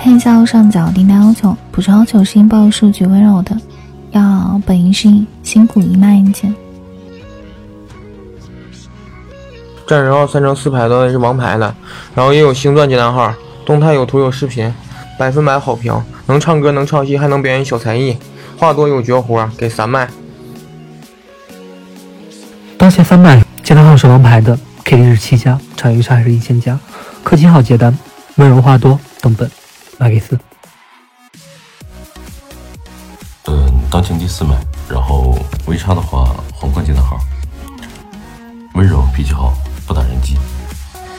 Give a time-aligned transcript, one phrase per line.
[0.00, 3.54] 看一下右上角订单要求，补充要求是音报数据温柔的，
[4.12, 6.54] 要本音适应，辛苦一麦一件。
[9.88, 11.74] 战神号三乘四排的是王牌的，
[12.14, 13.34] 然后也有星钻接单号，
[13.66, 14.72] 动态有图有视频，
[15.18, 15.92] 百分百好评，
[16.26, 18.16] 能唱歌能唱戏还能表演小才艺，
[18.56, 20.08] 话多有绝活，给三麦。
[22.78, 26.78] 当前三麦接单号是王牌的，KD 是七加，场域差还是一千加，
[27.24, 27.98] 氪金号接单，
[28.36, 29.50] 温柔话多，等本，
[30.00, 30.38] 麦给四。
[33.46, 34.56] 嗯，当前第四麦，
[34.88, 37.18] 然后微差的话，皇冠接的号，
[38.74, 39.52] 温柔脾气好。
[39.88, 40.36] 不打人机，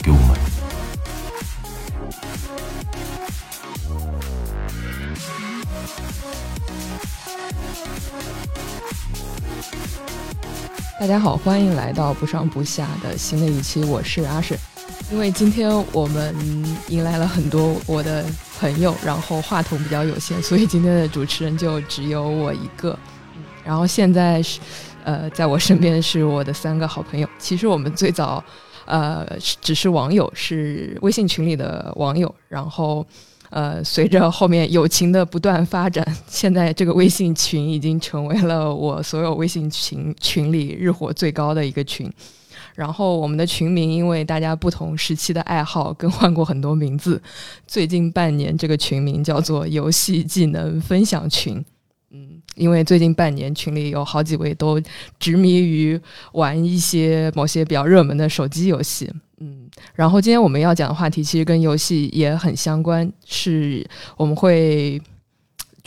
[0.00, 0.34] 给五麦。
[11.00, 14.56] 大家好，欢迎来到不上不下的新的一期，我是阿水。
[15.10, 16.32] 因为今天我们
[16.88, 18.24] 迎来了很多我的
[18.60, 22.98] 朋友，然后话筒比较有限，所以今天的主持人就只有我一个。
[23.64, 24.60] 然后现在是。
[25.02, 27.26] 呃，在我身边是我的三个好朋友。
[27.38, 28.44] 其实我们最早，
[28.84, 32.32] 呃，只是网友，是微信群里的网友。
[32.48, 33.04] 然后，
[33.48, 42.12] 呃，随着后面友情的不断发展，现在这个微信群已经成为了我所有微信群群里日活最高的一个群。
[42.74, 47.20] 然后，我们的群名因为大家不同时期的爱好更换过很多名字。
[47.66, 51.62] 最近半年，这个群名叫做“游戏技能分享群”。
[52.12, 54.80] 嗯，因为最近半年群里有好几位都
[55.18, 56.00] 执迷于
[56.32, 59.08] 玩一些某些比较热门的手机游戏。
[59.38, 65.00] 嗯，然后今天我们要讲的话题其实跟游戏也很相关，是我们会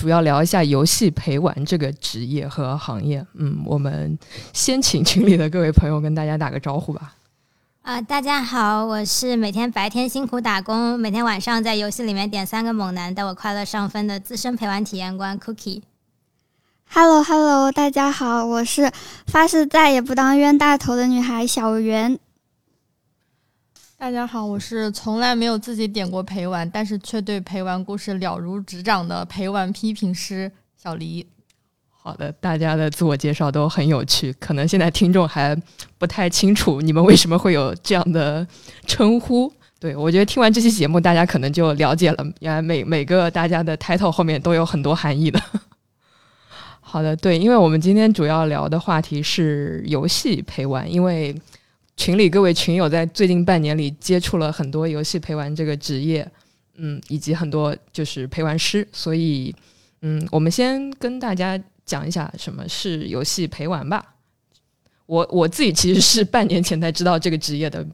[0.03, 3.25] 主要聊一下游戏陪玩这个职业和行业。
[3.35, 4.19] 嗯，我们
[4.51, 7.15] 先请群里的各位朋友跟大家打个招呼吧。
[7.83, 15.83] 啊，大家好，我是每天白天辛苦打工，每天晚上在游戏里面点三个猛男带我快乐上分的资深陪玩体验官 Cookie。
[16.89, 18.91] Hello Hello，大家好，我是
[19.27, 22.19] 发誓再也不当冤大头的女孩小圆。
[24.03, 31.25] 大家好，我是从来没有自己点过陪玩，但是却对陪玩故事了如指掌的陪玩批评师小黎。
[31.89, 35.55] 好的，大家的自我介绍都很有趣，可能现在听众还
[35.97, 38.45] 不太清楚你们为什么会有这样的
[38.85, 39.49] 称呼。
[39.79, 45.41] 对我觉得听完这期节目，大家可能就了解了，原来每每个大家的 title 后面都有很多含义的。
[46.81, 51.33] 好的，对，因为我们今天主要聊的话题是游戏陪玩，因为
[51.95, 56.29] 群里各位群友在最近半年里接触了很多游戏陪玩这个职业，
[56.75, 59.55] 嗯，以及很多就是陪玩师，所以，
[60.01, 64.15] 嗯，我们先跟大家讲一下什么是游戏陪玩吧。
[65.05, 67.85] 我我自己其实是半年前才知道这个职业的。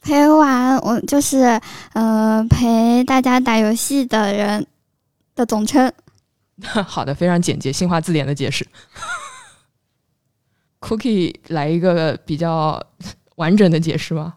[0.00, 1.60] 陪玩，我就是
[1.92, 4.66] 呃陪大家打游戏的人
[5.36, 5.92] 的总称。
[6.86, 8.66] 好的，非常简洁，新华字典的解释。
[10.82, 12.84] Cookie 来一个比较
[13.36, 14.34] 完整的解释吗？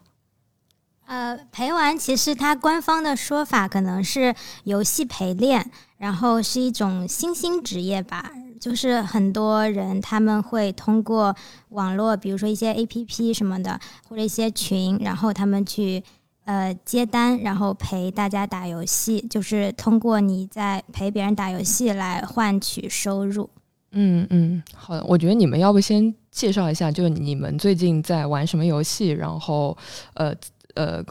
[1.06, 4.34] 呃，陪玩其实它官方的说法可能是
[4.64, 8.30] 游戏陪练，然后是一种新兴职业吧。
[8.58, 11.36] 就是很多人他们会通过
[11.68, 16.02] 网络，比如说一些 APP 什么的，或者一些群，然后他们去。
[16.46, 23.50] 呃，接单，然后陪大家打游戏，就是通过你在陪别人打游戏来换取收入。
[23.90, 29.74] 嗯嗯，好的，我觉得你们要不先介绍一下，就你们最近在玩什么游戏，然后
[30.12, 30.34] 呃
[30.74, 31.02] 呃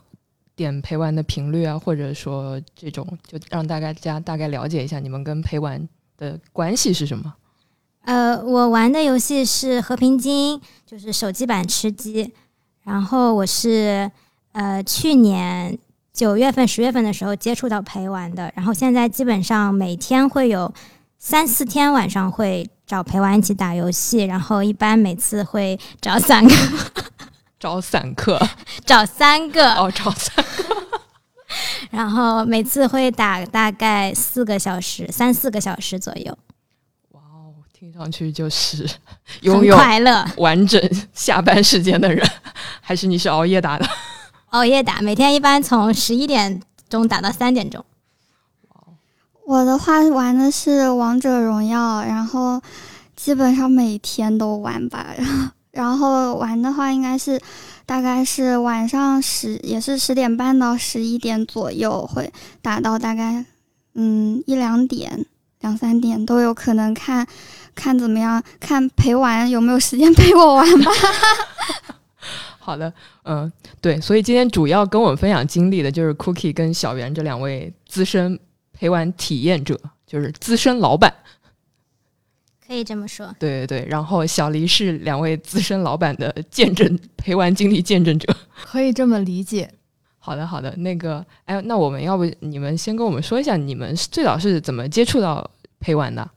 [0.55, 7.33] 点陪玩的频率啊，或者说这种，就让大家大概了解一下你们跟陪玩的关系是什么。
[8.03, 12.31] 呃，我玩的游戏是《和平精英》，就是手机版吃鸡，
[12.83, 14.11] 然后我是。
[14.57, 15.77] 呃，去年
[16.13, 20.73] 九月份、十月份的时候接触到陪玩的，然后现在基本上每天会有
[21.17, 26.55] 三四天晚上会找陪玩一起打游戏，然后一般每次会找三个，
[27.59, 28.39] 找散客，
[28.85, 31.01] 找三个 哦，找三个，
[31.89, 36.37] 然后每次会打大概四个小时，三四个小时左右。
[37.11, 38.87] 哇哦，听上去就是
[39.41, 40.79] 拥有快乐完整
[41.13, 42.23] 下班时间的人，
[42.81, 43.89] 还是你是熬夜打的？
[44.49, 47.83] 熬夜打，每天一般从十一点钟打到三点钟。
[49.45, 52.59] 我的话玩的是王者荣耀，然后
[53.15, 55.13] 基本上每天都玩吧。
[55.15, 57.39] 然后，然后玩的话应该是
[57.85, 62.31] 大概是晚上十，也是十点半到十一点左右会
[62.61, 63.45] 打到大概
[63.93, 65.25] 嗯一两点、
[65.59, 67.27] 两三点都有可能，看
[67.75, 70.91] 看怎么样，看陪玩有没有时间 陪我玩吧。
[72.57, 72.91] 好的，
[73.25, 78.39] 嗯，对，所以今天主要跟我们分享经历的就是 Cookie 跟小袁这两位资深
[78.77, 81.13] 陪玩体验者，就是资深老板。
[82.67, 83.33] 可以这么说。
[83.39, 88.35] 对对对，然后小黎是两位资深老板的见证陪玩经历见证者。
[88.65, 89.71] 可以这么理解。
[90.17, 95.47] 好的好的，那个，哎，那我们要不你们先跟我们说一下，你们最早是怎么接触到
[95.79, 96.27] 陪玩的？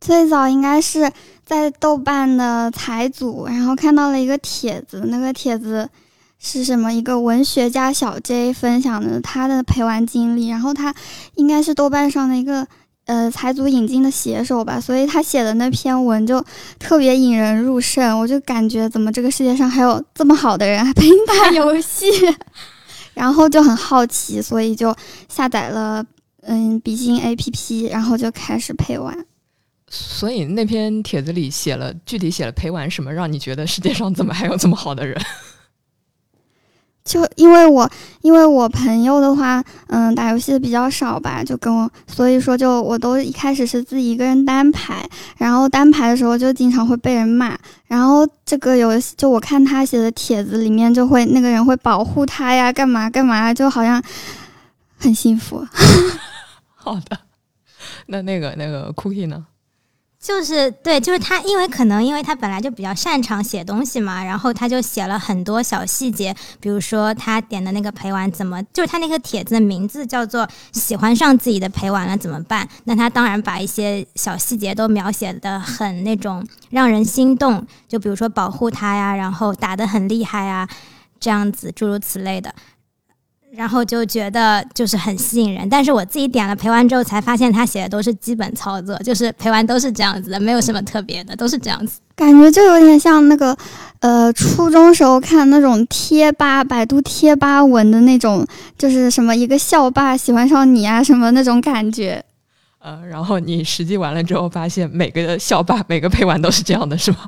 [0.00, 1.10] 最早应该是
[1.44, 5.90] 在豆瓣的财组，然后看到了一个帖子，那个帖子
[6.48, 6.92] 是什么？
[6.92, 10.94] 一个文学家小 J 分享的他的陪玩经历，然后他
[11.34, 12.64] 应该是豆瓣上的一个
[13.06, 16.40] 呃财组引进的写手吧，所以他写的那篇文就
[16.78, 22.06] 特别引人入胜，我就感觉怎么这个世界上还有这么好的人还陪你打游戏，
[23.12, 24.94] 然后就很好奇，所以就
[25.28, 26.06] 下载了
[26.42, 29.26] 嗯比心 APP，然后就开始陪玩。
[29.88, 35.20] 所以那篇帖子里写了具体写了陪玩什么，让你觉得世界上怎么还有这么好的人？
[37.06, 37.88] 就因为我
[38.20, 45.08] 因为我朋友的话，嗯，打游戏比较少吧，就跟我，所以说就我都一开始是自己一个人单排，
[45.38, 47.56] 然后单排的时候就经常会被人骂，
[47.86, 54.02] 然后这个游戏就我看他写的帖子里面就会那个人会保护他呀，干嘛干嘛，就好像
[54.98, 55.64] 很幸福。
[56.74, 57.16] 好的，
[58.06, 59.46] 那那个那个 Cookie 呢？
[60.18, 80.68] 就是对，就是他，因为可能因为他本来就比较擅长写东西嘛，然后他就写了很多小细节，比如说他点的那个陪玩怎么，就是他那个帖子的名字叫做“喜欢上自己的陪玩了怎么办”，那他当然把一些小细节都描写的很那种让人心动，就比如说保护他呀，然后打的很厉害呀，
[81.20, 82.52] 这样子诸如此类的。
[83.52, 92.00] 然后就觉得就是很吸引人，但是我自己点了陪玩之后，才发现他写的都是基本操作，就是陪玩都是这样子的，没有什么特别的，都是这样子。
[92.14, 93.56] 感觉就有点像那个，
[94.00, 98.46] 呃，初中时候看那种贴吧、百度贴吧文的那种，
[98.76, 102.22] 就是什么一个校霸喜欢上你啊，什么那种感觉。
[102.78, 107.18] 呃，然后你实际完了之后，发现每个校霸、每个陪玩都是这样的，是吗？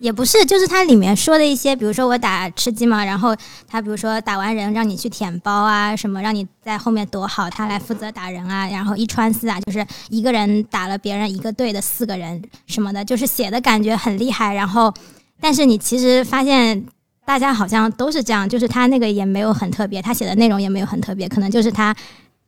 [0.00, 3.36] 也不是，就是它里面说的一些，比如说我打吃鸡嘛，然后
[3.68, 14.54] 他比如说打完人让你去舔包啊，什么让你在后面躲好，他来负责打人啊，然后一穿四啊，就是一个人打了别人一个队的四个人什么的，就是写的感觉很厉害。
[14.54, 14.90] 然后，
[15.38, 16.86] 但是你其实发现
[17.26, 21.94] 大家好像都是这样，就是他那个也没有很特别，他写的内容也没有很特别，可能就是他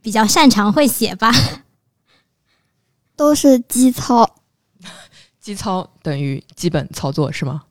[0.01, 1.31] 比较擅长会写吧，
[3.15, 4.37] 都是基操。
[5.43, 7.65] 基操等于基本操作是吗？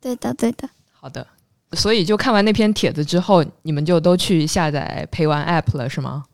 [0.00, 0.68] 对的，对的。
[0.92, 1.24] 好的，
[1.72, 6.24] 所以就看完那篇帖子之后，你们就都去下载陪玩 App 了是吗？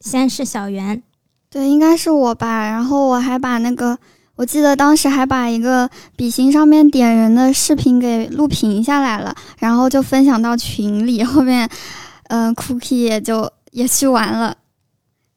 [0.00, 1.02] 先是小袁，
[1.50, 2.66] 对，应该是我吧。
[2.66, 3.98] 然后我还把那个，
[4.34, 11.22] 我记得当时还把一个比心上面点人的视频给录屏下来了，然后就分享到群里。
[11.22, 11.68] 后面，
[12.28, 14.56] 嗯，Cookie 也就也去玩了。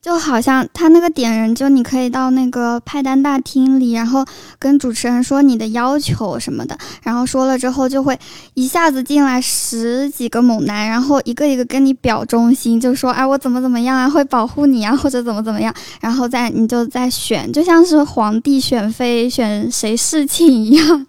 [0.06, 4.24] 就好像他那个点人，就你可以到那个派单大厅里，然后
[4.60, 8.16] 跟主持人说你的要求什么的，然后说了之后，就会
[8.54, 21.08] 一下子进来十几个猛男，然后一个一个跟你表忠心，就说哎我怎么怎么样啊，会保护你啊，或者怎么怎么样，然后再你就再选，就像是皇帝选妃选谁侍寝一样。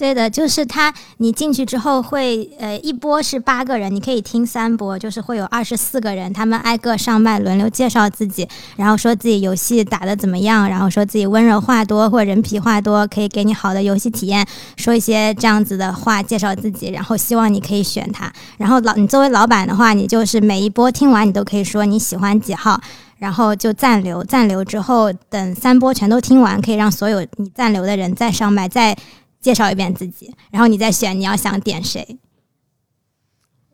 [0.00, 0.92] 对的，就是他。
[1.18, 14.46] 你进去之后会，呃，一波是八个人，你可以听三波，就是会有二十四个人，他们挨个上麦，轮流介绍自己，然后说自己游戏打的怎么样，然后说自己温柔话多或人皮话多，可以给你好的游戏体验，
[14.78, 18.32] 说一些这样子的话介绍自己，然后希望你可以选他。
[18.56, 22.80] 然后老你作为老板的话，你就是每一波听完，你都可以说你喜欢几号，
[23.18, 28.96] 然后就暂留，暂留之后等三波全都听完，可以让所有你暂留的人再上麦，再。
[29.40, 32.18] 介绍一遍自己，然后你再选你要想点谁。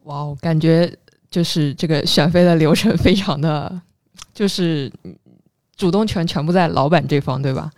[0.05, 0.97] 哇，我感觉
[1.29, 3.81] 就是这个选妃的流程非常的，
[4.33, 4.93] 就是
[5.77, 7.71] 主动权全部在老板这方，对吧？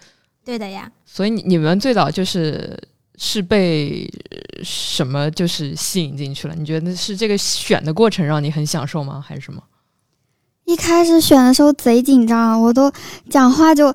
[0.45, 0.92] 对的呀。
[1.07, 2.78] 所以你你们最早就是
[3.16, 4.07] 是被
[4.62, 6.54] 什么就是吸引进去了？
[6.54, 9.25] 你觉得是这个选的过程让你很享受吗？
[9.26, 9.62] 还是什么？
[10.66, 12.92] 一开始选的时候贼紧张，我都
[13.30, 13.95] 讲话就。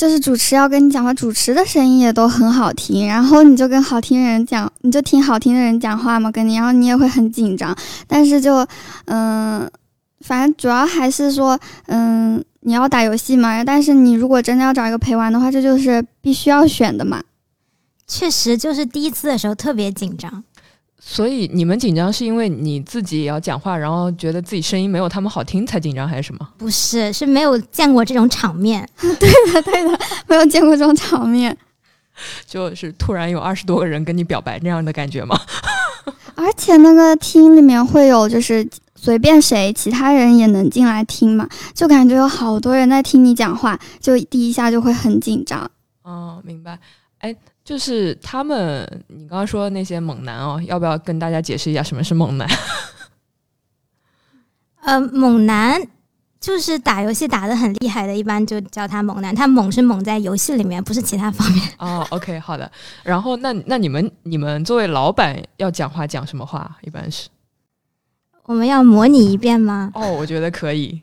[0.00, 7.76] 就是主持要跟你讲话，主持的声音也都很好听，然后你就跟好听的人讲，你就听好听的人讲话嘛，跟你，然后你也会很紧张。
[8.06, 8.66] 但是就，
[9.04, 9.70] 嗯，
[10.20, 13.62] 反正主要还是说，嗯，你要打游戏嘛。
[13.62, 17.22] 但是你如果真的要找一个陪玩的话，这就是必须要选的嘛。
[18.06, 20.42] 确实，就是第一次的时候特别紧张。
[21.02, 26.48] 所以你们紧张是因为你自己也要讲话，然后觉得自己声音没有他们好听才紧张，还是什么？
[26.58, 28.86] 不是，是没有见过这种场面。
[29.00, 29.10] 对
[29.52, 31.56] 的，对的，没有见过这种场面。
[32.46, 35.40] 就是突然有二十多个人跟你表白那样的感觉吗？
[36.34, 45.70] 而且那个厅里面会有，就是随便谁，其他人也能进来听嘛，就感觉有好多人在听你讲话，就第一下就会很紧张。
[46.02, 46.78] 哦，明白。
[47.20, 52.48] 哎，就是他们，你刚刚说的那些猛男哦，要不要跟大家解释一下什么是猛男？
[54.82, 55.80] 呃，猛男
[56.40, 59.34] 就是打游戏打的很厉害的，一般就叫他猛男。
[59.34, 61.68] 他猛是猛在游戏里面，不是其他方面。
[61.78, 62.70] 哦，OK，好的。
[63.02, 66.78] 然后那那你们你们作为老板要讲话讲什么话？
[66.80, 67.28] 一般是
[68.44, 69.90] 我们要模拟一遍吗？
[69.94, 71.02] 哦，我觉得可以。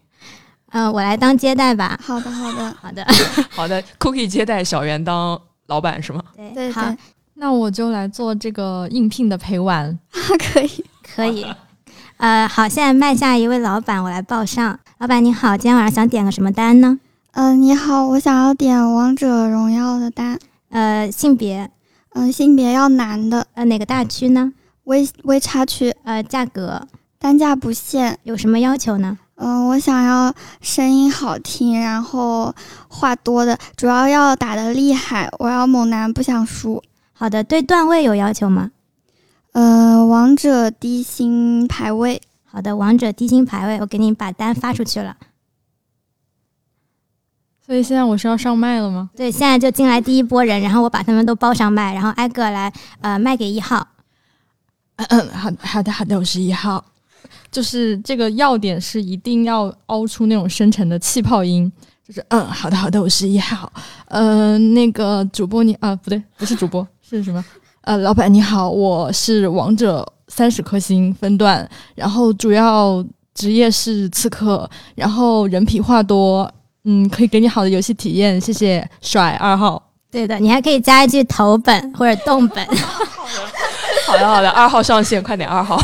[0.71, 1.97] 嗯，我来当接待吧。
[2.03, 3.07] 好的，好的， 好的，
[3.51, 3.81] 好的。
[3.99, 6.23] Cookie 接待小袁当老板是吗？
[6.35, 6.93] 对对好，
[7.35, 10.19] 那我就来做这个应聘的陪玩啊。
[10.53, 10.85] 可以。
[11.15, 11.45] 可以。
[12.17, 14.79] 呃，好，现在麦下一位老板，我来报上。
[14.97, 16.99] 老板你好，今天晚上想点个什么单呢？
[17.33, 20.39] 嗯、你好，我想要点王者荣耀的单。
[20.69, 21.69] 呃，性别，
[22.13, 24.51] 嗯、性别要男的，呃，哪个大区呢？
[24.85, 26.87] 微微差区，呃，价格
[27.19, 28.17] 单价不限。
[28.23, 29.19] 有什么要求呢？
[29.39, 32.53] 嗯、我想要声音好听，然后
[32.87, 35.29] 话多的，主要要打的厉害。
[35.37, 36.83] 我要猛男，不想输。
[37.13, 38.71] 好的，对段位有要求吗？
[39.51, 45.15] 呃，王者低星排位，好的，王者低星排位，我给你把单发出去了。
[47.65, 49.09] 所以现在我是要上麦了吗？
[49.15, 53.87] 对，现在就进来第一波人，然后我把他们都包上麦，然后挨个来呃卖给一号。
[54.95, 56.83] 嗯嗯，好好的好的，我是一号。
[57.51, 61.71] 就是这个要点是一定要凹出那种深沉的气泡音，
[62.07, 63.71] 就是嗯，好的好的，我是一号。
[64.07, 67.43] 呃，那个主播你啊，不对，不是主播，是什么？
[67.81, 76.51] 呃，老板你好，我是王者三十颗星分段，然后主要职业是刺客，然后人皮话多，
[76.83, 78.85] 嗯，可以给你好的游戏体验，谢谢。
[79.01, 79.81] 甩二号，
[80.11, 82.65] 对的，你还可以加一句头本或者动本。
[84.05, 85.79] 好的好的，二号上线，快点二号。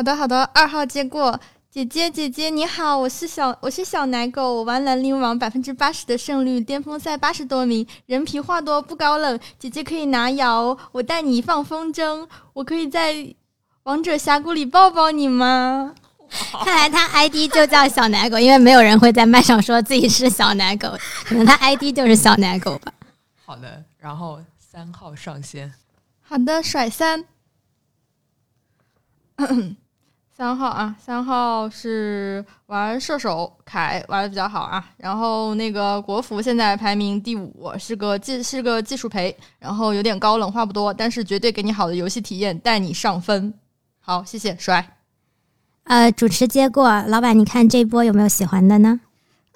[0.00, 1.38] 好的好的，二号接过。
[1.70, 13.34] 姐姐姐姐你好，我是小我是小奶狗，我玩兰陵王百分之八十的胜率，巅峰赛八十多名，人皮话多不高冷，姐姐可以拿瑶，我带你放风筝，我可以在
[13.82, 15.94] 王者峡谷里抱抱你吗？
[16.64, 20.88] 看来他 ID 就叫小奶狗，因为没有人会在麦上说自己是小奶狗，
[21.26, 22.90] 可能他 ID 就是小奶狗吧。
[23.44, 25.70] 好的，然后三号上线。
[26.22, 27.26] 好的，甩三。
[30.40, 43.52] 三号啊，三号是玩射手凯玩的比较好啊，然后那个国服现在排名第五，是个技是个技术陪，然后有点高冷，话不多，但是绝对给你好的游戏体验，带你上分。
[44.00, 44.96] 好，谢谢，帅。
[45.84, 48.98] 呃，主持接过，老板，你看这波有没有喜欢的呢？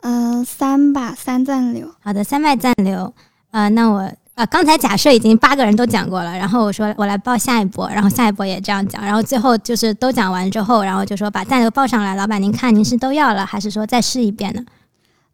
[0.03, 1.95] 嗯、三吧，三赞流。
[2.03, 3.15] 好的，三麦暂留。
[3.53, 12.15] 呃，那我呃刚才假设已经八个人都讲过了，然后我说我来报下一波，然后下一波也这样讲，然后最后就是都讲完之后，然后就说把价格报上来。
[12.17, 14.65] 老板，您看您是都要了，还是说再试一遍呢？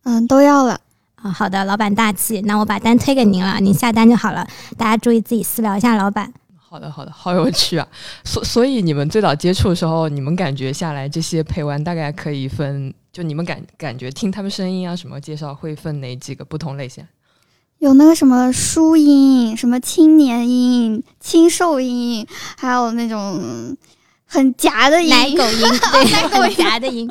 [0.05, 0.81] 嗯，都要了。
[1.23, 4.47] 啊、好的，老板大气，那我把单推给您了，您下单就好了。
[4.77, 6.33] 大家注意自己私聊一下老板。
[6.57, 7.87] 好的，好的，好有趣啊！
[8.25, 17.05] 所所以你们最早接触的时候，你们感觉下来这些陪玩大概可以分，就你们感感觉听他们声音啊什么介绍会分哪几个不同类型？
[17.81, 22.27] 有那个什么书音，什么青年音、青瘦音，
[22.59, 23.75] 还有那种
[24.27, 25.09] 很夹的音。
[25.09, 27.11] 奶狗音， 对，奶狗夹的音。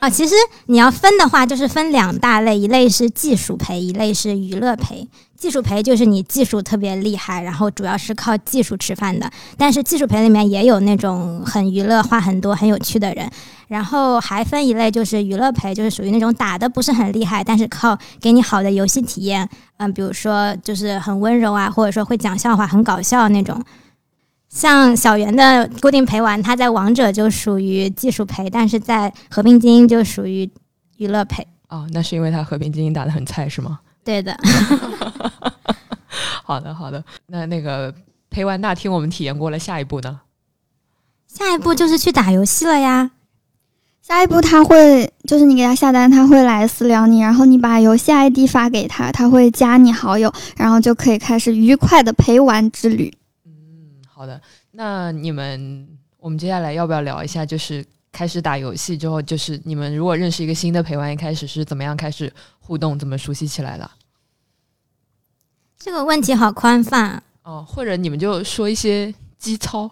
[0.00, 0.34] 啊、其实
[0.66, 5.08] 你要分的话，就是分两大类，一类是技术陪，一类是娱乐陪。
[5.34, 9.30] 技术陪就是你技术特别厉害，然后主要是靠技术吃饭的。
[9.56, 13.30] 但是技术陪里面也有那种很娱乐、话很多、很有趣的人。
[13.72, 19.48] 然后还分一类就是娱乐陪，就是属于那种打的不是很厉害，但是靠给你好的游戏体验。
[19.78, 23.58] 嗯，比如说就是很温柔啊，或者说会讲笑话、很搞笑那种。
[24.50, 30.50] 像小圆的固定陪玩，他在王者就属于技术陪，但是在和平精英就属于
[30.98, 31.46] 娱乐陪。
[31.70, 33.80] 哦，那是因为他和平精英打的很菜是吗？
[34.04, 34.38] 对的，
[36.44, 37.02] 好的，好的。
[37.28, 37.94] 那那个
[38.28, 40.20] 陪玩大厅我们体验过了，下一步呢？
[41.26, 43.12] 下一步就是去打游戏了呀。
[44.02, 53.14] 下一步他会，就是你给他下单，他会来私聊你，然后你把游戏 ID 发给他，他会加你好友，然后就可以开始愉快的陪玩之旅。
[53.46, 54.40] 嗯，好的。
[54.72, 55.86] 那你们，
[56.18, 63.88] 我们接下来要不要聊一下，就是开始打游戏之后，就是你们如果认识一个新的陪玩，一开始是怎么样开始互动，怎么熟悉起来的？
[65.78, 67.22] 这个问题好宽泛啊。
[67.44, 69.88] 哦，或者你们就说一些基操。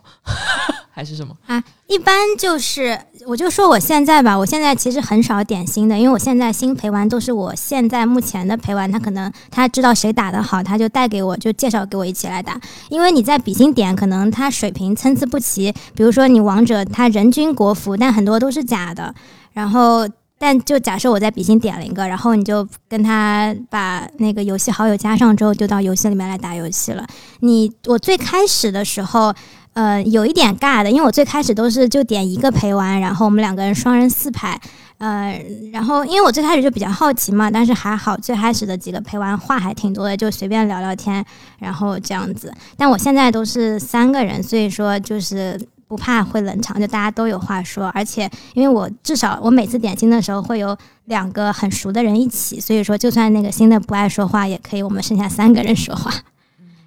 [0.90, 1.62] 还是什么啊？
[1.86, 12.60] 一般就是，我就说我现在吧，我现在其实很少点新的，因为我现在新陪玩都是我现在目前的陪玩，他可能他知道谁打得好，他就带给我，就介绍给我一起来打。
[12.88, 19.14] 因为你在比心点，可能他水平参差不齐，比如说你王者他人均国服，但很多都是假的，
[19.52, 20.08] 然后。
[20.42, 27.06] 但就假设我在比心点了一个，然后你就跟他把那个游戏好友加上之后，就到游戏里面来打游戏了。
[27.40, 29.34] 你我最开始的时候，
[29.80, 34.60] 呃，有一点尬的，因为我最开始都是就点一个陪玩，然后我们两个人双人四排，
[34.98, 41.24] 呃，然后因为我最开始就比较好奇嘛，但是还好最开始的几个陪玩话还挺多的，就随便聊聊天，
[41.60, 42.52] 然后这样子。
[42.76, 45.58] 但我现在都是三个人，所以说就是。
[45.90, 56.08] 不怕会冷场，就大家都有话说，而且因为我至少我每次点新的时候会有两个很熟的人一起，所以说就算那个新的不爱说话，也可以我们剩下三个人说话。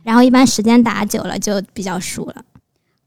[0.04, 2.36] 然后一般时间打久了就比较熟了。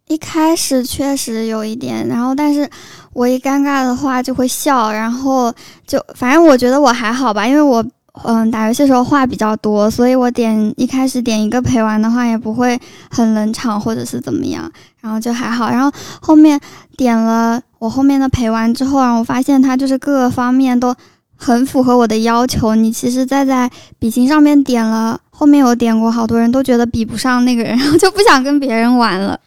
[0.08, 2.68] 一开始确实有一点，然后但是
[3.12, 5.52] 我一尴尬的话就会笑，然后
[5.86, 7.84] 就反正我觉得我还好吧，因为我。
[8.24, 14.72] 嗯，打游戏的时候话比较多，所以我点一开始点一个陪玩的话，也不会很冷场或者是怎么样，
[15.02, 15.68] 然后就还好。
[15.68, 16.58] 然后后面
[16.96, 20.94] 点了我后面的陪玩之后，然后我发现他就是各个方面都
[21.36, 22.74] 很符合我的要求。
[22.74, 29.38] 你其实再在比心上面点了，后面有点过，好多人都觉得比不上那个人，然后就不想跟别人玩了。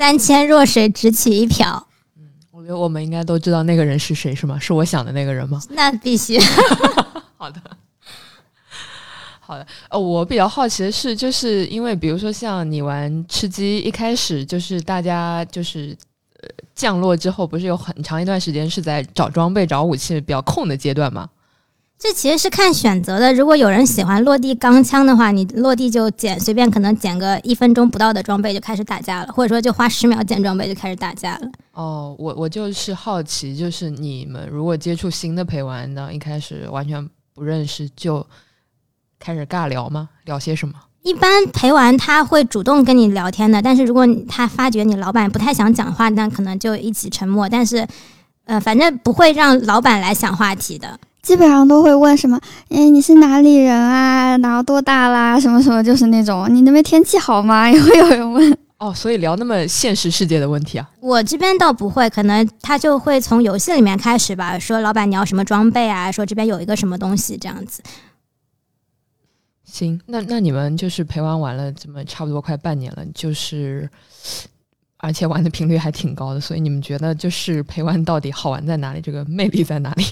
[0.00, 1.86] 三千弱水只取一瓢。
[2.16, 4.58] 嗯，我觉得我们应该都知道那个人是谁，是吗？
[4.58, 5.60] 是我想的那个人吗？
[5.68, 6.38] 那必须。
[7.36, 7.60] 好的。
[9.40, 15.94] 好的，呃，我比较好奇的是，就是因为比如说像你玩吃鸡，一开始就是大家就是
[16.40, 21.28] 呃降落之后，不是有很长一段时间是在找装备、找武器比较空的阶段吗？
[22.00, 23.34] 这其实是看选择的。
[23.34, 31.50] 如果有人喜欢落地钢枪的话，你落地就捡，随便可能捡个一分钟不到的装备就开始打架了，或者说就花十秒捡装备就开始打架了。
[31.72, 38.26] 哦，我我就是好奇，就是你们如果接触新的陪玩呢，一开始完全不认识就。
[39.22, 40.08] 开始尬聊吗？
[40.24, 40.72] 聊些什么？
[41.02, 47.46] 一般陪玩他会主动跟你聊天的，但是如果他发觉你老板不太想讲话，那可能就一起沉默。
[47.46, 47.86] 但是，
[48.46, 52.40] 呃，反正不会让老板来想话题的，基本上都会问什么？
[52.70, 54.36] 哎，你是哪里人啊？
[54.38, 55.38] 然后多大啦？
[55.38, 55.82] 什么什么？
[55.82, 57.68] 就是那种你那边天气好吗？
[57.70, 58.58] 也会有人问。
[58.78, 60.90] 哦，所以聊那么现实世界的问题啊？
[61.00, 66.10] 我这边倒不会，可能他就会从游戏里面开始吧，说老板你要什么装备啊？
[66.10, 67.82] 说这边有一个什么东西这样子。
[69.64, 73.86] 行，那那你们就是陪玩玩了这么差不多快半年了，就是
[74.96, 79.02] 而且玩的频率还挺高的，所以你们觉得就是陪玩到底好玩在哪里？
[79.02, 80.04] 这个魅力在哪里？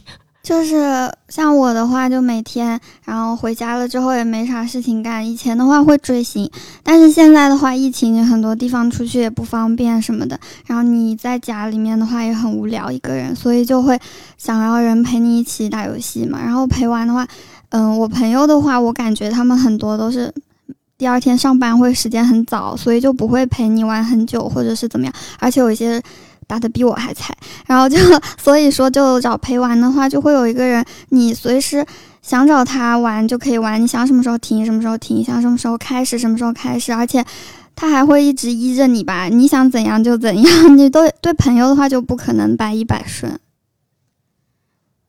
[0.49, 5.31] 就是像我的话，就每天，然后回家了之后也没啥事情干。
[5.31, 6.51] 以前的话会追星，
[6.83, 14.01] 但是现在的话，疫情很多地方出去也不方便什么的，然后你在家里面的话也很无聊一个人，所以就会
[14.39, 16.41] 想要人陪你一起打游戏嘛。
[16.43, 17.29] 然后陪玩的话。
[17.69, 20.33] 嗯，我朋友的话，我感觉他们很多都是
[20.97, 25.15] 第二天上班会时间很早，所以就不会陪你玩很久，或者是怎么样。
[25.39, 26.03] 而且有一些
[26.49, 27.33] 打的比我还菜，
[27.67, 27.97] 然后就
[28.43, 31.87] 所以说就找陪玩的话，就会有一个人，你随时
[32.23, 37.25] 想找他玩就可以玩，你想什么时候停什么时候停，想什么时候开始什么时候开始，而且
[37.77, 40.53] 他还会一直依着你吧，你想怎样就怎样。
[40.77, 43.39] 你都对朋友的话就不可能百依百顺。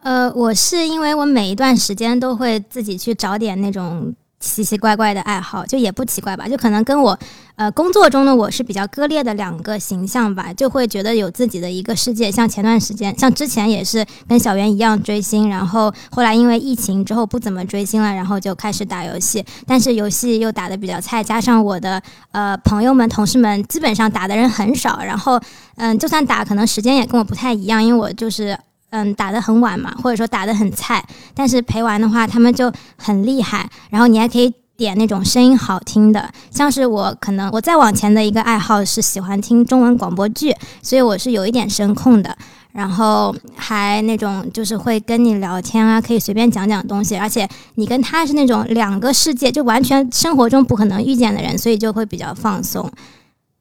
[0.01, 7.19] 呃，我是因为我每一段时间都会自己去找点那种奇奇怪怪的爱好，就也不奇怪吧，就可能跟我
[7.59, 12.31] 呃工作中的我是比较割裂的两个形象吧，就会觉得有自己的一个世界。
[12.31, 25.37] 像前段时间，像之前也是跟小袁一样追星，然后后来因为疫情之后不怎么追星了，然后就开始打游戏，但是游戏又打的比较菜，加上我的呃朋友们、同事们基本上打的人很少，然后
[25.75, 28.57] 嗯，就算打，可能时间也跟我不太一样，因为我就是。
[28.91, 33.69] 嗯，打的很晚嘛，或者说打的很菜，但是陪玩的话，他们就很厉害。
[33.91, 42.35] 然后你还可以点那种声音好听的，像是我可能我再往前的一个爱好是喜欢听中文广播剧，所以我是有一点声控的。
[42.71, 52.89] 然后还那种就是会跟你聊天啊，可以随便讲讲东西，而且你跟他是那种两个世界，就完全生活中不可能遇见的人，所以就会比较放松。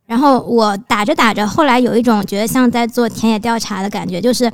[0.06, 4.50] 然后我打着打着，后来有一种觉得像在做田野调查的感觉，就是。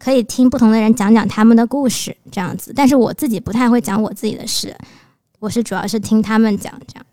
[0.00, 2.72] 可以听不同的人讲讲他们的故事，这样子。
[2.72, 4.72] 但是我自己不太会讲我自己的事，
[5.40, 7.04] 我是主要是听他们讲这样。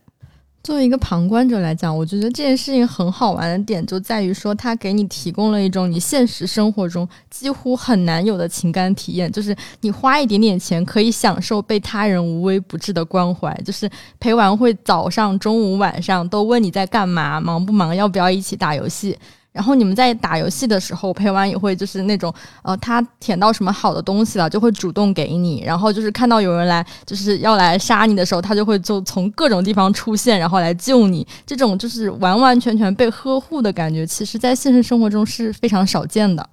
[0.63, 13.87] 作为一个旁观者来讲，我觉得这件事情很好玩的点就在于说，它给你提供了一种你现实生活中几乎很难有的情感体验，就是你花一点点钱可以享受被他人无微不至的关怀， 就是
[14.19, 19.15] 陪玩会早上、中午、晚上都问你在干嘛，忙不忙，要不要一起打游戏。
[19.55, 25.63] 然后你们在打游戏的时候，陪玩也会就是那种，呃，他舔到什么好的东西了，就会主动给你。
[25.65, 31.25] 然后就是看到有人来，就是要来杀你的时候，他就会就从各种地方出现，然后来救你。
[31.45, 36.45] 这种就是完完全全被呵护的感觉，其实在现实生活中是非常少见的。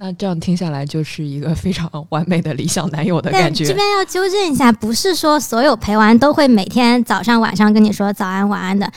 [0.00, 3.64] 那这样听下来，就是一个非常完美的理想男友的感觉。
[3.64, 8.90] 这边要纠正一下，不是说所有陪玩都会每天早上晚上跟你说早安晚安的。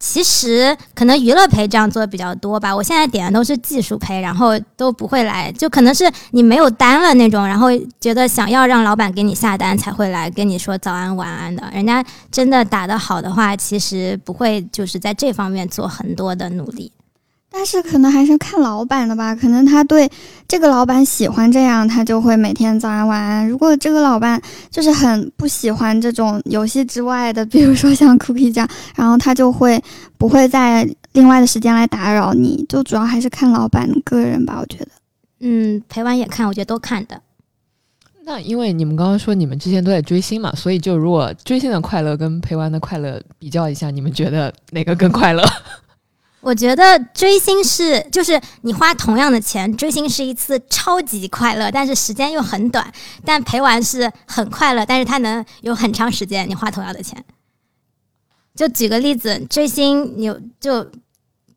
[0.00, 2.74] 其实可能娱乐陪这样做的比较多吧。
[2.74, 7.68] 我现在点的都是技术陪，然后都不会来，就可能是你没有单了那种，然后
[8.00, 11.68] 觉得想要让老板给你下单才会来跟你说早安晚安的。
[11.72, 16.92] 人家真的打得好的话，其实不会就是在这方面做很多的努力。
[17.50, 20.08] 但是可能还是看老板的吧，可能他对
[20.46, 23.48] 这个老板喜欢这样，他就会每天早安晚安。
[23.48, 29.82] 如果这个老板就是很不喜欢这种游戏之外的，比如说像 Cookie 这样，然后他就会
[30.18, 32.64] 不会在另外的时间来打扰你。
[32.68, 34.88] 就主要还是看老板个人吧，我觉得。
[35.40, 37.20] 嗯，陪玩也看，我觉得都看的。
[38.24, 45.42] 那因为你们刚刚说你们之前都在追星嘛，所以就如果追星的快乐跟陪玩的快乐比较一下，你们觉得哪个更快乐？
[46.40, 52.90] 我觉得追星是，就是你花同样的钱追星是一次超级快乐，但是时间又很短。
[53.24, 56.48] 但陪玩是很快乐，但是它能有很长时间。
[56.48, 57.22] 你花同样的钱，
[58.54, 60.88] 就举个例子，追星你就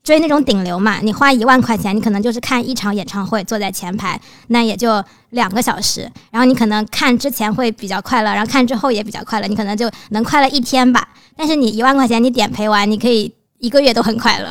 [0.04, 6.12] 追那种顶流嘛，你花一万块钱，你可能就是看一场演唱会，坐在前排，那也就两个小时。
[6.32, 11.10] 然后你可能看之前会比较快乐，然后看之后也比较快乐，你可能就能快乐一天吧。
[11.38, 13.32] 但是你一万块钱，你点陪玩，你可以。
[13.62, 14.50] 一个月都很快乐，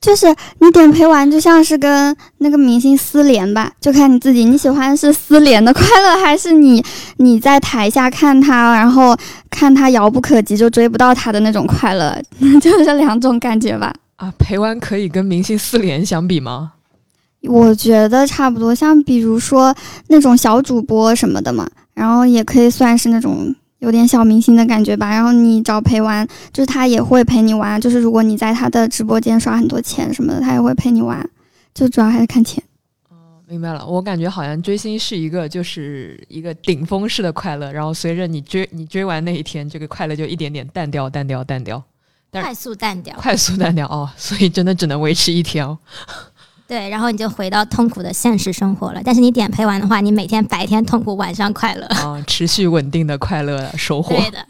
[0.00, 0.26] 就是
[0.60, 6.82] 你点陪玩，就像是跟那个明星私联吧，就看你自己，你喜欢是私联的快乐，还是你
[7.16, 9.16] 你在台下看他，然后
[9.50, 12.16] 看他遥不可及就追不到他的那种快乐，
[12.62, 13.92] 就是两种感觉吧。
[14.16, 16.72] 啊，陪玩可以跟明星私联相比吗？
[17.42, 19.74] 我觉得差不多，像比如说
[20.06, 23.54] 那种小主播什么的嘛，然后也可以算是那种。
[23.82, 31.28] 有点小明星的感觉吧，然后你找陪玩，就是他也会陪你玩，就是如果你在他的直播间刷很多钱什么的，他也会陪你玩，
[31.74, 32.62] 就主要还是看钱。
[33.10, 41.82] 哦，明白了，我感觉好像追星是一个就是一个顶峰式的快乐，然后随着你追你追完那一天，这个快乐就一点点淡掉，淡掉，淡掉，
[42.30, 45.66] 快速淡掉，快速淡掉哦，所以真的只能维持一天。
[46.72, 49.02] 对，然后你就回到痛苦的现实生活了。
[49.04, 54.16] 但是你点陪玩的话，你每天白天痛苦，晚上快乐啊，持续稳定的快乐收获。
[54.16, 54.46] 对的，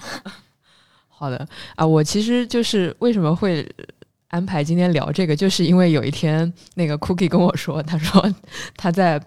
[1.10, 3.68] 好的啊，我其实就是为什么会
[4.28, 8.32] 安排今天聊这个，就是因为有一天那个 Cookie 跟我说，他说
[8.76, 9.20] 他在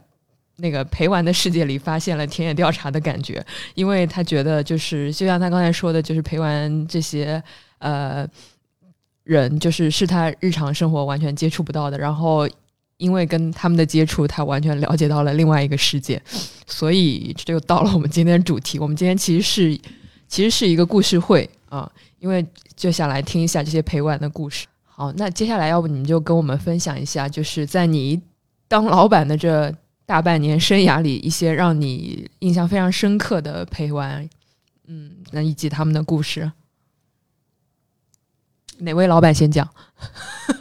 [0.56, 7.44] 那个陪玩的世界里发现了田野调查的感觉，因为他觉得就是就像他刚才说的，就是陪玩这些
[7.80, 8.26] 呃
[9.26, 12.48] 人，就是是他日常生活完全接触不到的，然后。
[12.98, 16.22] 因为跟他们的接触，他完全了解到了另外一个世界，
[16.66, 18.80] 所以这就到了我们今天的主题。
[18.80, 19.82] 我们今天其实是
[20.28, 24.66] 其实是一个故事会啊，因为就想来听一下这些陪玩的故事。
[24.84, 28.22] 好，那接下来要不你们就跟我们分享一下，就是在你
[28.68, 34.28] 当老板的这大半年生涯里，一些让你印象非常深刻的陪玩，
[34.88, 36.50] 嗯，那以及他们的故事。
[38.78, 39.68] 哪位老板先讲？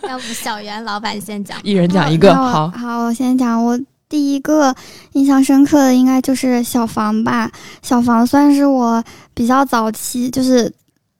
[0.08, 2.34] 要不小袁老板先讲，一人讲一个。
[2.34, 3.62] 好，好，我先讲。
[3.62, 4.74] 我第一个
[5.12, 7.50] 印象深刻的应该就是小房吧。
[7.82, 10.72] 小房算是我比较早期，就是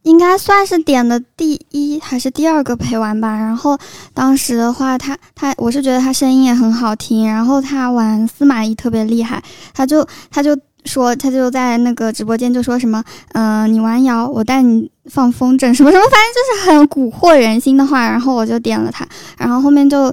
[0.03, 3.37] 应该算是点的第一还是第二个陪玩吧。
[3.37, 3.79] 然后
[4.13, 9.43] 当时的话，他他我是觉得他声音也很好听，然后他玩司马懿特别厉害，
[9.73, 10.57] 他就他就。
[10.85, 18.09] 说他就在那个直播间就说什么，嗯，你玩摇，我带你放风筝，什么什么，反正就是很蛊惑人心的话。
[18.09, 19.07] 然后我就点了他，
[19.39, 20.13] 然后后面就，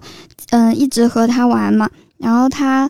[0.51, 1.89] 嗯，一直和他玩嘛。
[2.17, 2.89] 然后他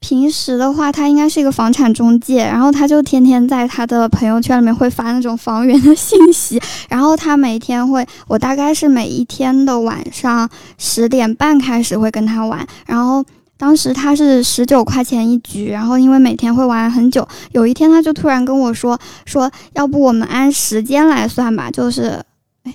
[0.00, 6.60] 平时的话，他应该是一个房产中介，然后他就天天在他的朋友圈里面会发那种房源的信息。
[6.88, 13.24] 然后他每天会，我大概是每一天的晚上十点半开始会跟他玩，然后。
[13.58, 22.22] 当时他是十九块钱一局，然后因为每天会玩很久，有一天他就突然跟我说说，要不我们按时间来算吧，就是，
[22.64, 22.74] 哎，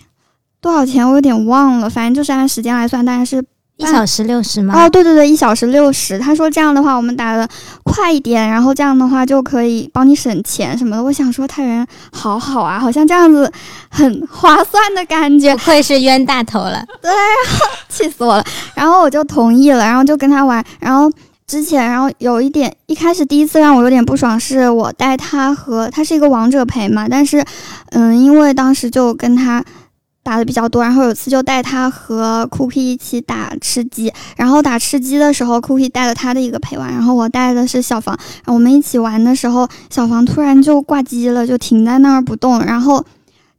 [0.60, 3.44] 多少钱我有点忘了，反正就是按时间来算，大概是。
[3.82, 4.74] 一小时六十吗？
[4.76, 6.20] 哦，对对对，一小时六十。
[6.20, 7.48] 他说这样的话，我们打的
[7.84, 11.04] 快一点，然后这样的话就可以帮你省钱什么的。
[11.04, 13.52] 我想说太原好好啊，好像这样子
[13.90, 15.56] 很划算的感觉。
[15.56, 17.12] 不愧是冤大头了，对，
[17.90, 18.44] 气死我了。
[18.76, 20.64] 然后我就同意了，然后就跟他玩。
[20.80, 21.12] 然后
[21.48, 27.44] 之前，然后有一点，一开始第一次让我有点不爽，是我带他和他是一个王者陪嘛，但是，
[27.90, 29.64] 嗯，因为当时就跟他。
[30.24, 43.04] 打的比较多，然后有次就带他和 Cookie 一起打吃鸡，然后打吃鸡的时候，Cookie 带了他的一个陪玩，然后我带的是小房，我们一起玩的时候，小房突然就挂机了，就停在那儿不动，然后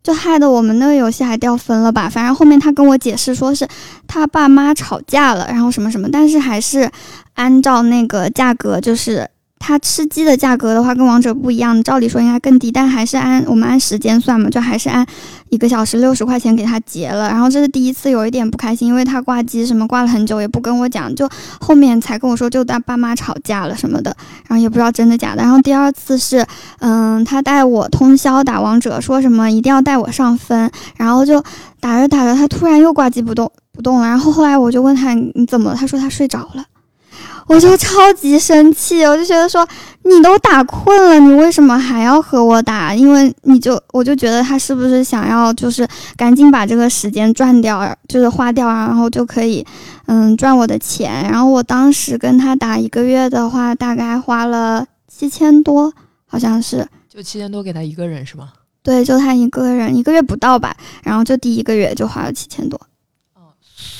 [0.02, 2.08] 就害得我们那个游戏还掉分了吧？
[2.08, 3.66] 反正后面他跟我解释说是
[4.06, 6.88] 他爸妈吵架了，然后什么什么，但是还是
[7.34, 9.28] 按照那个价格就是。
[9.64, 15.06] 它吃鸡的价格的话，跟王者不一样，照理说应该更低，但还是按我们按时间算嘛，就还是按
[15.50, 17.28] 一个小时六十块钱给他结了。
[17.28, 21.28] 然后这是第一次有一点不开心，因为他挂机什么挂了很久，也不跟我讲，就
[21.60, 24.12] 后面才跟我说就他爸妈吵架了什么的，
[24.48, 25.42] 然后也不知道真的假的。
[25.42, 26.44] 然后第二次是，
[26.80, 31.40] 嗯，他带我通宵打王者，说什么一定要带我上分，然后就
[31.78, 34.08] 打着打着，他突然又挂机不动不动了。
[34.08, 36.64] 然后后来我就问他你怎么了，他说他睡着了。
[37.46, 39.66] 我就超级生气，我就觉得说
[40.04, 42.94] 你都打困了，你为什么还要和我打？
[42.94, 49.66] 因为你就我就觉得他是不是想要就是赶紧把这个时间赚掉，就是花掉，然后就可以
[50.06, 51.22] 嗯赚我的钱。
[51.30, 55.92] 然后我当时跟他打一个月的话，大概花了七千多，
[56.26, 58.50] 好像是就七千多给他一个人是吗？
[58.82, 62.80] 对，就他一个人一个月不到吧，然后就第一个月就花了七千多。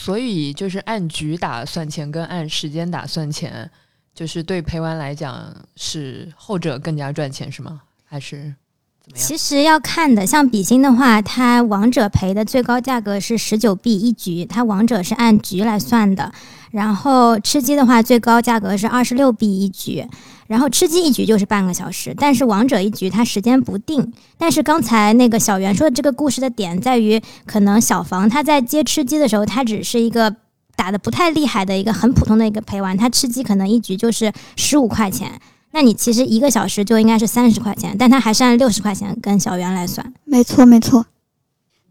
[0.05, 3.71] 所以就是按局打算钱跟按时间打算钱，
[4.13, 7.83] 就是对陪玩来讲是后者更加赚钱是吗？
[8.05, 8.53] 还是
[9.01, 9.25] 怎么样？
[9.25, 16.33] 其实要看的，像比心的话，它王者赔的最高价格是十九币一局，它王者是按局来算的。
[16.73, 20.05] 然后吃鸡的话，最高价格是二十六币一局。
[20.53, 24.13] 然后吃鸡一局就是半个小时，但是王者一局它时间不定。
[24.37, 30.37] 但是刚才那个小袁说的这个故事的点在于，可能小房他在接吃鸡的时候，他只是一个
[30.77, 40.13] 打的不太厉害的一个很普通的一个陪玩，他吃鸡可能一局就是十五块钱，那你其实一个小时就应该是三十块钱，但他还是按六十块钱跟小袁来算。
[40.27, 41.07] 没错没错，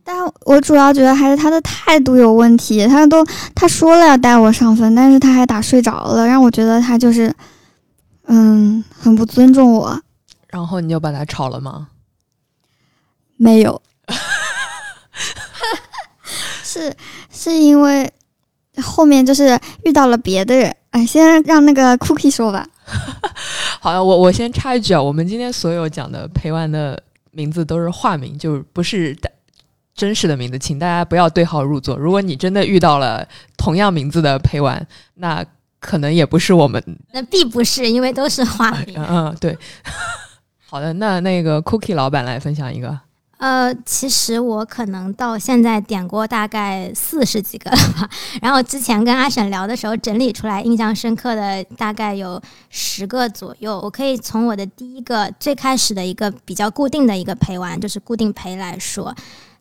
[0.03, 7.33] 但我主要觉得还是他的态度有问题，他都他说了要带我上分，但是他还打睡着了，让我觉得他就是。
[8.27, 10.01] 嗯，很不尊重我。
[10.49, 11.89] 然后你就把他炒了吗？
[13.37, 13.81] 没有，
[16.63, 16.95] 是
[17.31, 18.11] 是因为
[18.83, 20.75] 后面就是遇到了别的人。
[20.91, 22.67] 哎，先让那个 Cookie 说吧。
[23.79, 29.17] 好了，我我先插一句啊，我们今天所有讲的陪玩的名字都是化名，就不是
[29.95, 31.97] 真实的名字，请大家不要对号入座。
[31.97, 35.43] 如果你真的遇到了同样名字的陪玩，那。
[35.81, 38.95] 可能也不是我们，那必不是，因为都是花名。
[39.09, 39.57] 嗯，对。
[40.69, 42.97] 好的，那那个 Cookie 老板来分享一个。
[43.39, 48.07] 呃，其实我可能到现在点过大概四十几个了吧。
[48.39, 52.39] 然后之前跟阿婶聊的时候，整理出来印象深刻的大概有
[52.69, 53.81] 十个左右。
[53.81, 59.13] 我可以从我的第一个最开始的一个比较固定的一个陪玩，就是固定陪来说，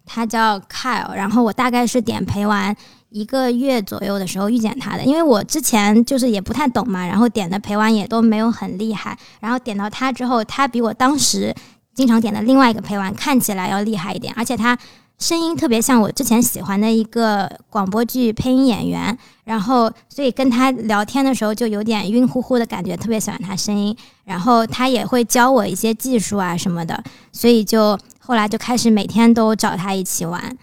[0.04, 1.14] 他叫 Kyle。
[1.14, 2.76] 然后我大概是点陪玩。
[3.10, 11.54] 一个月左右的时候遇见他的，因为我之前就是也不太懂嘛，然后点的陪玩也都没有很厉害，然后点到他之后，他比我当时
[11.94, 14.78] 经常点的另外一个陪玩看起来要厉害一点，而且他
[15.18, 23.94] 声音特别像我之前喜欢的一个广播剧配音演员，然后所以跟他聊天的时候就有点晕乎乎的感觉，特别喜欢他声音，
[24.24, 30.56] 然后他也会教我一些技术啊什么的，所以就后来就开始每天都找他一起玩。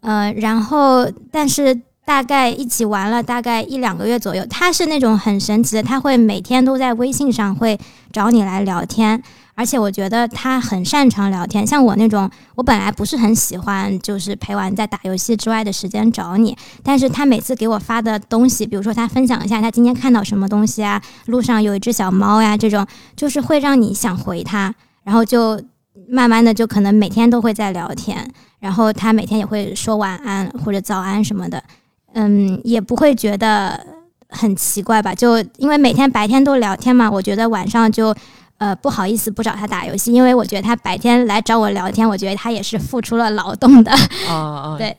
[0.00, 7.78] 呃，然后，但是大概一起玩了大概一两个月左右，他是那种很神奇的，他会每天都在微信上会
[8.12, 9.22] 找你来聊天，
[9.54, 11.66] 而且我觉得他很擅长聊天。
[11.66, 25.60] 像我那种，我本来不是很喜欢，就是陪玩在打游戏之外的时间找你，但是他每次给我发的东西，比如说他分享一下他今天看到什么东西啊，路上有一只小猫呀，这种就是会让你想回他，然后就
[26.08, 28.32] 慢慢的就可能每天都会在聊天。
[28.60, 31.62] 然后他每天也会说晚安或者早安什么的，
[32.14, 33.86] 嗯，也不会觉得
[34.28, 35.14] 很奇怪吧？
[35.14, 38.14] 就因为每天白天都聊天嘛，我觉得晚上就
[38.58, 43.92] 呃不好意思不找他打游戏，因为我觉得他白天来找我聊天，我觉得他也是付出了劳动的。
[44.28, 44.96] 啊啊，对，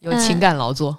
[0.00, 0.98] 有情感劳作。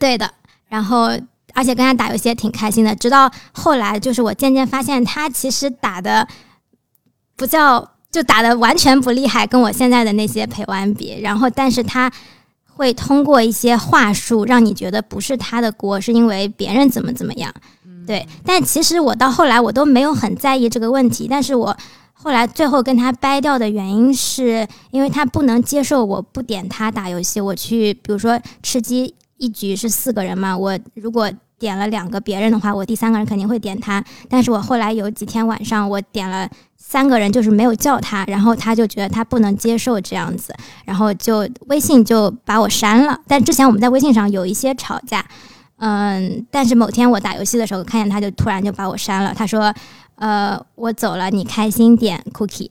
[0.00, 0.28] 对的，
[0.68, 1.08] 然后
[1.54, 2.92] 而且跟他打游戏也挺开心的。
[2.96, 6.26] 直到后来，就是我渐渐发现他其实打的
[7.36, 7.92] 不叫。
[8.16, 12.10] 就打的完全不厉害，跟我现在的那些陪玩比，然后但是他
[12.64, 17.52] 会通过一些话术让你觉得不是他的锅，是因为别人怎么怎么样，
[18.06, 18.26] 对。
[18.42, 21.76] 但其实我到后来我都没有很在意这个问题，但是我
[22.14, 34.04] 后来最后跟他掰掉的原因是因为他不能接受我不点他打游戏，我去比如说吃鸡一局是四个人嘛，我如果点了两个别人的话，我第三个人肯定会点他。
[34.28, 43.18] 但是我后来有几天晚上，我点了三个人，就是没有叫他，然后他就觉得他不能接受这样子，然后就微信就把我删了。
[43.26, 45.24] 但之前我们在微信上有一些吵架，
[45.78, 49.74] 嗯，但是某天我打游戏的时候看见他就突然就把我删了，他说
[50.16, 52.70] ：“呃，我走了，你开心点，Cookie。”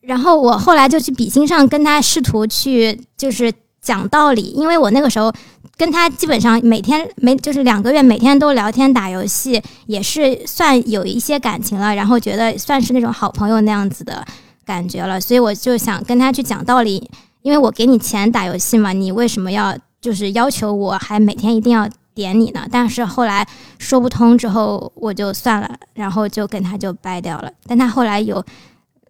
[0.00, 3.50] 然后我后来就去比心上跟他试图去就是
[3.84, 5.32] 讲道理，因为我那个时候。
[5.76, 14.24] 跟他基本上每天每就是两个月每天都聊天打游戏，也是算有一些感情了，然后觉得算是那种好朋友那样子的
[14.64, 17.10] 感觉了，所以我就想跟他去讲道理，
[17.42, 22.64] 因为我给你钱打游戏嘛，你为什么要就是要求我还每天一定要点你呢？
[22.70, 23.44] 但是后来
[23.78, 27.50] 说不通之后，我就算了，然后就跟他就掰掉了。
[27.66, 28.40] 但他后来有，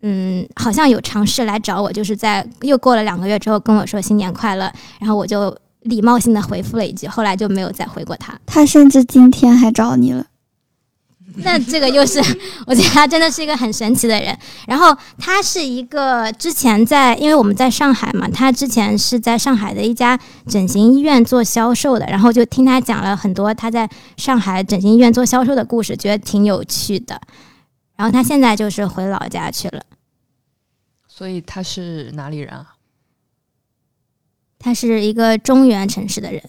[0.06, 5.56] 嗯，好像有尝试来找我，就是在又过了两个月之后跟我说新年快乐，然后我就。
[5.84, 8.34] 礼貌性的回复了一句，后来就没有再回过他。
[8.46, 10.24] 他甚至今天还找你了，
[11.36, 12.18] 那这个又是
[12.66, 14.34] 我觉得他真的是一个很神奇的人。
[14.66, 23.86] 然后他是一个之前在，因为我们在上海嘛，他之前是在上海的一家整形医院做销售的，然后就听他讲了很多他在
[24.16, 27.20] 上海整形医院做销售的故事，觉得挺有趣的。
[27.94, 29.82] 然后他现在就是回老家去了。
[31.16, 32.74] 所以他是哪里人啊？
[34.58, 36.42] 他是一个中原城市的人。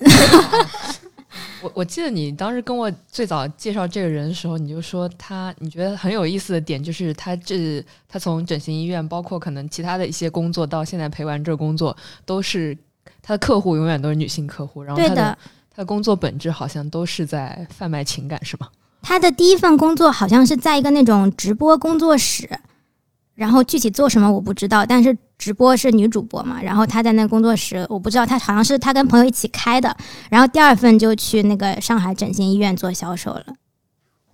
[1.61, 12.75] 我我记得你当时跟我最早介绍这个人的时候，你就说他你觉得很有意思的点就是他这他从整形医院，包括可能其他的一些工作，到现在陪玩这工作，都是
[13.21, 14.81] 他的客户永远都是女性客户。
[14.81, 15.37] 然后他的
[15.69, 18.67] 他的工作本质好像都是在贩卖情感，是吗？
[19.03, 22.49] 他的第一份工作好像是在一个那种直播工作室。
[23.35, 29.93] 然后具体做什么我不知道，但是直播是女主播嘛，然后她在那工作室，我不知道她好像是她跟朋友一起开的。
[30.29, 33.43] 然后第二份就去那个上海整形医院做销售了。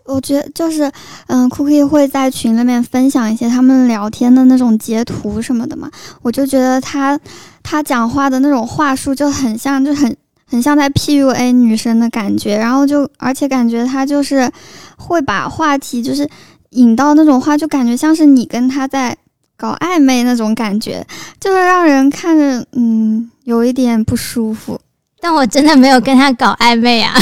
[0.05, 0.91] 我觉得就是，
[1.27, 5.89] 嗯，Cookie 会在群里面分享一些他们聊天的那种截图什么的嘛，
[6.21, 7.19] 我就觉得他
[7.63, 12.55] 他讲话的那种话术就很像，就很很像在 PUA 女生的感觉。
[12.57, 14.51] 然后就而且感觉他就是
[14.97, 16.29] 会把话题就是。
[16.71, 19.17] 引到那种话，就感觉像是你跟他在
[19.55, 21.05] 搞暧昧那种感觉，
[21.39, 24.79] 就是让人看着嗯有一点不舒服。
[25.23, 27.13] 但我真的没有跟他搞暧昧啊！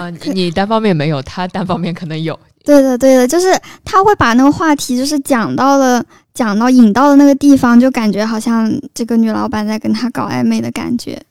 [0.00, 2.36] 啊， 你单方面没有，他单方面可能有。
[2.64, 11.22] 对的，对的，就是他会把那个话题就是讲到了，讲到引到的那个地方，就感觉好像这个女老板在跟他搞暧昧的感觉。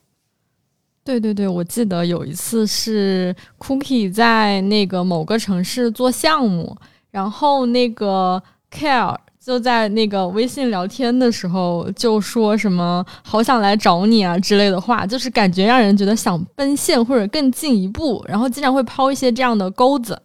[1.04, 6.74] 对对对，我记得有一次是 Cookie 在那个某个城市做项目。
[7.14, 8.42] 然后那个
[8.76, 20.20] Care 就在那个微信聊天的时候就说什么“好想来找你啊”之类的话，就是感觉让人觉得想奔现或者更进一步，然后经常会抛一些这样的钩子。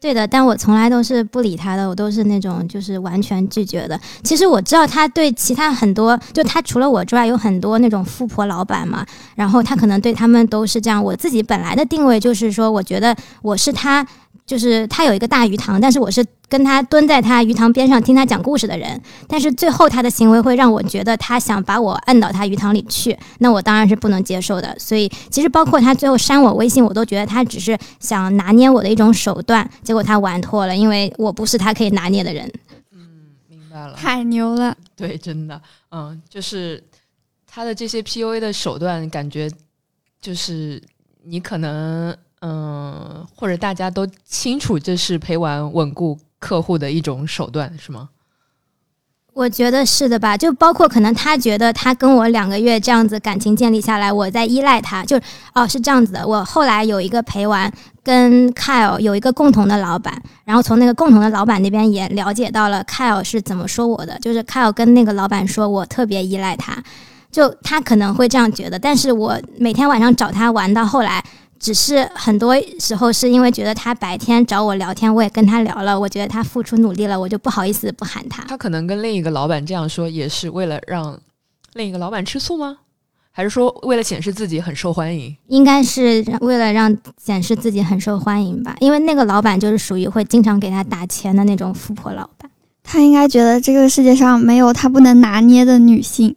[0.00, 3.98] 对的，但我从来都是不理他的，我都是那种就是完全拒绝的。
[4.24, 11.02] 其实我知道他对其他很多，就他除了我之外，有很多那种富婆老板嘛，然后他可能对他们都是这样。
[11.02, 14.04] 我自己本来的定位就是说，我觉得我是他。
[14.46, 19.00] 就是他有一个大鱼塘，但是我是跟他蹲在他鱼塘边上听他讲故事的人。
[19.26, 24.76] 但是最后他的行为会让我觉得他想把我摁到他鱼塘里去，那我当然是不能接受的。
[24.78, 29.68] 所以其实包括他最后删我微信，我都觉得他只是想拿捏我的一种手段。
[29.82, 32.46] 结果他玩脱了，因为我不是他可以拿捏的人。
[32.92, 33.94] 嗯，明白了。
[33.94, 34.76] 太牛了。
[34.94, 35.58] 对，真的，
[35.90, 36.84] 嗯，就是
[37.46, 39.50] 他的这些 PUA 的手段，感觉
[40.20, 40.82] 就是
[41.24, 42.14] 你可能。
[42.46, 48.10] 嗯，或者大家都清楚这是陪玩稳固客户的一种手段，是吗？
[49.32, 55.18] 我觉得是的吧，就包括可能他觉得他跟我两个月这样子感情建立下来，我在依赖他，就
[55.54, 56.28] 哦是这样子的。
[56.28, 66.84] 我后来有一个陪玩跟 Kyle 有一个共同的老板，然后从那个共同的老板那边也了解到了 Kyle 是怎么说我的，就是 Kyle 跟那个老板说我特别依赖他，
[67.32, 71.24] 就他可能会这样觉得，但是我每天晚上找他玩到后来。
[71.64, 78.44] 只是很多时候是因为觉得他白天找我聊天，我也跟他聊了，我觉得他付出努力了，我就不好意思不喊他。
[78.44, 81.18] 他可能跟另一个老板这样说，也是为了让
[81.72, 82.76] 另一个老板吃醋吗？
[83.30, 85.34] 还是说为了显示自己很受欢迎？
[85.46, 92.50] 应该是为了让显示自己很受欢迎吧，因为那个老板就是属于会经常给他打钱的那种富婆老板。
[92.82, 96.36] 他应该觉得这个世界上没有他不能拿捏的女性。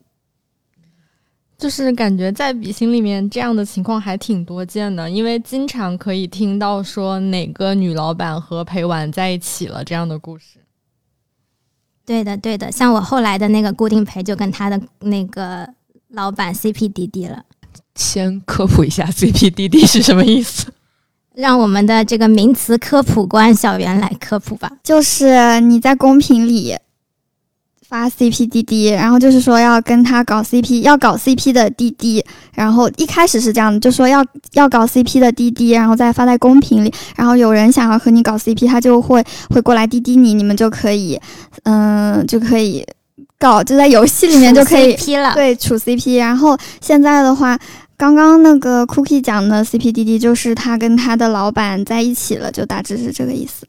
[1.58, 10.60] 就是感觉在比心里面这样的情况还挺多见的，因为经常可以听到说哪个女老板和陪玩在一起了这样的故事。
[12.06, 15.68] 对的，对的，像我后来的那个固定陪就跟他的那个
[16.10, 17.44] 老板 CP 滴滴了。
[17.96, 20.72] 先科普一下 CP 滴滴是什么意思？
[21.34, 24.72] 让我们的这个名词科普官小袁来科普吧。
[24.84, 26.78] 就是你在公屏里
[27.88, 32.24] 发 CP 滴滴，然后就是说要跟他搞 CP，要搞 CP 的滴滴，
[32.54, 41.20] 然后一开始是这样的，就说要要搞 CP 的滴滴，然后再发在公屏里，然后有人想要和你搞 CP，他就会会过来滴滴你，你们就可以，
[41.64, 42.86] 嗯，就可以
[43.40, 45.34] 搞，就在游戏里面就可以 CP 了。
[45.34, 47.58] 对处 CP，然后现在的话。
[48.00, 53.66] 刚刚那个 Cookie 讲的 CP 滴滴，就是他跟他的老板在一起了，就大致是这个意思。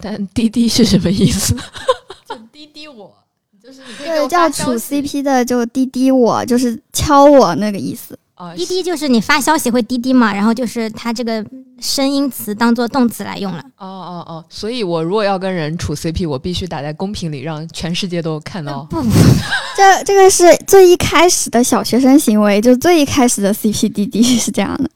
[0.00, 1.54] 但滴滴是什么意思？
[2.28, 3.14] 就滴滴我，
[3.62, 8.18] 就是你可以对，叫处 CP 的就滴滴我，就是敲我那个意思。
[8.34, 11.44] 啊，滴滴就是你发消息会滴滴嘛，然后就是它这个
[11.80, 13.60] 声音词当做动词来用了。
[13.78, 18.82] 哦哦哦，所以我如果要跟人处 CP，我必须打在公屏里，让全世界都看到。
[18.90, 19.08] 不不，
[19.76, 24.90] 这这个是最一开始的小学生行为，就最一开始的 CP 滴滴 是这样的。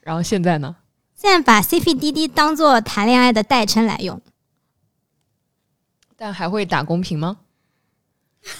[0.00, 0.76] 然后现在呢？
[1.16, 4.20] 现在把 CP 滴滴当做谈恋爱的代称来用。
[6.16, 7.38] 但还会打公屏吗？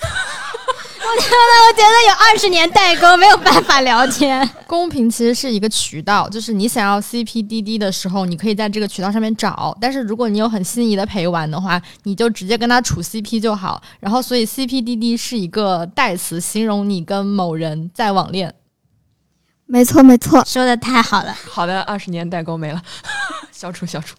[1.04, 4.48] 我觉得我觉得有二十年代沟，没有办法聊天。
[4.66, 9.76] 公屏其实是一个渠道，就是你想要 CP 滴滴的时候，你可以在这个渠道上面找。
[9.80, 13.82] 但是如果你有很心仪的陪玩的话，你就直接跟他处 CP 就好。
[14.00, 18.54] 然后，所以 CP 滴滴是一个代词，形容你跟某人在网恋。
[19.66, 20.44] 没错，没错。
[20.44, 22.80] 说的太好了，好的，二十年代沟没了，
[23.50, 24.16] 消除消除。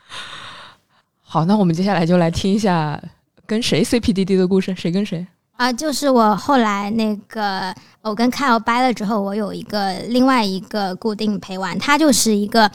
[1.22, 3.02] 好，那我们接下来就来听一下
[3.46, 5.26] 跟谁 CPDD 的故事，谁跟谁？
[5.56, 12.70] 啊，就是我后来那个，我跟 Kyle 掰了之后，我有一个另外一个固定陪玩，他就是一个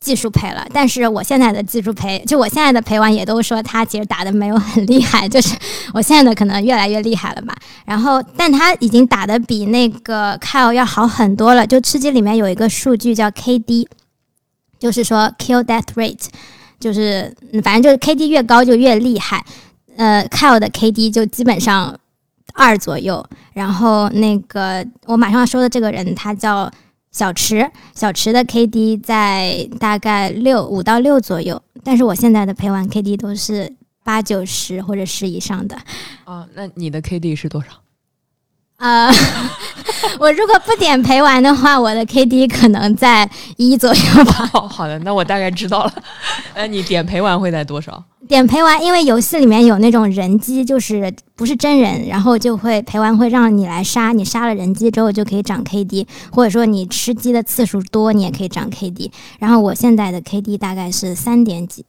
[0.00, 0.66] 技术陪了。
[0.72, 5.56] 但是我现在的技术陪，就我现在的陪玩也都说他其实打的没有很厉害，就是
[5.92, 7.54] 我现在的可能越来越厉害了吧。
[7.84, 11.64] 然后，但他已经打的比那个 Kyle 要好很多了。
[11.64, 13.86] 就吃鸡里面有一个数据叫 KD，
[14.80, 16.26] 就是说 Kill Death Rate，
[16.80, 17.32] 就是
[17.62, 19.44] 反正就是 KD 越高就越厉害。
[19.96, 21.98] 呃，Kyle 的 KD 就基本上
[22.54, 26.70] 二左右，然后那个我马上要说的这个人，他叫
[27.10, 33.72] 小池，小池的 KD 在大概六五到六左右，但是我现在的陪玩 KD 都是
[34.02, 35.76] 八九十或者十以上的。
[36.24, 37.68] 哦，那你的 KD 是多少？
[38.78, 39.10] 呃，
[40.18, 44.50] 我如果不点陪玩的话，我的 KD 可能在一左右吧。
[44.54, 45.92] 哦，好的，那我大概知道了。
[46.54, 48.02] 那你点陪玩会在多少？
[48.26, 59.10] 点陪玩，因为游戏里面有那种人机，就是不是真人，然后就会陪玩会让你来杀，你杀了人机之后就可以涨 KD，或者说你吃鸡的次数多，你也可以涨 KD。
[59.38, 61.84] 然后我现在的 KD 大概是三点几，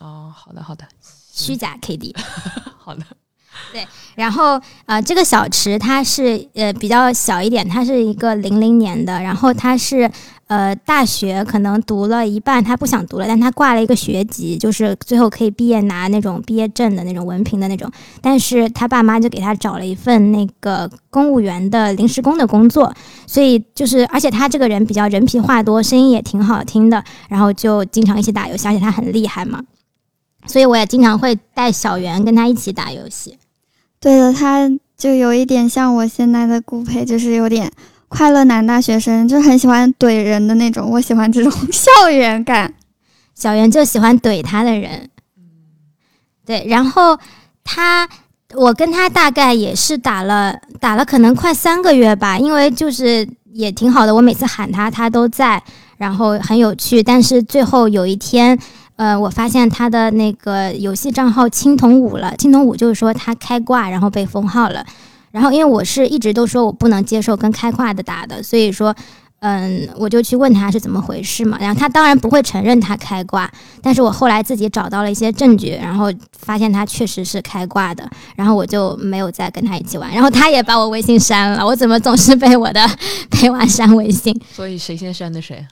[0.00, 0.86] 哦，好的，好的，
[1.34, 2.14] 虚假 KD。
[2.78, 3.02] 好的。
[3.72, 10.10] 对然后呃，这个小池他是呃比较小一点，他是一个零零年的，然后他是
[10.46, 17.90] 呃大学可能读了一半，他不想读了，但他挂了一个学籍，就是最后可以毕业拿那种毕业证的那种文凭的那种，
[18.22, 22.90] 但是他爸妈就给他找了一份那个公务员的临时工的工作，
[23.26, 29.60] 所以就是而且他这个人比较人皮话多，声音也挺好听的，然后就经常一起打游戏，而且他很厉害嘛，
[30.46, 33.36] 所以我也经常会带小圆跟他一起打游戏。
[34.00, 37.70] 对的，他就有一点像我现在的顾佩，就是有点
[38.08, 40.90] 快乐男大学生，就很喜欢怼人的那种。
[40.90, 42.72] 我喜欢这种 校园感。
[43.34, 45.10] 小圆就喜欢怼他的人，
[46.46, 47.18] 对，然后
[47.62, 48.08] 他，
[48.54, 55.62] 我跟他大概也是打了打了可能快三个月吧，因为就是也挺好的，我每次喊他他都在，
[55.98, 58.58] 然后很有趣，但是最后有一天。
[58.96, 64.84] 呃，我发现他的那个游戏账号青铜五了，青铜五就是说他开挂，然后被封号了。
[65.30, 68.94] 然后因为我是一直都说我不能接受跟开挂的打的，所以说，
[69.40, 71.58] 嗯，我就去问他是怎么回事嘛。
[71.60, 73.50] 然后他当然不会承认他开挂，
[73.82, 80.10] 但是我后来自己找到了一些证据，然后发现他确实是开挂的，然后我就没有再跟他一起玩。
[80.10, 82.80] 然后他也把我微信删了，我怎么总是被我的
[83.30, 84.34] 陪玩删微信？
[84.54, 85.62] 所以谁先删的谁？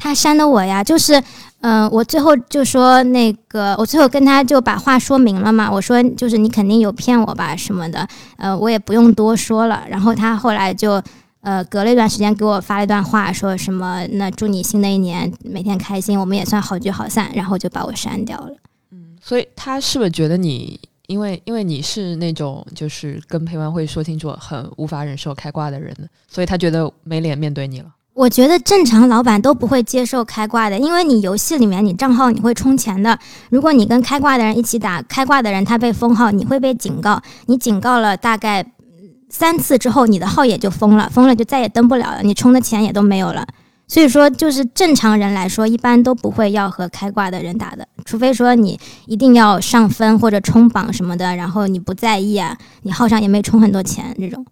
[0.00, 1.22] 他删的我呀，就是，
[1.60, 9.84] 嗯、我最后就说那个，我最后跟他就把话说明了嘛，我说就是你肯定有骗我吧什么的，呃，我也不用多说了。
[9.90, 11.02] 然后他后来就，
[11.42, 18.54] 呃，隔了一段时间给我发了一段话，说什么那祝你新的一年每天开心，我们也算好聚好散，然后就把我删掉了。
[18.92, 25.94] 嗯所以他是不是觉得你，因为因为你是那种就是跟陪玩会说清楚很无法忍受开挂的人，
[26.26, 27.88] 所以他觉得没脸面对你了。
[28.12, 33.18] 我觉得正常老板都不会接受开挂的，因为你游戏里面你账号你会充钱的。
[33.50, 37.22] 如果你跟开挂的人一起打，开挂的人他被封号，你会被警告。
[37.46, 38.72] 你警告了大概
[39.30, 43.46] 三次之后，你的号也就封了，封了就再也登不了了，你充的钱也都没有了。
[43.86, 54.44] 所以说，就是正常人来说，一般都不会要和开挂的人打的，除非说你一定要上分或者冲榜什么的，然后你不在意啊，你号上也没充很多钱这种。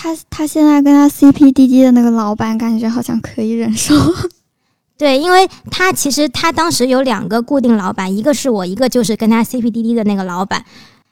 [0.00, 3.96] 他他现在跟他 CP 滴滴的那个老板，感觉好像可以忍受。
[4.96, 10.64] 对，因为他其实他当时有两个固定老板，一个是我，一个就是跟他 CP 滴滴的那个老板。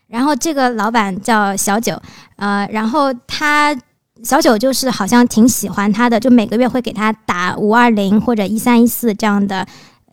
[0.06, 2.00] 然后这个老板叫小九，
[2.36, 3.76] 呃，然后他。
[4.24, 9.64] 小九就是好像挺喜欢他的，就每个月会给他打五二零或者一三一四这样的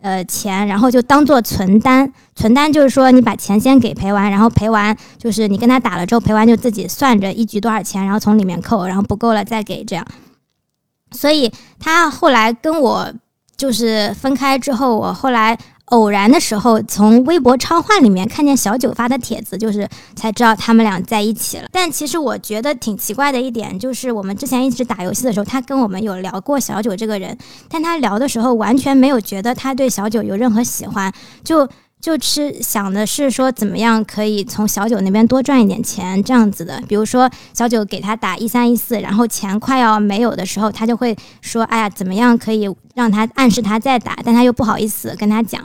[0.04, 2.12] 呃钱，然后就当做存单。
[2.36, 10.06] 存单就是说你把钱先给赔完，然后赔完就是你跟他打了之后，赔完就自己算着一局多少钱，然后从里面扣，然后不够了再给这样。
[11.12, 11.50] 所以
[11.80, 13.10] 他后来跟我
[13.56, 15.58] 就是分开之后，我后来。
[15.86, 21.68] 偶然的时候，从微博超话里面看见小九发的帖子，就是才知道他们俩在一起了。
[21.70, 27.36] 但其实我觉得挺奇怪的一点，就是我们之前一直打游戏的时候，他跟我们有聊过小九这个人，
[27.68, 31.12] 但他聊的时候完全没有觉得他对小九有任何喜欢，
[31.44, 31.68] 就。
[32.04, 36.78] 就是想的是说，怎么样可以从小九那边多赚一点钱，这样子的。
[36.86, 45.62] 比如说，小九给他打一三一四，然后钱快要没有的时候，他就会说：“哎呀，怎么样可以让他暗示他再打？”但他又不好意思跟他讲。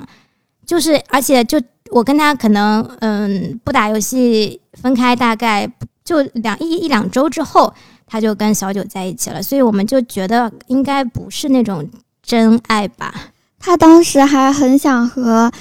[0.65, 1.61] 就是，而且就
[1.91, 5.69] 我跟他可能嗯不打游戏分开，大概
[6.05, 7.73] 就两一一两周之后，
[8.07, 9.43] 他就跟小九在一起了。
[9.43, 11.85] 所以我们就觉得应该不是那种
[12.23, 13.13] 真爱吧。
[13.59, 15.51] 他当时还很想和。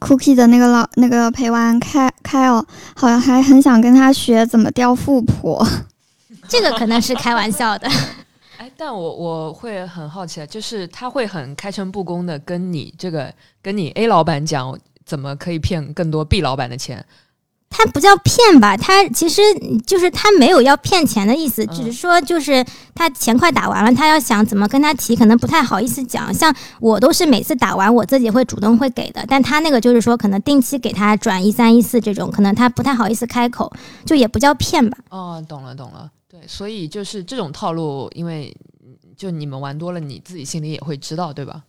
[0.00, 5.66] Cookie 的那个老那个陪玩开开哦，好像还很想跟他学怎么钓富婆，
[6.48, 7.88] 这个可能是开玩笑的。
[8.58, 13.32] 哎，但我我会很好奇，就是他会很开诚布公的跟你这个
[13.62, 17.04] 跟你 A 老板讲怎么可以骗更多 B 老板的钱。
[17.70, 18.76] 他不叫骗吧？
[18.76, 19.40] 他其实
[19.86, 22.64] 就是他没有要骗钱的意思，只是说就是
[22.94, 26.32] 他钱快打完了，他要想怎么跟他提，可能不太好意思讲。
[26.32, 33.70] 像我都是每次打完我自己会主动会给的，但他那个就是说可能定期给他转一三一四这种，可能他不太好意思开口，
[34.04, 34.98] 就也不叫骗吧。
[35.10, 38.56] 哦，懂了懂了，对，所以就是这种套路，因为
[39.16, 41.62] 就你们玩多了，你自己心里也会知道，对吧？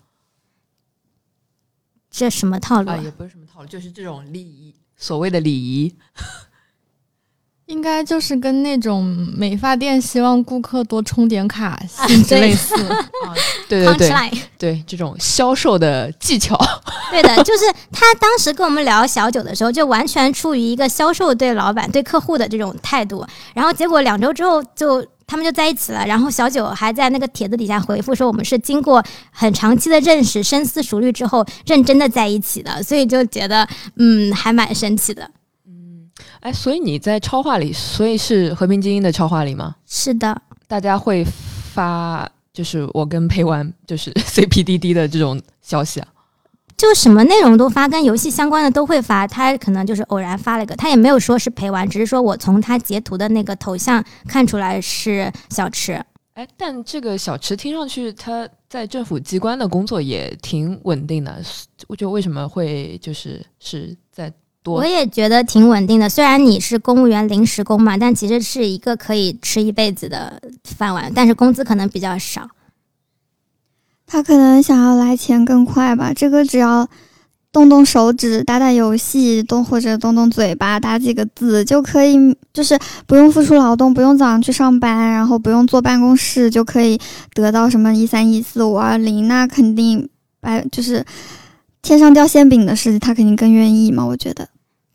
[2.09, 2.89] 这什么套路？
[2.89, 4.73] 啊，也不是什么套路，就是这种利益。
[4.99, 5.95] 所谓的礼仪，
[7.65, 9.03] 应该就是跟那种
[9.35, 12.75] 美发店希望顾客多充点卡性质类似。
[13.69, 16.59] 对对 对，对这种销售的技巧。
[17.09, 23.25] 对的，就是他当时跟我们聊小九的时候，就完全出于一个销售对老板、对客户的这种态度。
[23.55, 25.03] 然后结果两周之后就。
[25.29, 32.71] 他们就在一起了，然后小九还在那个帖子底下回复说：“我们是经过很长期的认识、深思熟虑之后，认真的在一起的。
[32.83, 33.67] ”所以就觉得，
[33.97, 35.29] 嗯，还蛮神奇的。
[35.67, 36.09] 嗯，
[36.39, 39.75] 哎，所以你在超话里，所以是和平精英的超话里吗？
[39.85, 41.23] 是的，大家会
[41.73, 46.07] 发，就是我跟陪玩，就是 CPDD 的这种消息啊。
[46.79, 49.27] 就什么内容都发，跟游戏相关的都会发。
[49.27, 56.01] 他可能就是偶然发了一个，他也没有说是陪玩，只是说我从他截图的那个头像看出来是小池。
[56.35, 61.43] 哎，但这个小池听上去他在政府机关的工作也挺稳定的，
[61.87, 64.31] 我觉得为什么会就是是在
[64.63, 64.77] 多？
[64.77, 66.07] 我也觉得挺稳定的。
[66.07, 72.47] 虽然你是公务员临时工嘛，但其实是一个可以吃一辈子的饭碗，但是工资可能比较少。
[74.11, 76.87] 他可能想要来钱更快吧，这个只要
[77.51, 82.17] 动动手指、打打游戏，动或者动动嘴巴、打几个字就可以，
[82.51, 86.99] 就是不用付出劳动，不用早上去上班，然后不用坐办公室，就可以
[87.35, 90.09] 得到什么一三一四五二零，那肯定
[90.41, 91.05] 白就是
[91.83, 94.49] 天上掉馅饼的事情，他肯定更愿意嘛，我觉得。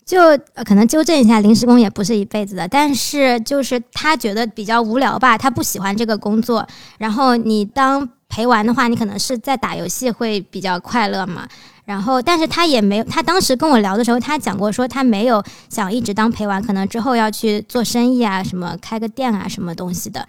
[0.05, 0.19] 就
[0.65, 6.67] 可能纠正一下，临时工也不是一辈子的，但是就是他觉得比较无聊吧，他不喜欢这个工作，
[6.99, 8.09] 然后你当。
[8.35, 11.47] 陪玩的话，你可能是在打游戏会比较快乐嘛。
[11.85, 20.26] 然后，但是他也没有，他当时跟我聊的时候，他讲过说他没有想一直当陪玩，可能之后要去做生意啊，什么开个店啊，什么东西的。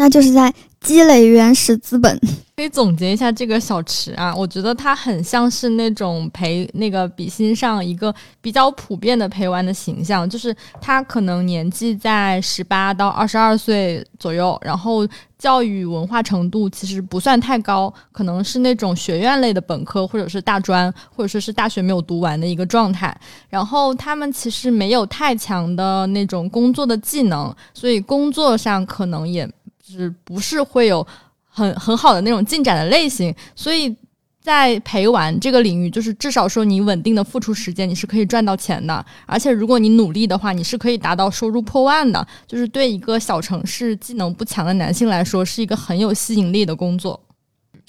[0.00, 2.18] 那就是在积累原始资本。
[2.56, 23.14] 可以总结一下这个小池啊，我觉得他很像是那种陪那个比心上一个比较普遍的陪玩的形象，就是他可能年纪在十八到二十二岁左右，然后教育文化程度其实不算太高，可能是那种学院类的本科或者是大专，或者说是大学没有读完的一个状态。
[23.48, 29.48] 然后他们其实没有太强的那种工作的技能，所以工作上可能也。
[29.90, 31.06] 是不是会有
[31.44, 33.34] 很很好的那种进展的类型？
[33.54, 33.94] 所以
[34.40, 39.04] 在陪玩这个领域，就是至少说你稳定的付出时间，你是可以赚到钱的。
[39.26, 42.26] 而且如果你努力的话，你是可以达到收入破万的。
[42.46, 47.20] 就是对一个小城市技能不强的男性来说，是一个很有吸引力的工作。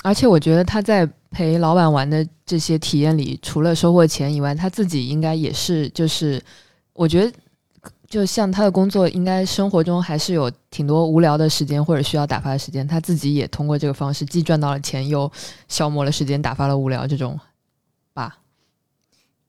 [0.03, 6.41] 而且我觉得他在陪老板玩的这些体验里，除了收获钱以外，他自己应该也是，就是
[6.93, 7.31] 我觉得。
[8.11, 12.85] 就像他的工作，应该生活中还是有挺多无聊的时间或者需要打发的时间。
[12.85, 15.31] 他自己也通过这个方式，既赚到了钱，又
[15.69, 17.39] 消磨了时间，打发了无聊，这种
[18.13, 18.39] 吧，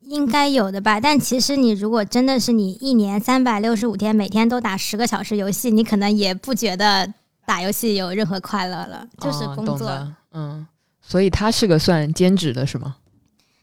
[0.02, 1.00] 应该有的吧。
[1.00, 7.12] 但其实你如果真的是你一年三百六十五天，每天都打十个小时游戏，你可能也不觉得
[7.44, 9.90] 打游戏有任何快乐了，就是工作。
[10.30, 10.64] 嗯，
[11.00, 12.94] 所以他是个算兼职的是吗？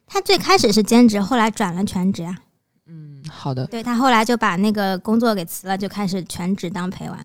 [0.05, 2.35] 他最开始是兼职，后来转了全职啊。
[3.29, 7.23] 好的，对他后来就把那个工作给辞了，就开始全职当陪玩。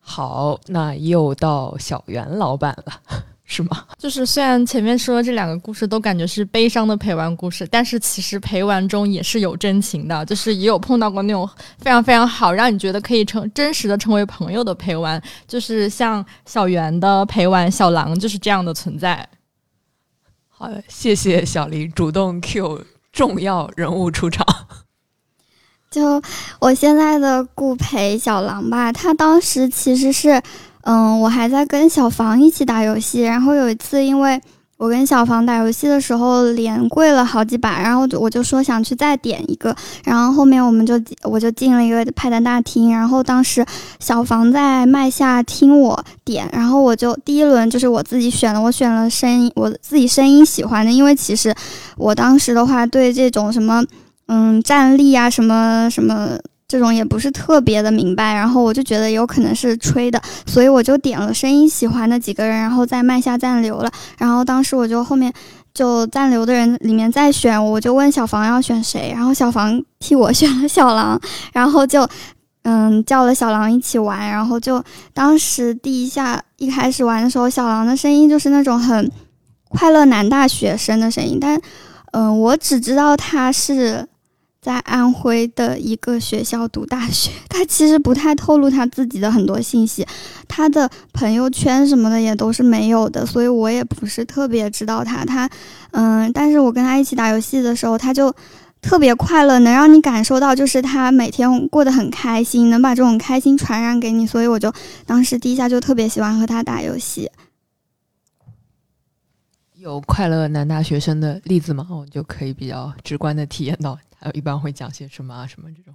[0.00, 2.92] 好，那又到小袁老板了，
[3.44, 3.84] 是吗？
[3.98, 19.28] 就是虽然前面说这两个故事都感觉是悲伤的陪玩故事，但是其实陪玩中也是有真情的，就是也有碰到过那种非常非常好，让你觉得可以成真实的成为朋友的陪玩，就是像小袁的陪玩小狼就是这样的存在。
[20.48, 24.46] 好的，谢谢小林主动 Q 重要人物出场。
[25.90, 26.20] 就
[26.58, 30.42] 我现在的顾陪小狼吧，他当时其实是，
[30.82, 34.38] 嗯，我还在跟小房一起打游戏，然后有一次，因为
[34.76, 39.74] 我跟小房打游戏的时候连跪了好几把，然后我就说想去再点一个，
[40.04, 43.64] 然后后面我们就我就进了一个派单大厅，然后当时
[43.98, 51.54] 小房在麦下听我点，然后我就第一轮就是我自己选了，我选了声音我自己声音喜欢的，因为其实
[51.96, 53.82] 我当时的话对这种什么。
[54.28, 63.90] 嗯，站立啊，什么什么这种也不是特别的明白，然后我就觉得有可能是吹的，所以我就点了声音喜欢的几个人，然后在麦下暂留了。
[64.18, 65.32] 然后当时我就后面
[65.72, 71.20] 就暂留的人里面再选，我就问小房要选谁，然后小房替我选了小狼，
[71.52, 72.04] 然后就
[72.64, 74.82] 嗯叫了小狼一起玩，然后就
[75.14, 79.08] 当时第一下一开始玩的时候，小狼的声音就是那种很
[79.68, 81.60] 快乐男大学生的声音，但
[82.10, 84.04] 嗯我只知道他是。
[84.66, 90.04] 在安徽的一个学校读大学， 他其实不太透露他自己的很多信息，
[90.48, 95.24] 他的朋友圈什么的也都是没有的，所以我也不是特别知道他。
[95.24, 95.48] 他，
[95.92, 98.34] 嗯，但是我跟他一起打游戏的时候，他就
[98.82, 104.72] 特别快乐，能让你感受到就是他每天过得很开心，能把这种开心传染给你，所以我就
[105.06, 107.30] 当时第一下就特别喜欢和他打游戏。
[109.86, 111.86] 有快乐男大学生的例子吗？
[111.88, 113.96] 我就可以比较直观的体验到。
[114.18, 115.46] 他一般会讲些什么啊？
[115.46, 115.94] 什么这种？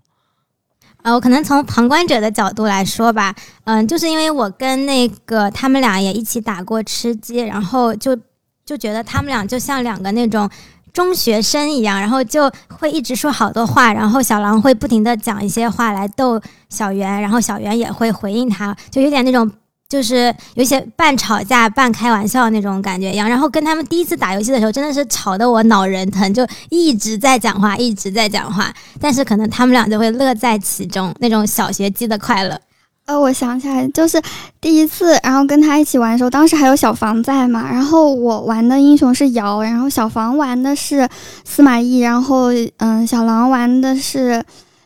[1.04, 3.36] 呃，我可能从旁观者的角度来说吧，
[3.66, 8.18] 嗯，就是因为我跟那个他们俩也一起打过吃鸡，然后就
[8.64, 10.50] 就觉得他们俩就像两个那种
[10.94, 19.52] 中学生一样，然后就会一直说好多话，然后小狼会不停的讲一些话来逗小圆，然后小圆也会回应他，就有点那种。
[19.92, 28.74] 就是有些半吵架半开玩笑那种感觉一样，然后跟他们第一次打游戏的时候，真的是吵得我脑仁疼，就一直在讲话，一直在讲话。
[29.02, 32.58] 但是可能他们俩就会乐在其中，那种小学鸡的快乐。
[33.06, 34.22] 呃，我想起来，就是
[34.62, 41.10] 第一次，然后跟他一起玩的时候，当时还有小房在嘛，然后我玩的英雄是瑶，然后小房玩的是
[41.44, 44.42] 司马懿，然后嗯，小狼玩的是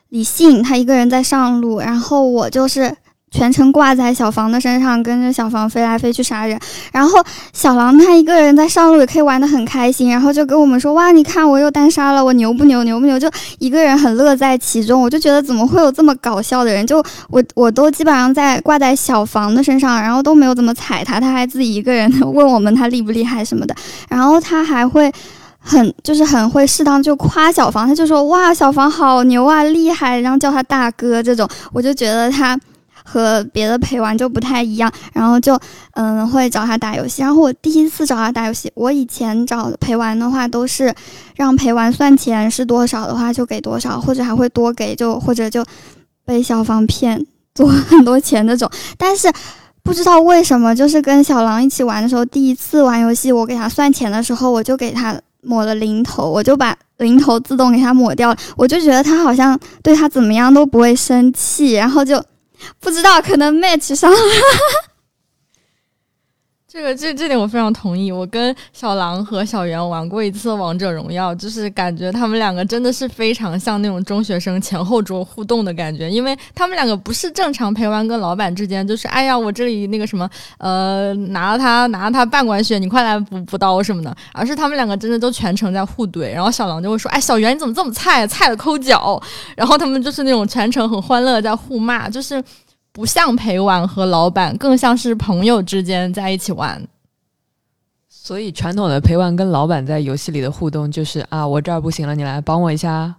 [0.09, 2.95] 李信，他一个人在上路，然后我就是。
[3.35, 6.57] 全程挂在小房的身上，跟着小房飞来飞去杀人。
[6.93, 7.21] 然后
[7.51, 12.81] 小狼他一个人在上路也可以玩得很开心，然后就跟我们说：“哇，你看我又单杀了，我牛不牛？
[12.85, 13.29] 牛不牛？”就
[13.59, 15.01] 一个人很乐在其中。
[15.01, 16.87] 我就觉得怎么会有这么搞笑的人？
[16.87, 23.75] 就我我都基本上在挂在小房的身上，然后都没有怎么踩他，他还自己一个人 问我们他厉不厉害什么的。
[24.07, 25.11] 然后他还会
[25.59, 32.57] 很就是很会适当就夸小房，他就说：“哇，小房好牛啊，厉害！”然后叫他大哥这种，我就觉得他。
[33.07, 35.57] 和别的陪玩就不太一样，然后就
[35.91, 37.21] 嗯会找他打游戏。
[37.21, 40.93] 然后我第一次找他打游戏，我以前找陪玩的话都是
[41.35, 45.63] 让陪玩算钱是多少的话就给多少，或者还会多给就或者就
[46.25, 48.69] 被小芳骗多很多钱那种。
[48.97, 49.31] 但是
[49.83, 58.37] 不知道为什么，就是跟小狼一起玩的时候，第一次玩游戏我给他算钱的时候，我就给他抹了零头，我就把零头自动给他抹掉了。
[58.57, 62.19] 我就觉得他好像对他怎么样都不会生气，然后就。
[62.79, 64.17] 不知道，可能 match 上了。
[66.75, 68.11] 这个这这点我非常同意。
[68.11, 89.17] 我跟小狼和小圆玩过一次王者荣耀，就是感觉他们两个真的是非常像那种中学生前后桌互动的感觉，因为他们两个不是正常陪玩跟老板之间，就是哎呀我这里那个什么呃拿了他拿了他半管血，你快来补补刀什么的，而是他们两个真的都全程在互怼，然后小狼就会说哎小圆你怎么这么菜，菜的抠脚，
[89.55, 92.43] 然后他们就是那种全程很欢乐在互骂，就是。
[92.95, 96.81] 不像陪玩和老板，更像是朋友之间在一起玩。
[98.07, 103.13] 所以传统的陪玩跟老板在游戏里的互动就是啊，我这儿不行了，你来帮我一下，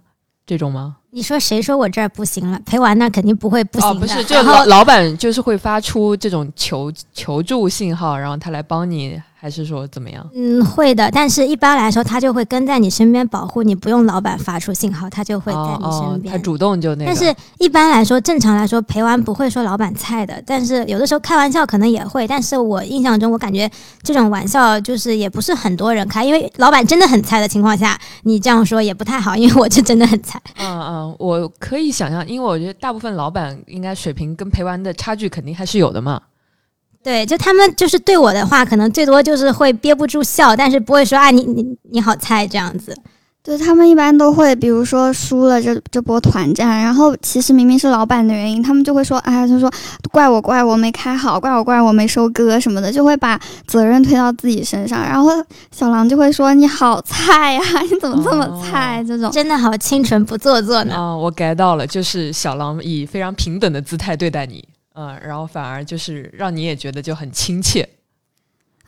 [0.47, 0.97] 这种吗？
[1.11, 2.59] 你说谁说我这儿不行了？
[2.65, 3.99] 陪玩那肯定不会不行的。
[3.99, 9.21] 不是，就老老板就是会发出这种求求助信号，然后他来帮你。
[9.39, 10.27] 还是说怎么样？
[10.33, 16.31] 嗯，会的，但是一般来说，他就会跟在你身边保护你，不用老板发出信号，他就会在你身边。
[16.31, 17.05] 他主动就那。
[17.05, 22.27] 但是一般来说，正常来说，陪玩不会说老板菜的，但是有的时候开玩笑可能也会。
[22.27, 23.69] 但是我印象中，我感觉
[24.01, 30.41] 这种玩笑就是也不是很多人开，因为老板真的很菜的情况下，你这样说也不太好，因为我就真的很菜。
[30.57, 36.19] 嗯嗯，我可以想象，因为我觉得大部分老板应该水平跟陪玩的差距肯定还是有的嘛。
[37.07, 42.93] 对，就他们就是对我的话，可能最多就是会憋不住笑，但是不会说啊，你你你好菜这样子。
[43.41, 49.71] 对他们一般都会，比如说输了这这波团战，然后其实明明是老板的原因，他们就会说，哎，就说
[50.11, 55.01] 怪我怪我没开好，怪我怪我没收割什么的，就会把责任推到自己身上。
[55.01, 55.31] 然后
[55.71, 59.01] 小狼就会说你好菜呀， 你怎么这么菜？
[59.07, 60.93] 这种真的好清纯不做作呢。
[60.93, 64.61] 啊，我 get 到了，就是小狼以非常平等的姿态对待你。
[64.97, 67.87] 嗯，然后反而就是让你也觉得就很亲切。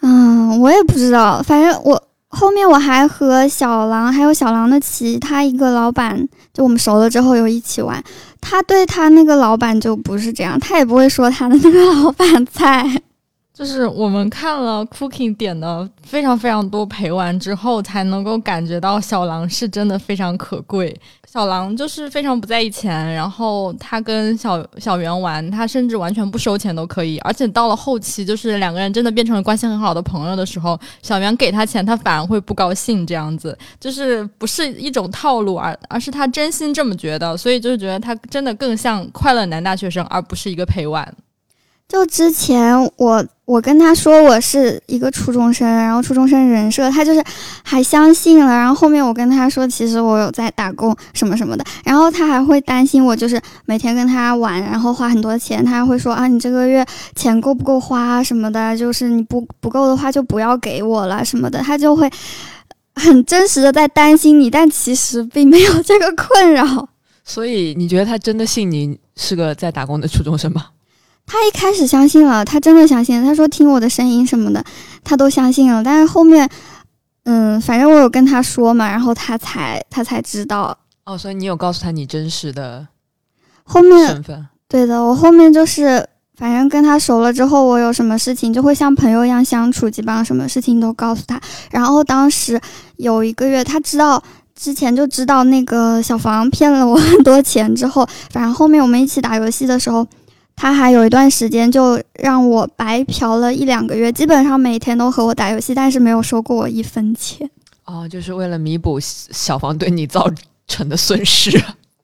[0.02, 8.04] 嗯，我也不知道，反正我后面我还和小狼还有小狼的其他一个老板，就我们熟了之后有一起玩。
[8.42, 12.84] 他对他那个老板就不是这样，他也不会说他的那个老板菜。
[13.54, 20.98] 就是我们看了 Cooking 点的非常非常多陪玩之后，才能够感觉到小狼是真的非常可贵。
[21.32, 27.20] 小狼就是非常不在意钱，然后他跟小小圆玩，他甚至完全不收钱都可以。
[27.20, 33.06] 而且到了后期，就是两个人真的变成了关系很好的朋友的时候，小圆给他钱，他反而会不高兴。
[33.06, 41.16] 这样子就是不是一种套路，而而是他真心这么觉得，所以就是觉得他真的更像快乐男大学生，而不是一个陪玩。
[41.90, 47.24] 就之前我我跟他说我是一个初中生，然后初中生人设，他就是
[47.64, 48.46] 还相信了。
[48.46, 56.86] 然后后面我跟他说，其实我有在打工什么什么的，然后他还会担心我，就是每天跟他玩，然后花很多钱，他还会说啊，你这个月
[57.16, 62.08] 钱够不够花什么的，就是你不不够的话就不要给我了什么的，他就会
[62.94, 66.88] 很真实的在担心你，但其实并没有这个困扰。
[67.26, 70.66] 所以你觉得他真的信你是个在打工的初中生吗？
[71.32, 73.24] 他一开始相信了，他真的相信。
[73.24, 74.66] 他说听我的声音什么的，
[75.04, 75.84] 他都相信了。
[75.84, 76.50] 但是后面，
[77.26, 80.76] 嗯，反正我有跟他说嘛，然后他才他才知道。
[81.06, 82.88] 哦，所以你有告诉他你真实的
[83.64, 84.48] 后面身份？
[84.68, 86.04] 对的，我后面就是
[86.36, 91.40] 反正跟他熟了之后，我有什么事情就会像朋友一样相处，基本上什么事情都告诉他。
[91.70, 92.60] 然后当时
[92.98, 94.22] 有一个月，他知道
[94.56, 100.08] 之前就知道那个小房骗了我很多钱之后，反正后面我们一起打游戏的时候。
[100.62, 107.50] 他还有一段时间就让我白嫖了一两个月，基本上每天都和我打游戏，但是没有收过我一分钱。
[107.86, 110.30] 哦，就是为了弥补小房对你造
[110.68, 111.50] 成的损失。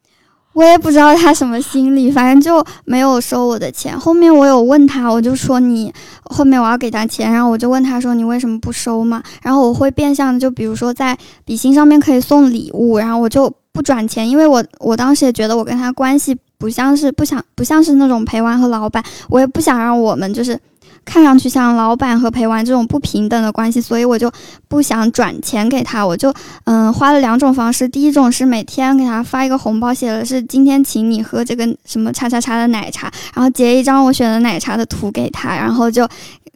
[0.53, 3.99] 我也不知道他什么心理，反正就没有收我的钱。
[3.99, 5.93] 后面我有问他，我就说你
[6.23, 9.21] 后面我要给他钱，然后我就问他说你为什么不收嘛？
[9.41, 16.37] 然后我会变相的，就比如说在比心上面可以送礼物，然后我就不转钱，因为我我当时也觉得我跟他关系。
[16.57, 20.59] 不像是不想不像是那种陪玩和老板，我也不想让我们就是
[21.03, 24.31] 看上去像老板和陪玩这种不平等的关系，所以我就
[24.67, 26.33] 不想转钱给他，我就
[26.63, 36.07] 嗯花了两种方式，第一种是每天给他发一个红包，写的是今天请你喝这个什么叉叉叉的奶茶，然后截一张我选的奶茶的图给他，然后就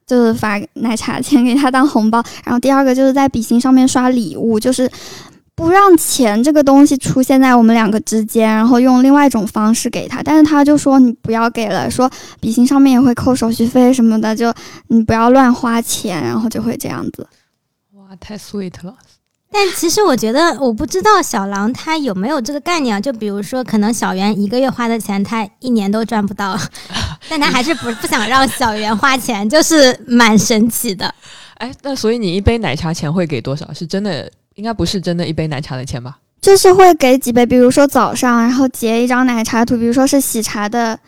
[0.08, 4.90] 就是发奶茶钱给他当红包，然后第二个就是在比心上面刷礼物，就是。
[5.60, 14.54] 不让钱这个东西出现在我们两个之间，然后用另外一种方式给他，但是他就说你不要给了，说笔芯上面也会扣手续费什么的，就
[14.88, 17.28] 你不要乱花钱，然后就会这样子。
[17.96, 18.96] 哇，太 sweet 了！
[19.52, 23.02] 但其实我觉得，我不知道小狼他有没有这个概念啊？
[23.02, 26.58] 就比如说，可能小圆一个月花的钱，他一年都赚不到，
[27.28, 31.14] 但他还是不不想让小圆花钱，就是蛮神奇的。
[31.56, 33.74] 哎，那所以你一杯奶茶钱会给多少？
[33.74, 34.32] 是真的？
[34.60, 36.18] 应该不是真的一杯奶茶的钱吧？
[36.42, 41.00] 就是会给几杯，比如说早上，然后截一张奶茶图，比如说是喜茶的，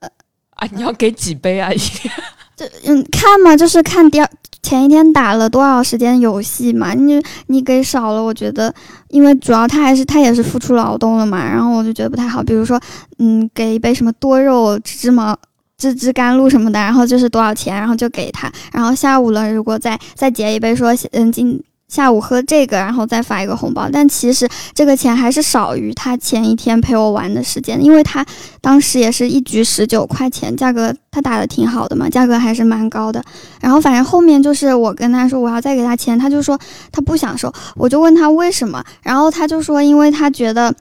[0.00, 0.08] 呃，
[0.56, 1.70] 啊，你要给几杯啊？
[2.56, 4.28] 就嗯，看嘛，就是看第二
[4.64, 6.92] 前一天打了多少时间游戏嘛。
[6.92, 8.74] 你你给少了，我觉得，
[9.10, 12.42] 因为主要他还是他也是付出劳动了嘛，然后我就觉得不太好。
[12.42, 12.80] 比如说，
[13.18, 15.36] 嗯，给一杯什么多肉芝麻
[15.76, 18.52] 芝芝甘露什么的，然后就是多少钱，然后就给他。
[18.72, 21.62] 然后下午了，如果再再结一杯，说嗯今。
[21.88, 28.24] 下午喝这个，然后再发一个红包，但其实这个钱还是少于他前一天陪我玩的时间，因为他
[28.60, 33.24] 当时也是一局十九块钱，价格他打的挺好的嘛，价格还是蛮高的。
[33.60, 36.58] 然后反正后面就是我跟他说我要再给他钱，他就说
[36.92, 40.74] 他不想收，我就问他为什么，然后他就说因为他觉得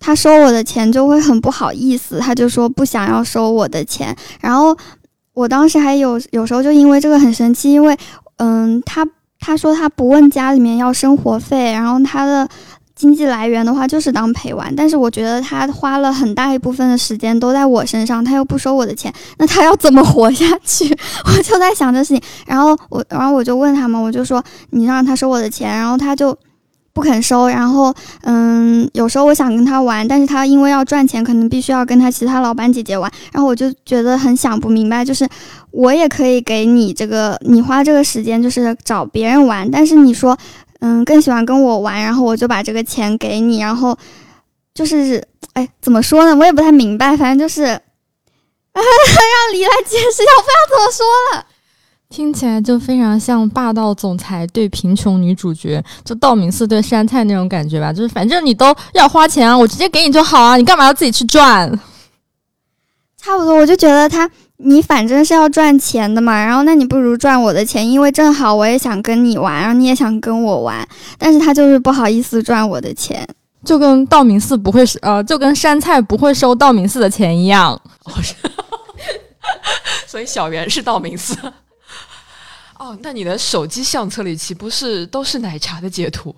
[0.00, 4.16] 他收我的钱就会很不好意思，他就说不想要收我的钱。
[4.40, 4.74] 然后
[5.34, 7.94] 我当时还有有时候就因为这个很生气，因为
[8.38, 9.06] 嗯他。
[9.44, 12.48] 他说他不问家里面要生活费，然后他的
[12.94, 14.74] 经济来源的话就是当陪玩。
[14.74, 20.90] 但是我觉得他花了很大一部分的时间都在我身上，他又不收我的钱，那他要怎么活下去？
[21.26, 22.22] 我就在想这事情。
[22.46, 26.34] 然后我，然后我就问他嘛，我就说你让他收我的钱，然后他就。
[26.94, 27.92] 不肯收，然后
[28.22, 35.28] 嗯，有时候我想跟他玩，但是他因为要赚钱，可能必须要跟他其他老板姐姐玩，然后我就觉得很想不明白，就是
[35.72, 40.38] 我也可以给你这个，你花这个时间就是找别人玩，但是你说
[40.78, 43.98] 嗯更喜欢跟我玩，然后我就把这个钱给你，然后
[44.72, 45.20] 就是
[45.54, 47.80] 哎怎么说呢，我也不太明白，反正就是啊
[48.72, 51.46] 让李来解释一下，我不知道怎么说了。
[52.10, 57.92] 听起来就非常像霸道总裁对贫穷女主角，就道明寺对杉菜那种感觉吧。
[57.92, 61.68] 就是反正你都要花钱啊，我直接给你就好啊，你干嘛要自己去赚？
[63.20, 70.86] 差不多，我就觉得他，你反正是要赚钱的嘛，然后那你不如赚我的钱，因为正好我也想跟你玩，然后你也想跟我玩，
[71.18, 73.26] 但是他就是不好意思赚我的钱，
[73.64, 77.80] 就跟道明寺不会呃，就跟山菜不会收道明寺的钱一样。
[80.06, 81.36] 所以小圆是道明寺。
[82.78, 86.34] 哦，那你的手机相册里岂不是都是奶茶的截图？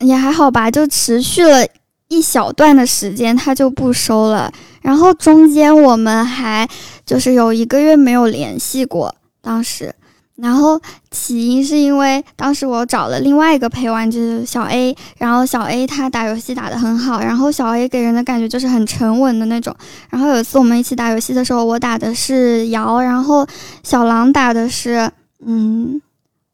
[0.00, 1.66] 也还好吧，就持续了
[2.08, 4.52] 一小段的时间，他就不收了。
[4.80, 6.68] 然后中间我们还
[7.04, 9.94] 就是有一个月没有联系过，当时。
[10.36, 10.80] 然后
[11.10, 14.96] 起因是因为当时我找了另外一个陪玩，就是小 A。
[15.16, 19.74] 然后小 A 他打游戏打得很好，然后小 A 给人的感觉就是很沉稳的那种。
[20.10, 23.44] 然后有一次我们一起打游戏的时候，我打的是瑶，然后
[23.82, 25.10] 小狼打的是。
[25.44, 26.00] 嗯，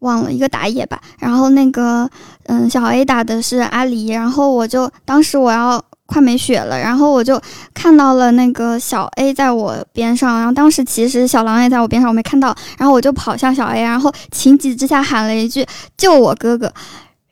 [0.00, 1.00] 忘了一个打野吧。
[1.18, 2.08] 然后那个，
[2.46, 4.12] 嗯，小 A 打的是阿狸。
[4.14, 7.40] 然后我就当时我要快没血了，然后我就
[7.72, 10.38] 看到了那个小 A 在我边上。
[10.38, 12.54] 然后当时其实小狼也在我边上，我没看到。
[12.76, 15.66] 然后我就跑向小 A，然后情急之下喊了一句
[15.96, 16.72] “救我哥哥”。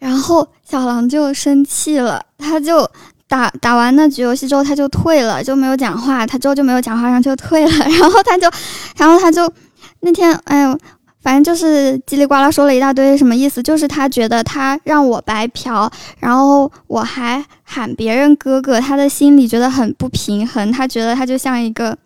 [0.00, 2.88] 然后小狼就生气了，他就
[3.28, 6.26] 打打完那局游戏之后他就退了，就没有讲话。
[6.26, 7.70] 他之后就没有讲话，然后就退了。
[8.00, 8.50] 然后他就，
[8.96, 9.53] 然后他就
[10.00, 10.78] 那天，哎呦。
[11.22, 13.62] 反正就是叽里呱啦说了一大堆，什么意思？
[13.62, 21.96] 就是他觉得他让我白嫖，然后我还喊别人哥哥，他的心里觉得很不平衡，他觉得他就像一个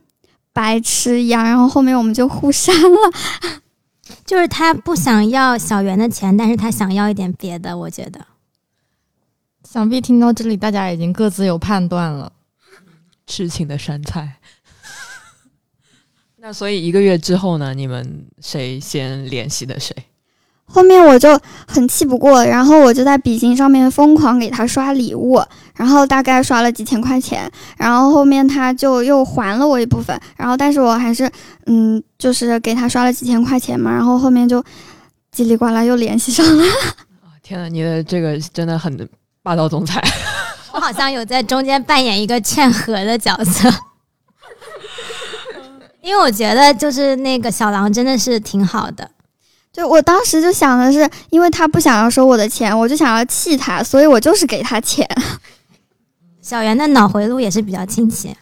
[0.52, 1.42] 白痴一样。
[1.42, 2.98] 然后后面我们就互删了。
[4.24, 7.76] 就是他不想要小圆的钱，但是他想要一点别的。
[7.76, 8.20] 我觉得，
[9.68, 12.30] 想必听到这里，大家已经各自有判断了。
[13.26, 14.36] 痴情的山菜。
[16.46, 17.74] 那所以一个月之后呢？
[17.74, 19.92] 你们谁先联系的谁？
[20.64, 21.36] 后面我就
[21.66, 25.42] 很气不过，然后我就在比心上面疯狂给他刷礼物，
[25.74, 31.28] 然后大概刷了几千块钱，然后后面他就又还了我一部分，然后但是我还是
[31.64, 34.62] 嗯，就是给他刷了几千块钱嘛，然后后面就
[35.34, 36.64] 叽里呱啦又联系上了。
[37.42, 38.96] 天呐，你的这个真的很
[39.42, 40.00] 霸道总裁！
[40.70, 43.68] 我好像有在中间扮演一个劝和的角色。
[46.06, 49.10] 因为我觉得就是那个小狼真的是挺好的，
[49.72, 55.04] 就我当时就想的是，因为他不想要收我的钱，我就想要气他，所以我就是给他钱。
[56.40, 58.32] 小圆的脑回路也是比较清晰，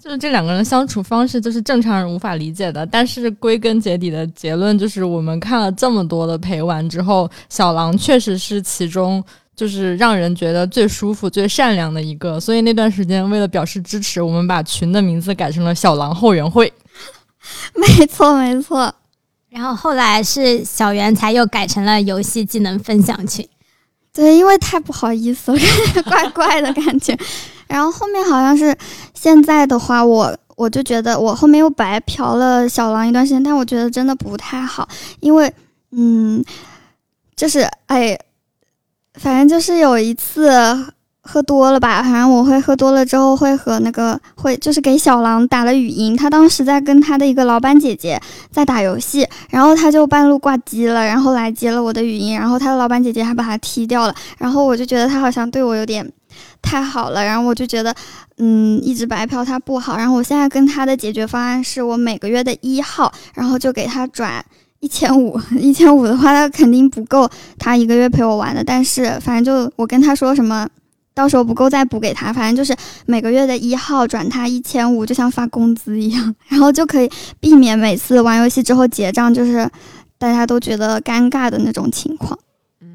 [0.00, 2.86] 就是这两个人相处方式就是正常人无法理解的。
[2.86, 9.22] 但是归根结底的结论就是，我们看了这么多的陪玩之后，小狼确实是其中。
[9.54, 16.72] 就是让人觉得最舒服、最善良的一个，所以那段时间为了表示支持，我们把群的名字改成了“小狼后援会”。
[17.74, 18.94] 没错，没错。
[19.50, 23.46] 然后后来是小圆才又改成了游戏技能分享群。
[24.12, 25.58] 对，因为太不好意思了，
[26.04, 27.16] 怪怪的感觉。
[27.66, 28.76] 然后后面好像是
[29.14, 34.88] 现在的话，我我就觉得我后面又白嫖了小狼一段时间，但我觉得真的不太好，
[35.20, 35.52] 因为
[35.90, 36.44] 嗯，
[37.36, 38.18] 就是哎。
[39.16, 40.48] 反正就是有一次，
[41.24, 48.20] 喝多了吧，反正我会喝多了之后会和那个会就是给小狼打了语音，他当时在跟他的一个老板姐姐
[48.50, 56.04] 在打游戏，然后他就半路挂机了，然后来接了我的语音，然后他的老板姐姐还把他踢掉了，然后我就觉得他好像对我有点
[56.60, 57.94] 太好了，然后我就觉得
[58.38, 64.44] 嗯一直白嫖他不好，然后我现在跟他的解决方案是我每个月的一号，然后就给他转
[64.80, 70.68] 一千五， 一千五的话他肯定不够他一个月陪我玩的，但是反正就我跟他说什么。
[71.14, 79.68] 到时候不够再补给他，反正就是每个月的一号转他一千五，就像发工资一样， 然后就可以避免每次玩游戏之后结账就是
[80.18, 82.38] 大家都觉得尴尬的那种情况。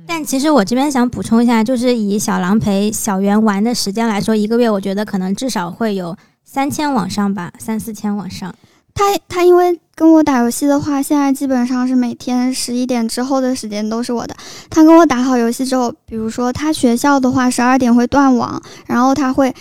[0.05, 6.15] 但其实我这边想补充一下，就是以小狼陪小圆玩的时间来说，一个月我觉得可能至少会有
[6.45, 8.53] 三千往上吧，三四千往上。
[8.97, 14.35] 他他因为跟我打游戏的话，现在基本上是每天十一点之后的时间都是我的。
[14.69, 19.53] 他跟我打好游戏之后，比如说他学校的话，十二点会断网，然后他会。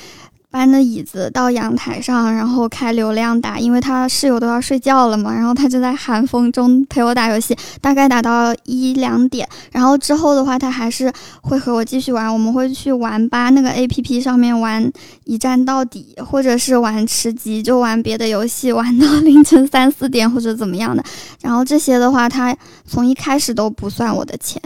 [0.57, 14.91] 搬的椅子到阳台上，然后开流量打，因为他室友都要睡觉了嘛，然后他就在寒风中陪我打游戏，大概打到一两点，然后之后的话，他还是会和我继续玩，我们会去玩吧那个 A P P 上面玩
[15.25, 21.05] 一站到底，或者是玩吃鸡，就玩别的游戏，玩到凌晨三四点或者怎么样的，
[21.43, 24.59] 然后这些的话，他从一开始都不算我的钱。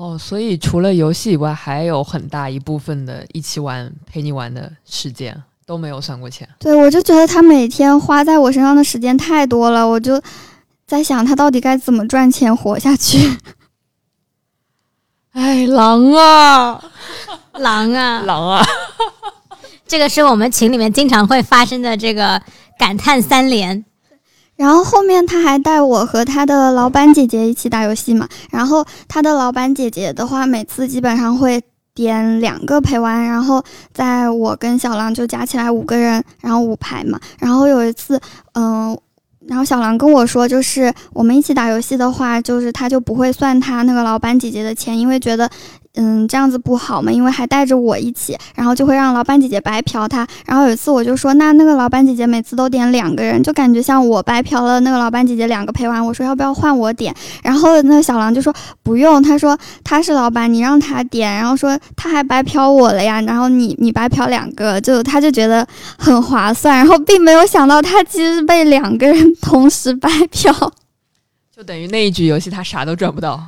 [0.00, 5.36] 哦，所以除了游戏以外，还有很大一部分的一起玩、陪你玩的时间
[5.66, 6.48] 都没有算过钱。
[6.58, 10.18] 对，我就觉得他每天花在我身上的时间太多了，我就
[10.86, 13.36] 在想他到底该怎么赚钱活下去。
[15.32, 16.82] 哎，狼啊，
[17.52, 18.66] 狼啊， 狼啊！
[19.86, 22.40] 这个是我们群里面经常会发生的这个
[22.78, 23.84] 感叹三连。
[24.60, 28.28] 然后后面他还带我和他的老板姐姐一起打游戏嘛。
[28.50, 31.58] 然后他的老板姐姐的话，每次基本上会
[31.94, 37.18] 点两个陪玩，然后在我跟小狼就加起来五个人，然后五排嘛。
[37.38, 38.20] 然后有一次，
[38.52, 38.94] 嗯，
[39.46, 45.50] 然后小狼跟我说，就是我们一起打游戏的话，就是他就不会算他那个老板姐姐的钱，因为觉得。
[45.96, 50.24] 嗯，这样子不好嘛，因为还带着我一起，然后就会让老板姐姐白嫖他。
[50.46, 56.04] 然后有一次我就说，那那个老板姐姐每次都点两个人，就感觉像我白嫖了那个老板姐姐两个陪玩。
[56.04, 57.12] 我说要不要换我点？
[57.42, 61.32] 然后那个小狼就说不用，他说他是老板，你让他点。
[61.34, 65.66] 然后说他还白嫖我了呀，然后你你白嫖两个，就他就觉得
[65.98, 66.78] 很划算。
[66.78, 70.52] 然后并没有想到他其实是被两个人同时白嫖，
[71.54, 73.42] 就等于那一局游戏他啥都赚不到。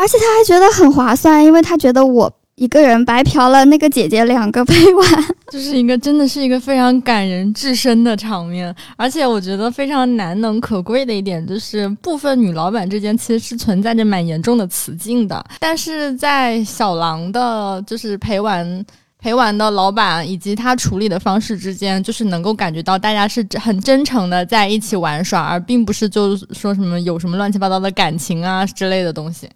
[0.00, 5.06] 而且他还觉得很划算，因为他觉得我一个人白嫖了那个姐姐两个陪玩，
[5.52, 8.74] 就是一个真的是一个非常感人至深的场面。
[8.96, 18.82] 而且我觉得非常难能可贵的一点，就是部分女老板之间其实是存在着蛮严重的雌竞的，但是在小狼的，就是陪玩
[19.18, 29.46] 陪玩的老板以及他处理的方式之间，就是能够感觉到大家是很真诚的在一起玩耍，而并不是就说什么有什么乱七八糟的感情啊之类的东西。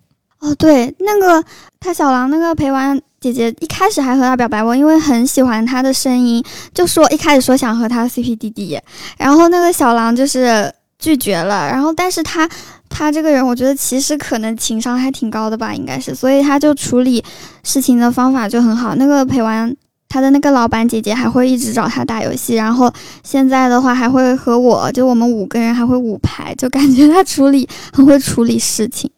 [0.45, 1.43] 哦，对，那个
[1.81, 8.79] 他小狼那个陪玩姐姐一开始还和他表白过，因为很喜欢他的声音，就说一开始说想和他 CP 弟弟，
[9.17, 12.47] 然后那个小狼就是拒绝了，然后但是他
[12.91, 17.25] 他这个人，我觉得其实可能情商还挺高的吧，应该是，所以他就处理
[17.63, 18.95] 事情的方法就很好。
[18.97, 19.75] 那个陪玩
[20.11, 22.93] 他的那个老板姐姐还会一直找他打游戏，然后
[23.23, 29.11] 现在的话还会和我就我们五个人还会五排，就感觉他处理很会处理事情。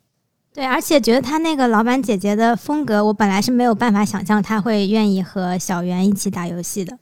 [0.57, 6.97] 对，而且觉得他那个老板姐姐的风格，我本来是没有办法想象他会愿意和小圆一起打游戏的。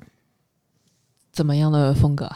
[1.32, 2.28] 怎么样的风格？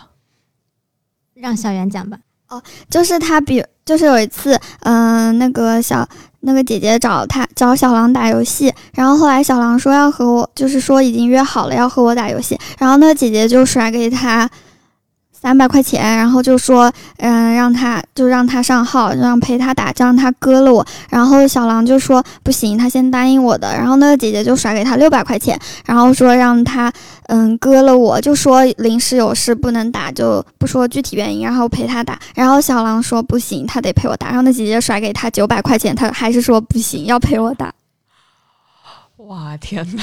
[1.34, 2.20] 让小圆讲吧。
[2.46, 6.08] 哦，就是他比，就是有一次，嗯，那个小
[6.38, 14.48] 那个姐姐找他找小狼打游戏，然后后来小狼说要和我，就是说已经约好了要和我打游戏，然后那个姐姐就甩给他。
[15.41, 20.84] 三百块钱，然后就说，嗯，让他就让他上号，让陪他打，这样他割了我。
[21.09, 23.72] 然后小狼就说不行，他先答应我的。
[23.72, 26.93] 然后那个姐姐就甩给他六百块钱，然后说让他，
[27.28, 32.18] 嗯，割了我，就说临时有事不能打，就不说具体原因，然后陪他打。
[32.34, 34.26] 然后小狼说不行，他得陪我打。
[34.26, 37.72] 然后那姐姐甩给他九百块钱，他还是说不行，要陪我打。
[39.18, 40.03] 哇，天哪！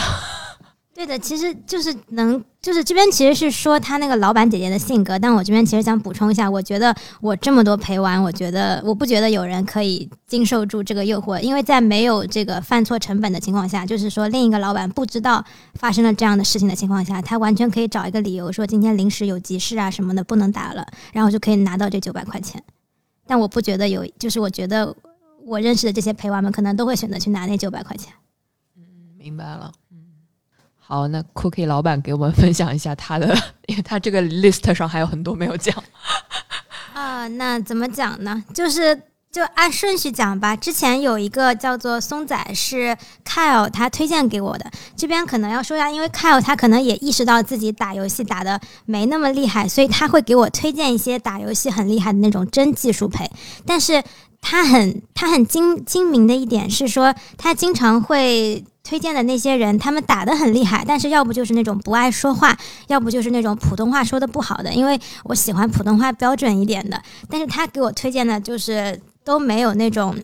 [0.95, 15.43] 对的，其实就是能，就是这边其实是说他那个老板姐姐的性格，但我这边其实想补充一下，我觉得我这么多陪玩，我觉得我不觉得有人可以经受住这个诱惑，因为在没有这个犯错成本的情况下，就是说另一个老板不知道
[15.73, 22.63] 发生了这样的事情的情况下，他完全可以找一个理由说今天临时有急事啊什么的不能打了，然后就可以拿到这九百块钱。
[23.27, 24.95] 但我不觉得有，就是我觉得
[25.45, 28.13] 我认识的这些陪玩们可能都会选择去拿那九百块钱。
[28.77, 28.83] 嗯
[29.17, 29.73] 明白了。
[30.87, 35.75] 好，那 Cookie 老板给我们分享一下他的， 因为他这个 list 上还有很多没有讲。
[36.93, 38.43] 啊，那怎么讲呢？
[38.53, 38.95] 就是
[39.31, 40.55] 就按顺序讲吧。
[40.55, 44.71] 之前有一个叫做松仔，是 Kyle 他推荐给我的。
[44.95, 53.29] 这边可能要说一下，因为 Kyle 他可能也意识到自己打游戏打的没那么厉害，所以他会给我推荐一些打游戏很厉害的那种真技术陪。
[53.65, 54.03] 但是
[54.39, 58.63] 他很他很精精明的一点是说，他经常会。
[58.85, 62.55] 推荐的那些人，他们打得很厉害，但是要不就是那种不爱说话，
[62.87, 64.71] 要不就是那种普通话说的不好的。
[64.71, 70.15] 因为我喜欢普通话标准一点的，但是他给我推荐的就是都没有那种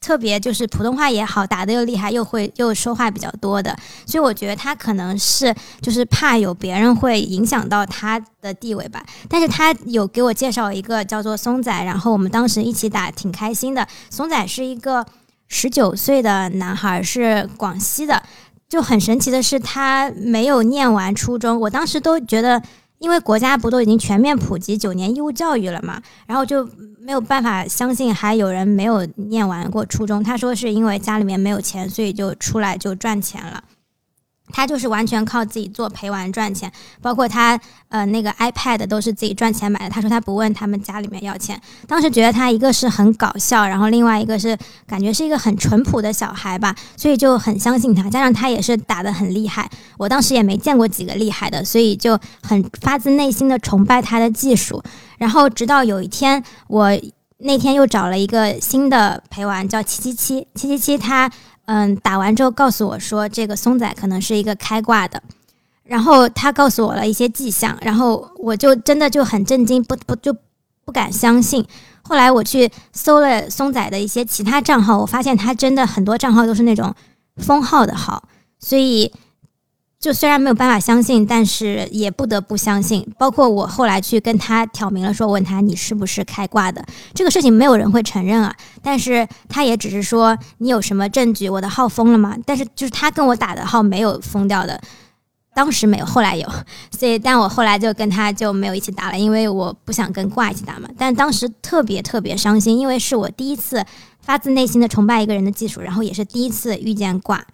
[0.00, 3.76] 特别就是普通话也好，打的又厉害，又会又说话比较多的。
[4.06, 9.04] 所以我觉得他可能是就是怕有别人会影响到他的地位吧。
[9.28, 13.86] 但是他有给我介绍一个叫做松仔，然后我们当时一起打挺开心的。
[14.08, 15.04] 松仔是一个。
[15.50, 18.22] 十九岁的男孩是广西的，
[18.68, 21.60] 就很神奇的是，他没有念完初中。
[21.60, 22.62] 我当时都觉得，
[22.98, 26.64] 因为国家不都已经全面普及九年义务教育了嘛，然后就
[27.00, 30.22] 没有办法相信还有人没有念完过初中。
[30.22, 33.62] 他说是因为家里面没有钱，所以就出来就赚钱了。
[34.52, 36.70] 他就是完全靠自己做陪玩赚钱，
[37.00, 39.90] 包括他呃那个 iPad 都是自己赚钱买的。
[39.90, 41.60] 他说他不问他们家里面要钱。
[41.86, 48.08] 当时觉得他一个是很搞笑，然后另外一个是感觉是一个很淳朴的小孩吧，所以就很相信他。
[48.10, 54.82] 加上他也是打得很厉害，我当时也没见过几个厉害的，所以就很发自内心的崇拜他的技术。
[55.18, 56.90] 然后直到有一天，我
[57.38, 61.30] 那天又找了一个新的陪玩，叫七七七七七七，他。
[61.72, 65.22] 嗯，打完之后告诉我说，这个松仔可能是一个开挂的，
[65.84, 70.34] 然后他告诉我了一些迹象，然后我就真的就很震惊，不不就
[70.84, 71.64] 不敢相信。
[72.02, 76.92] 后来我去搜了松仔的一些其他账号，我发现他真的很多账号都是那种
[77.36, 78.24] 封号的号，
[78.58, 79.12] 所以。
[80.00, 83.06] 就虽然没有办法相信，但是也不得不相信。
[83.18, 86.82] 包括我后来去跟他挑明了说，问他你是不是开挂的
[87.12, 88.56] 这个事情，没有人会承认啊。
[88.82, 92.34] 但是他也只是说你有什么证据，我的号封了吗？
[92.46, 94.80] 但是就是他跟我打的号没有封掉的，
[95.54, 96.48] 当时没有，后来有。
[96.98, 100.88] 所以，但我后来就跟他就没有一起打了，因为我不想跟挂一起打嘛。
[100.96, 103.84] 但当时特别特别伤心，因为是我第一次
[104.22, 107.44] 发自内心的崇拜一个人的技术，然后也是第一次遇见挂。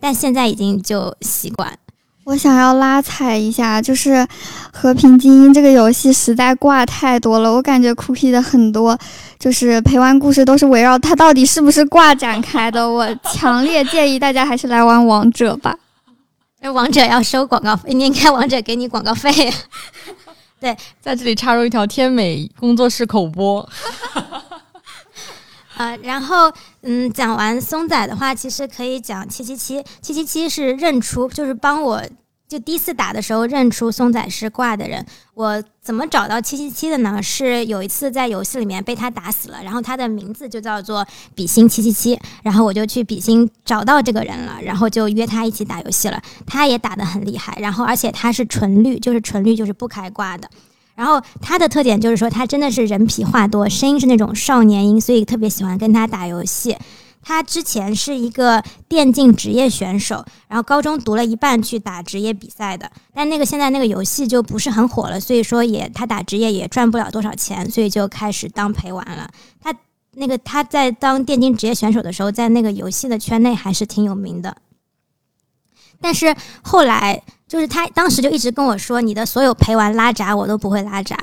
[0.00, 1.78] 但现在已经就习惯。
[2.24, 4.14] 我想要拉踩一下，就是
[4.72, 7.52] 《和平精英》这个游戏实在挂太多了。
[7.52, 8.96] 我感觉 Cookie 的很多
[9.38, 12.88] 就是陪玩故事都是围绕它到底是不是挂展开的。
[12.88, 15.76] 我强烈建议大家还是来玩王者吧。
[16.60, 19.32] 那王者要收广告费，你应该王者给你广告费。
[20.60, 23.66] 对，在这里插入一条天美工作室口播。
[25.80, 26.52] 呃，然后
[26.82, 29.82] 嗯，讲完松仔的话，其实可以讲七七七。
[30.02, 32.02] 七七七是认出，就是帮我
[32.46, 35.02] 就第一次打的时候认出松仔是挂的人。
[35.32, 37.22] 我怎么找到七七七的呢？
[37.22, 46.22] 是有一次在游戏里面被他打死了，然后他的名字就叫做比心七七七，然后我就去比心找到这个人了，然后就约他一起打游戏了。
[46.46, 50.46] 他也打得很厉害，然后而且他是纯绿，就是纯绿就是不开挂的。
[51.00, 56.76] 然后他的特点就是说，他真的是人皮话多，声音是那种少年音，所以特别喜欢跟他打游戏。
[57.22, 69.30] 他之前是一个电竞职业选手，然后高中读了一半去打职业比赛的，但那个现在那个游戏就不是很火了，所以说也他打职业也赚不了多少钱，所以就开始当陪玩了。
[69.58, 69.74] 他
[70.16, 74.54] 那个他在当电竞职业选手的时候，在那个游戏的圈内还是挺有名的，
[75.98, 77.22] 但是后来。
[77.50, 81.18] 就是他当时就一直跟我说，你的所有陪玩拉闸我都不会拉闸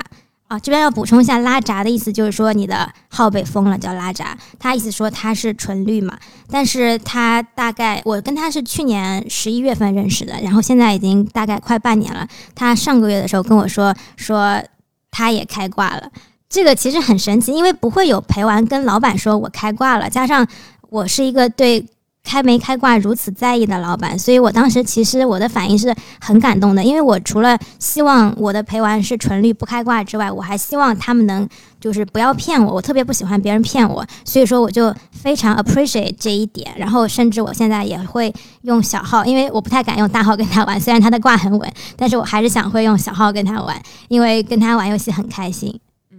[0.46, 0.58] 啊。
[0.58, 4.36] 这边要补充一下，拉闸的意思就是说你的号被封了叫拉闸。
[4.58, 6.18] 他意思说他是纯绿嘛，
[6.50, 12.28] 但是他大概我跟他是去年十一月份认识的，然后现在已经大概快半年了。
[12.54, 14.62] 他上个月的时候跟我说说
[15.10, 16.10] 他也开挂了，
[16.50, 20.46] 这个其实很神奇，因为不会有陪玩跟老板说我开挂了，加上
[20.90, 21.86] 我是一个对。
[22.28, 31.48] 开没开挂如此在意的老板，所以我当时其实我的反应是很感动的，因为我除了希望我的陪玩是纯绿不开挂之外，我还希望他们能
[31.80, 38.30] 就是不要骗我，我特别不喜欢别人骗我，所以说我就非常 appreciate 这一点，然后甚至我现在也会
[38.62, 45.80] 用小号，因为我不太敢用大号跟他玩，虽然他的挂很稳，但是我还是想会用小号跟他玩，因为跟他玩游戏很开心。
[46.10, 46.18] 嗯，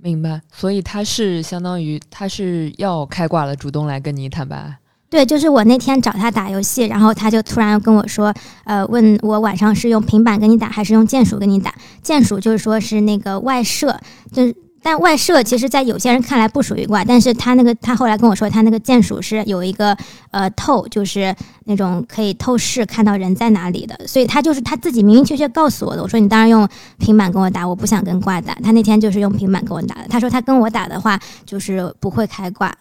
[0.00, 0.40] 明白。
[0.52, 4.76] 所以他是相当于他是要开挂了，主动来跟你坦白。
[5.10, 8.32] 对，就是我那天找他打游戏，然后他就突然跟我说，
[8.64, 11.74] 呃，问我晚上是用平板跟你打还是用键鼠跟你打？
[12.02, 13.98] 键鼠就是说是那个外设，
[14.32, 19.96] 就是但外设其实，在有些人看来不属于挂，但是他那个他后来跟我说，他那个键鼠是有一个
[20.30, 26.02] 呃透，就是那种可以透视看到人在哪里的，所以他就是他自己明明确确告诉我的。
[26.02, 26.68] 我说你当然用
[26.98, 28.54] 平板跟我打，我不想跟挂打。
[28.62, 30.06] 他那天就是用平板跟我打的。
[30.08, 32.72] 他说他跟我打的话，就是不会开挂。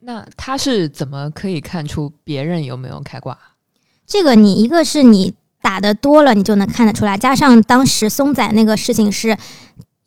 [0.00, 3.38] 那他是怎么可以看出别人有没有开挂？
[4.06, 9.36] 这个你一个是你打的多了，你就能看得出来，加上当时松仔那个事情是。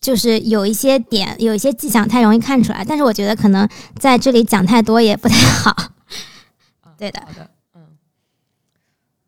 [0.03, 3.65] 就是有一些点，有一些迹象太容易看出来，但是我觉得可能
[3.97, 5.73] 在这里讲太多也不太好。
[6.99, 7.81] 对的，好的，嗯。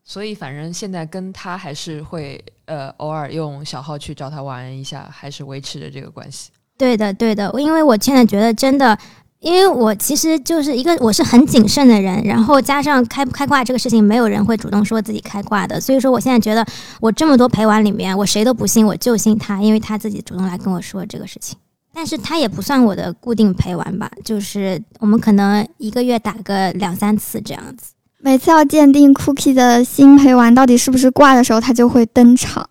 [0.04, 6.52] 所以反正现在跟他还是会呃偶尔用小号去找他玩一下，还是维持着这个关系。
[6.78, 9.00] 对的，对的，因为我现在觉得真的。
[9.42, 16.66] 因为我其实就是一个我是很谨慎的人，然后加上开不开挂这个事情，没有人会主动说自己开挂的，所以说我现在觉得
[17.00, 21.58] 我这么多陪玩里面，我谁都不信，我就信他，因为他自己主动来跟我说这个事情。
[21.94, 27.94] 但是他也不算我的固定陪玩吧，就是我们可能一个月打个两三次这样子。
[28.20, 32.68] 每次要鉴定 Cookie 的新陪玩到底是不是挂的时候，他就会登场。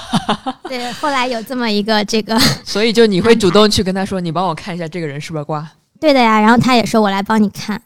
[0.68, 5.70] 对，后来有这么一个这个， 所以就你会主动去跟他说，你帮我看一下这个人是不是挂。
[6.00, 7.80] 对的呀，然后他也说我来帮你看。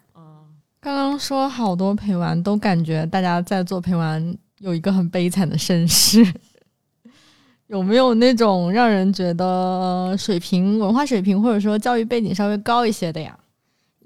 [0.80, 6.24] 刚刚说好多陪玩，都感觉大家在做陪玩有一个很悲惨的身世。
[7.66, 13.36] 有没有那种让人觉得水平、文化水平或者说教育背景稍微高一些的呀？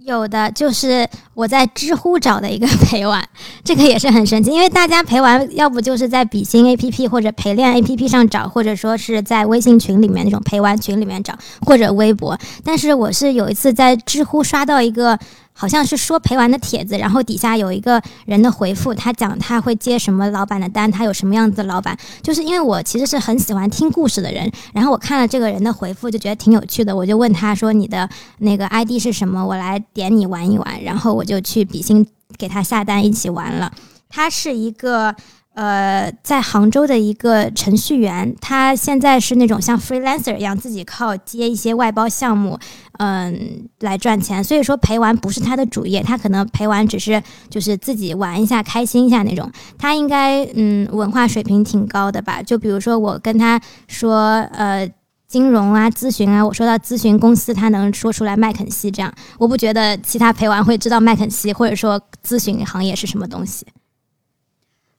[0.05, 3.23] 有的就是我在知乎找的一个 陪玩，
[3.63, 12.39] 这个也是很神奇，因为大家陪玩要不就是在比心 A P P 或者陪练 A P P 上找，或者说是在微信群里面那种陪玩群里面找，或者微博。
[12.65, 15.19] 但是我是有一次在知乎刷到一个。
[15.53, 21.97] 好像是说陪玩的帖子，然后底下有一个人的回复，他讲他会接什么老板的单，他有什么样子的老板。
[22.23, 28.09] 就是因为我其实是很喜欢听故事的人，然后我看了这个人的回复，就觉得挺有趣的，我就问他说：“你的
[28.39, 29.45] 那个 ID 是什么？
[29.45, 32.07] 我来点你玩一玩。”然后我就去比心
[32.39, 33.71] 给他下单一起玩了。
[34.09, 35.15] 他是一个。
[35.53, 42.59] 呃，在杭州的一个程序员，他现在是那种像 freelancer 一样，自己靠接一些外包项目，
[43.03, 44.45] 嗯，来赚钱。
[44.45, 49.51] 所以说陪玩不是他的主业，他可能陪玩只是就是自己玩一下、开心一下那种。
[49.79, 52.43] 他应该嗯，文化水平挺高的吧？
[52.43, 53.59] 就比如说我跟他
[53.89, 54.87] 说，呃，
[55.27, 59.11] 金融啊、咨询啊，我说到咨询公司，他能说出来麦肯锡这样。
[59.39, 63.65] 我不觉得其他陪玩会知道麦肯锡或者说咨询行业是什么东西。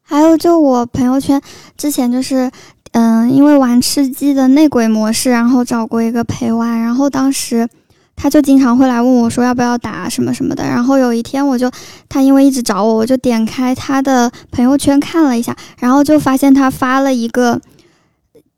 [0.01, 1.39] 还有，就我朋友圈
[1.77, 2.49] 之前就是，
[2.93, 7.69] 嗯，因为玩吃鸡的内鬼模式，然后找过一个陪玩，然后当时
[8.15, 10.63] 他就经常会来问我说要不要打什么什么的。
[10.63, 11.69] 然后有一天我就，
[12.07, 17.59] 他因为一直找我，我就点开他的朋友圈看了一下，然后就发现他发了一个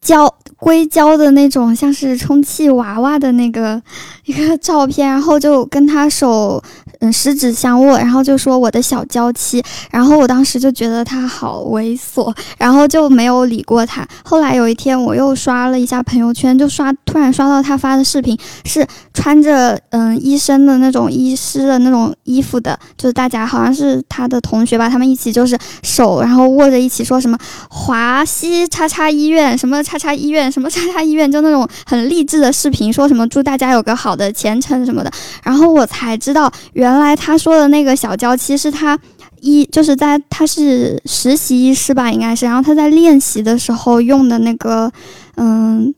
[0.04, 3.82] 胶硅胶的那种像是充气娃娃的那个
[4.26, 6.62] 一个照片，然后就跟他手。
[7.00, 9.62] 嗯，十指相握，然后就说我的小娇妻，
[9.92, 14.08] 然后我当时就觉得他好猥琐，然后就没有理过他。
[14.24, 27.38] 后来有一天，我又刷了一下朋友圈，就刷突然刷到他发的视频，是穿着嗯医生的那种医师的那种衣服的，就是大家好像是他的同学吧，他们一起就是手然后握着一起说什么
[27.70, 35.12] 华西叉叉医院什么叉叉叉医院什么叉叉医院，就那种很励志的视频，说什么祝大家有个好的前程什么的。
[35.44, 36.94] 然后我才知道原。
[36.94, 38.98] 来他说的那个小娇妻是他
[39.42, 42.46] 医，就是在他是实习医师吧，应该是。
[42.46, 44.92] 然后他在练习的时候用的那个
[45.36, 45.94] 嗯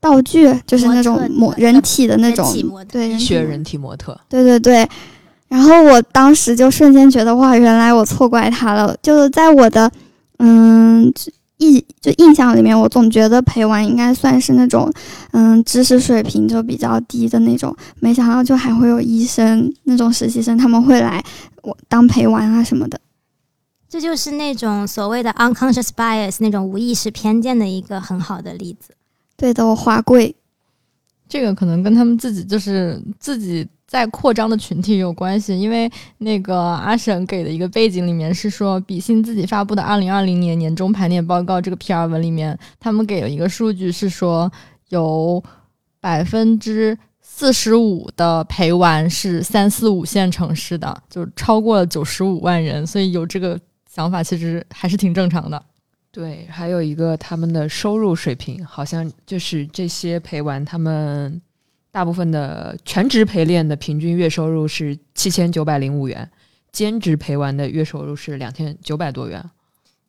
[0.00, 2.46] 道具，就是那种模人体的那种，
[2.88, 4.18] 对，医学人体模特。
[4.28, 4.88] 对对对。
[5.48, 8.96] 然后我当时就瞬间觉得哇，原来我错怪他了。
[9.02, 9.90] 就是在我的
[10.38, 11.12] 嗯。
[11.58, 14.92] 印就印象里面，我总觉得陪玩应该算是那种，
[15.32, 17.74] 嗯，知识水平就比较低的那种。
[18.00, 21.24] 没想到就还会有医生那种实习生，他们会来
[21.62, 23.00] 我当陪玩啊什么的。
[23.88, 28.94] 这就是那种所谓的 unconscious bias 那种无意识偏见的一个很好的例子。
[29.36, 30.34] 对的，我华贵，
[31.28, 33.66] 这个可能跟他们自己就是自己。
[33.86, 35.88] 在扩张的群体有关系，因为
[36.18, 44.50] 那个阿婶给的一个背景里面是说，比心自己发布的二零二零年年终盘点报告这个 PR 文里面，他们给了一个数据是说，
[44.88, 45.40] 有
[46.00, 53.56] 百分之四十五的陪玩是三四五线城市的，就超过了九十五万人，所以有这个
[53.88, 55.62] 想法其实还是挺正常的。
[56.10, 61.40] 对，还有一个他们的收入水平，好像就是这些陪玩他们。
[61.96, 66.30] 大部分的全职陪练的平均月收入是七千九百零五元，
[66.70, 69.42] 兼职陪玩的月收入是两千九百多元。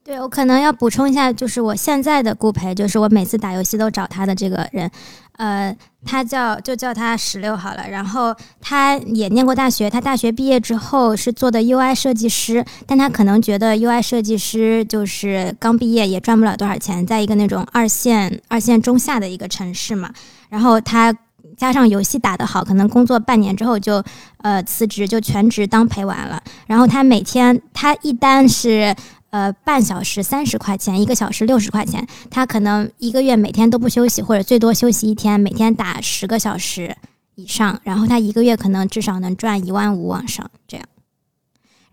[0.03, 4.91] 对我可能要补充一下，就是我现在的顾陪，就是我每次打游戏都找他的这个人，
[5.37, 5.73] 呃，
[6.03, 7.87] 他叫就叫他十六好了。
[7.89, 20.13] 然后他也念过大学，他大学毕业之后是做的 UI 设计师，但他可能觉得 UI 设计师就是刚毕业也赚不了多少钱，在一个那种二线二线中下的一个城市嘛。
[20.49, 21.13] 然后他
[21.57, 24.01] 加上游戏打得好，可能工作半年之后就
[24.37, 26.41] 呃辞职，就全职当陪玩了。
[26.67, 28.95] 然后他每天他一单是。
[29.29, 32.07] 呃，半小时三十块钱，一个小时六十块钱。
[32.31, 36.95] 他可能一个月每天都不休息，或者最多休息一天，每天打十个小时
[37.35, 37.77] 以上。
[37.83, 40.85] 然后他一个月可能至少能赚一万五往上这样。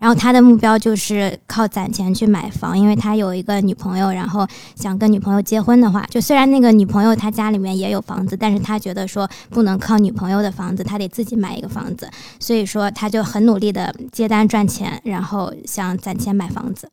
[0.05, 12.06] 然后他的目标就是靠攒钱去买房，因为他有一个女朋友，然后想跟女朋友结婚的话，就虽然那个女朋友他家里面也有房子，但是他觉得说不能靠女朋友的房子，他得自己买一个房子。
[12.39, 16.90] 所以说他就很努力的接单赚钱，然后想攒钱买房子。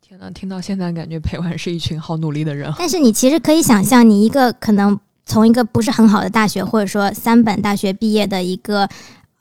[0.00, 2.72] 天呐，听到现在感觉陪玩是一群好努力的人。
[2.78, 8.88] 但是你其实可以想象，你一个可能从一个不是很好的大学，或者说三本大学毕业的一个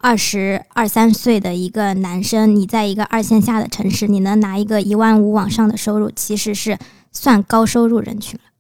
[0.04, 6.78] 二十二三岁的一个男生，你在一个二线下的城市，你能拿一个一万五往上的收入，其实是
[7.14, 8.52] 算高收入人群了。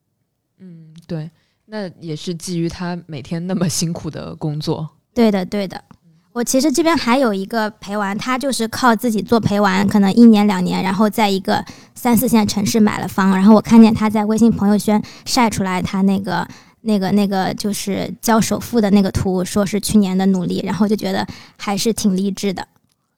[0.60, 1.30] 嗯，对，
[1.65, 4.88] 那也是基于他每天那么辛苦的工作。
[5.14, 5.84] 对的，对的。
[6.32, 11.64] 我其实这边还有一个陪玩，他就是靠自己做陪玩，可能一年两年，然后在一个
[11.94, 13.32] 三四线城市买了房。
[13.32, 16.48] 然后我看见他在微信朋友圈晒出来他那个、
[16.84, 21.26] 那个、那个就是交首付的那个图，说是去年的努力，然后就觉得
[21.57, 22.65] 还是挺励志的。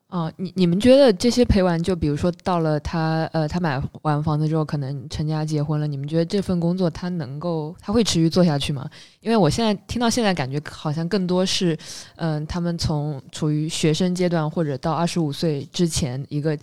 [0.08, 8.88] 哦，你你们觉得这些陪玩，就比如说到了他呃，他买完房子之后，可能成家结婚了，你们觉得这份工作他能够他会持续做下去吗？
[9.20, 11.78] 因为我现在听到现在感觉好像更多是，
[12.16, 16.58] 嗯，他们从处于学生阶段或者到二十五岁之前一个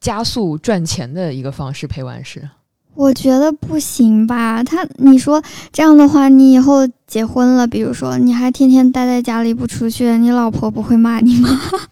[0.00, 2.48] 加速赚钱的一个方式陪玩是。
[2.94, 4.62] 我觉得不行吧？
[4.62, 5.42] 他你说
[5.72, 11.48] 这样的话，你以后结婚了，比如说你还天天待在家里不出去，你老婆不会骂你吗？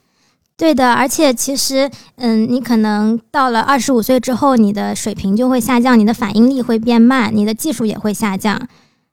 [0.57, 8.61] 对的，而且其实，嗯，你可能到了二十五岁之后，你的水平就会下降，你的反应力会变慢，你的技术也会下降，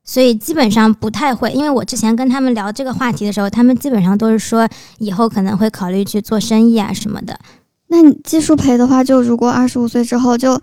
[0.03, 1.51] 所以基本上不太会。
[1.51, 4.67] 因为我之前跟他们聊这个话题的时候，他们基本上都是说
[4.99, 7.39] 以后可能会考虑去做生意啊什么的。
[7.87, 10.61] 那你技术赔的话，就如果二十五岁之后就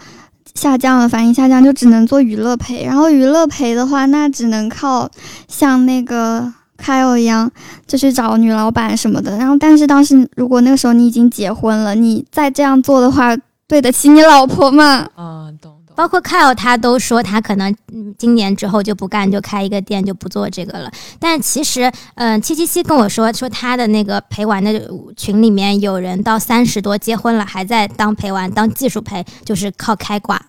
[0.56, 2.82] 下降了，反应下降，就只能做娱乐陪。
[2.84, 5.08] 然后娱乐陪的话，那只能靠
[5.46, 6.52] 像那个。
[6.78, 7.50] 开欧一样，
[7.86, 9.34] 就去找女老板什么的。
[9.38, 13.34] 然后，但是当时如果那个时候你已经结婚了，你再这样做的话，
[13.66, 15.08] 对得起你老婆吗？
[15.14, 15.75] 啊，懂。
[15.96, 17.74] 包括凯欧他都说他可能
[18.18, 20.92] 今年之后就不干，就开一个店，就不做这个了。
[21.18, 30.40] 但其实，嗯，七七七跟我说说他的那个陪玩的群里面有人到三十多结婚了，还在当陪玩，当技术陪，就是靠开挂。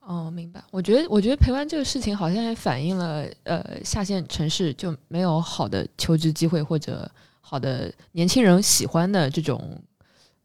[0.00, 0.60] 哦，明白。
[0.72, 7.08] 我觉得，我觉得陪玩这个事情好像也反映了，呃，下线城市就没有好的求职机会或者
[7.40, 9.80] 好的年轻人喜欢的这种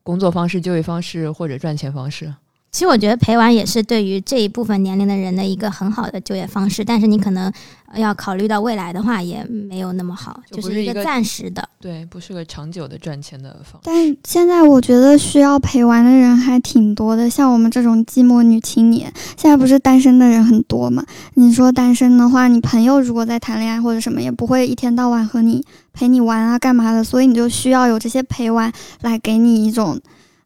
[0.04, 2.32] 工作方式、就业方式或者赚钱方式。
[2.76, 7.50] 其实我觉得陪玩也是对于这一部分年龄的人的一个很好的就业方式，但是你可能
[7.96, 13.84] 要考虑到未来的话，也没有那么好，就是一个暂时的，对，不是个长久的赚钱的方式。
[13.86, 21.02] 但现在我觉得需要陪玩的人还挺多的，像我们这种寂寞女青年，现在不是单身的人很多嘛？
[21.36, 27.02] 你说单身的话，你朋友如果在谈恋爱或者什么，也不会一天到晚和你陪你玩啊，干嘛的？
[27.02, 28.70] 所以你就需要有这些陪玩
[29.00, 29.98] 来给你一种。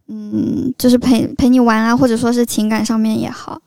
[0.10, 3.61] 嗯，就是陪陪你玩啊，或者说是情感上面也好，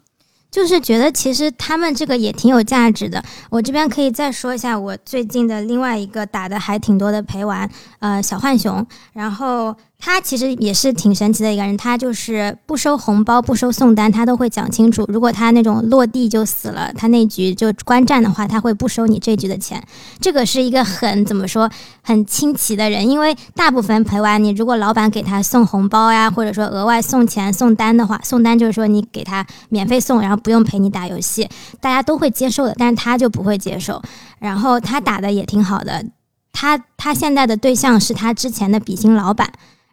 [0.50, 3.24] 就是觉得其实他们这个也挺有价值的。
[3.48, 7.70] 我这边可以再说一下我最近的另外一个打的还挺多的陪玩，
[8.00, 9.74] 呃，小浣熊，然后。
[10.04, 15.04] 他其实也是挺神奇的一个人，他就是不收红包、不收送单，他都会讲清楚。
[15.06, 19.80] 如果他那种落地就死了，他那局就观战的话，他会不收你这局的钱。
[20.18, 21.70] 这个是一个很怎么说
[22.02, 31.48] 很清奇的人，因为大部分陪玩，你如果老板给他送红包呀，或者说额外送钱、送单的话，送单就是说你给他免费送，然后不用陪你打游戏，
[31.80, 34.02] 大家都会接受的，但是他就不会接受。
[34.40, 36.04] 然后他打的也挺好的，
[36.52, 39.52] 他他现在的对象是他之前的比心老板。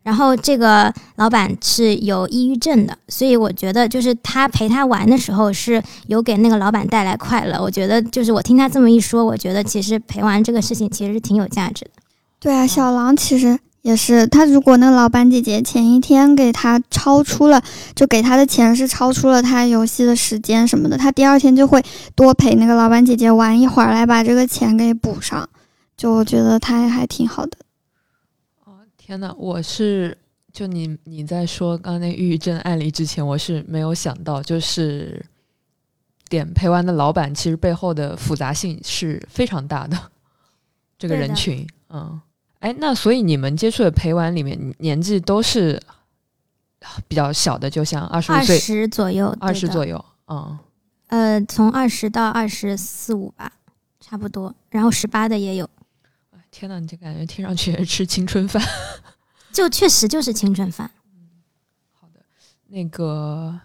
[0.10, 7.61] 然后这个老板是有抑郁症的，所以我觉得就是他陪他玩的时候是有给那个老板带来快乐。
[7.61, 11.91] 我觉得就是我听他这么一说，我觉得其实陪玩这个事情其实挺有价值的。
[12.40, 17.61] 对啊，小狼其实也是，他如果那个老板姐姐前一天给他超出了，
[17.94, 25.48] 就给他的钱是超出了他游戏的时间什么的，他第二天就会多陪那个老板姐姐玩一会儿来把这个钱给补上。
[25.95, 27.52] 就我觉得他还挺好的。
[29.10, 30.15] 天呐，我是
[30.53, 35.26] 就你你在说刚刚那抑郁症案例之前，我是没有想到，就是
[36.30, 39.98] 点陪玩的老板其实背后的复杂性是非常大的。
[40.99, 42.22] 这个人群，嗯，
[42.60, 45.81] 哎，那所以你们接触的陪玩里面年纪都是
[47.07, 50.60] 比较小的，就像二十岁、二十左右、二十左右，嗯，
[51.07, 53.52] 呃，从二十到二十四五吧，
[53.99, 54.53] 差不多。
[54.69, 55.68] 然后十八的也有。
[56.51, 58.61] 天呐，你就感觉听上去吃青春饭，
[59.53, 60.89] 就确实就是青春饭。
[61.93, 62.19] 好的，
[62.67, 63.59] 那个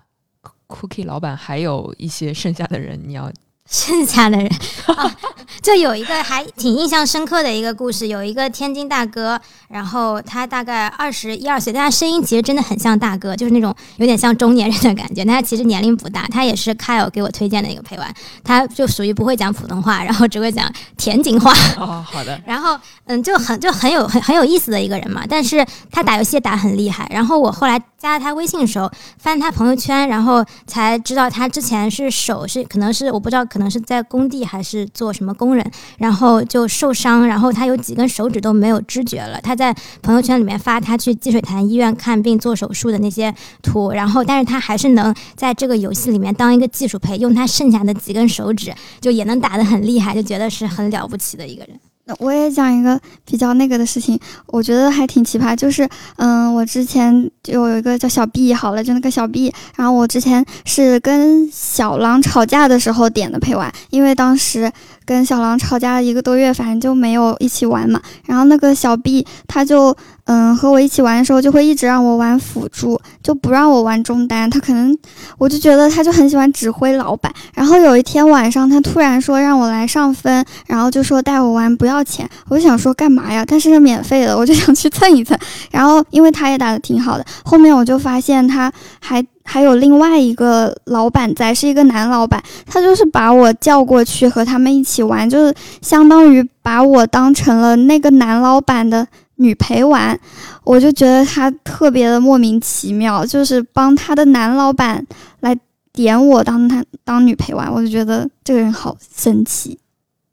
[0.68, 3.32] Cookie 老板还有一些剩下的人，你要。
[3.66, 4.46] 剩下的人
[4.94, 5.16] 啊，
[5.64, 15.24] 就有一个还挺印象深刻的一个故事，有一个天津大哥，然后他大概二十一二岁，但他声音其实真的很像大哥，就是那种有点像中年人的感觉。
[15.24, 18.14] 但他其实年龄不大，他也是 Kyle 给我推荐的一个陪玩，
[18.44, 21.50] 他就属于不会讲普通话，然后只会讲天津话。
[21.80, 22.38] 哦，好的。
[22.44, 27.08] 然后嗯，就很就很有很很有意思的一个人嘛，但是他打游戏打很厉害。
[27.10, 33.42] 然后我后来加了他微信的时候，翻他朋友圈，然后才知道他之前是手是可能是我不知道。
[33.54, 35.64] 可能是在工地还是做什么工人，
[35.98, 39.40] 然后就受伤，然后他有几根手指都没有知觉了。
[39.40, 51.78] 他在朋友圈里面发他去积水潭医院看病做手术的那些图，然后但是他还是能在这个游戏里面当一个技术陪，用他剩下的几根手指就也能打得很厉害，就觉得是很了不起的一个人。
[52.06, 64.70] 那我也讲一个比较那个的事情，我觉得还挺奇葩，就是嗯，我之前就有一个叫小 B，好了，就那个小 B，然后我之前是跟小狼吵架的时候点的陪玩，因为当时。
[65.06, 68.00] 跟小狼吵架了一个多月，反正就没有一起玩嘛。
[68.26, 69.94] 然后那个小 B 他就
[70.24, 74.48] 嗯和我一起玩的时候，就会一直让我玩辅助，就不让我玩中单。
[74.48, 74.96] 他可能
[75.38, 77.32] 我就觉得他就很喜欢指挥老板。
[77.54, 82.28] 然后有一天晚上，他突然说让我来上分，然后就说带我玩不要钱。
[82.48, 83.44] 我就想说干嘛呀？
[83.46, 85.38] 但是是免费的，我就想去蹭一蹭。
[85.70, 89.24] 然后因为他也打得挺好的，后面我就发现他还。
[89.44, 99.06] 还有另外一个老板在，是一个男老板，他就是把我叫过去和他们一起玩，就是相当于把我当成了那个男老板的
[99.36, 100.18] 女陪玩，
[100.64, 105.06] 我就觉得他特别的莫名其妙，就是帮他的男老板
[105.40, 105.56] 来
[105.92, 109.78] 点我当他当女陪玩，我就觉得这个人好神奇。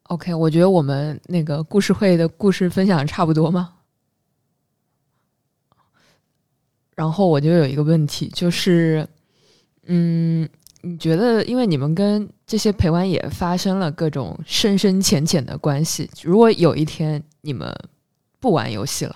[0.04, 3.70] OK，我觉得我们那个故事会的故事分享差不多吗？
[7.02, 9.08] 然后我就有一个问题，就是，
[9.88, 10.48] 嗯，
[10.82, 17.76] 你觉得，因为你们跟这些陪玩也发生了各种深深浅浅的关系，如果有一天你们
[18.40, 19.16] 不玩游戏了，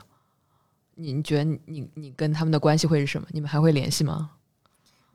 [0.96, 3.28] 你觉得你你跟他们的关系会是什么？
[3.30, 4.32] 你们还会联系吗？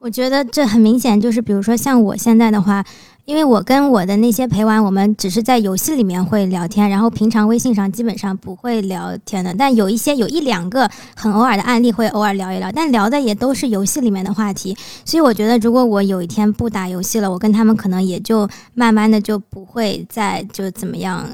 [0.01, 2.83] 我觉得这很明显，就是比如说像我现在的话，
[3.27, 9.53] 因为我跟我的那些陪玩，我们只是在游戏里面会聊天，然后平常微信上基本上不会聊天的。
[9.53, 14.75] 但有一些有一两个很偶尔的案例会偶尔聊一聊，但聊的也都是游戏里面的话题。
[15.05, 21.29] 所以我觉得，如果我有一天不打游戏了，我跟他们可能也就慢慢的就不会再就怎么样，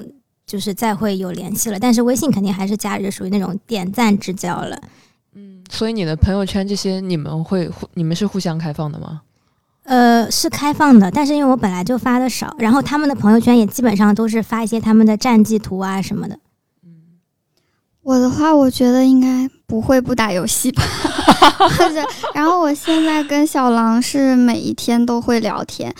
[0.44, 1.78] 就是再会有联系了。
[1.78, 4.76] 但是微信肯定还是假日属于那种点赞之交了。
[5.66, 9.22] 嗯，所以你的朋友圈这些，你们会互，你们是互相开放的吗？
[9.84, 16.38] 呃，是开放的，但是因为我本来就发的少，然后他们的朋友圈也基本上都是发一些他们的战绩图啊什么的。
[16.84, 17.18] 嗯，
[18.02, 20.82] 我的话，我觉得应该不会不打游戏吧。
[21.56, 25.94] 或者，然后我现在跟小狼是每一天都会聊天，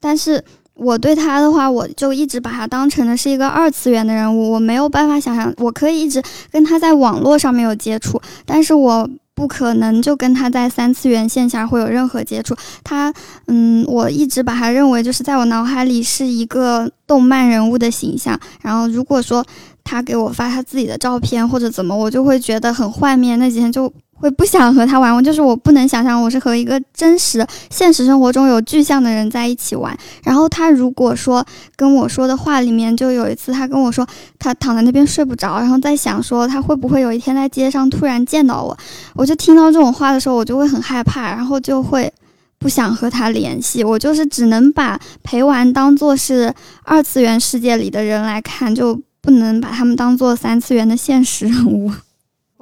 [0.00, 0.44] 但是。
[0.74, 12.56] 我对他的话，我就一直把他当成的是一个二次元的人物，我没有办法想象我可以一直跟他在网络上面有接触，但是我不可能就跟他在三次元线下会有任何接触。
[12.82, 13.12] 他，
[13.46, 19.44] 嗯，我一直把他认为就是在我脑海里是一个动漫人物的形象，然后如果说
[19.84, 23.92] 他给我发他自己的照片或者怎么，我就会觉得很幻灭，那几天就。
[24.22, 29.98] 会不想和他玩，我就是我不能想象我是和一个真实现实生活中有具象的人在一起玩。
[30.22, 31.44] 然后他如果说
[31.74, 34.06] 跟我说的话里面，就有一次他跟我说
[34.38, 38.78] 他躺在那边睡不着，然后在想说他会不会有一天在街上突然见到我，
[39.16, 42.12] 我就听到这种话的时候，我就会很害怕，然后就会
[42.60, 43.82] 不想和他联系。
[43.82, 46.54] 我就是只能把陪玩当做是
[46.84, 51.90] 二次元世界里的人来看，就不能把他们当做三次元的现实人物。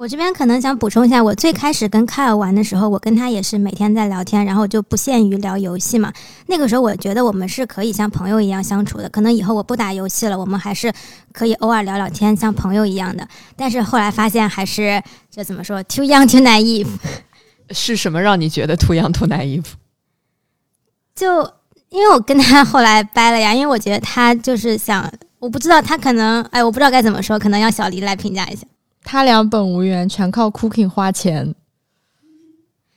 [0.01, 6.11] 我这边可能想补充一下，我最开始跟凯尔玩的时候，我跟他也是每天在聊天，然后就不限于聊游戏嘛。
[6.47, 9.07] 那个时候我觉得我们是可以像朋友一样相处的。
[9.07, 10.91] 可能以后我不打游戏了，我们还是
[11.31, 13.27] 可以偶尔聊聊天，像朋友一样的。
[13.55, 14.99] 但是后来发现还是
[15.29, 16.87] 就怎么说，too young too naive。
[17.69, 19.65] 是什么让你觉得 too young too naive？
[21.13, 21.43] 就
[21.89, 25.07] 因为我跟他后来掰了呀，因为我觉得他就是想，
[25.37, 28.65] 我不知道他可能，哎，我不知道该怎么说，可能让小黎来评价一下。
[29.03, 31.53] 他俩本无缘，全靠 Cooking 花钱。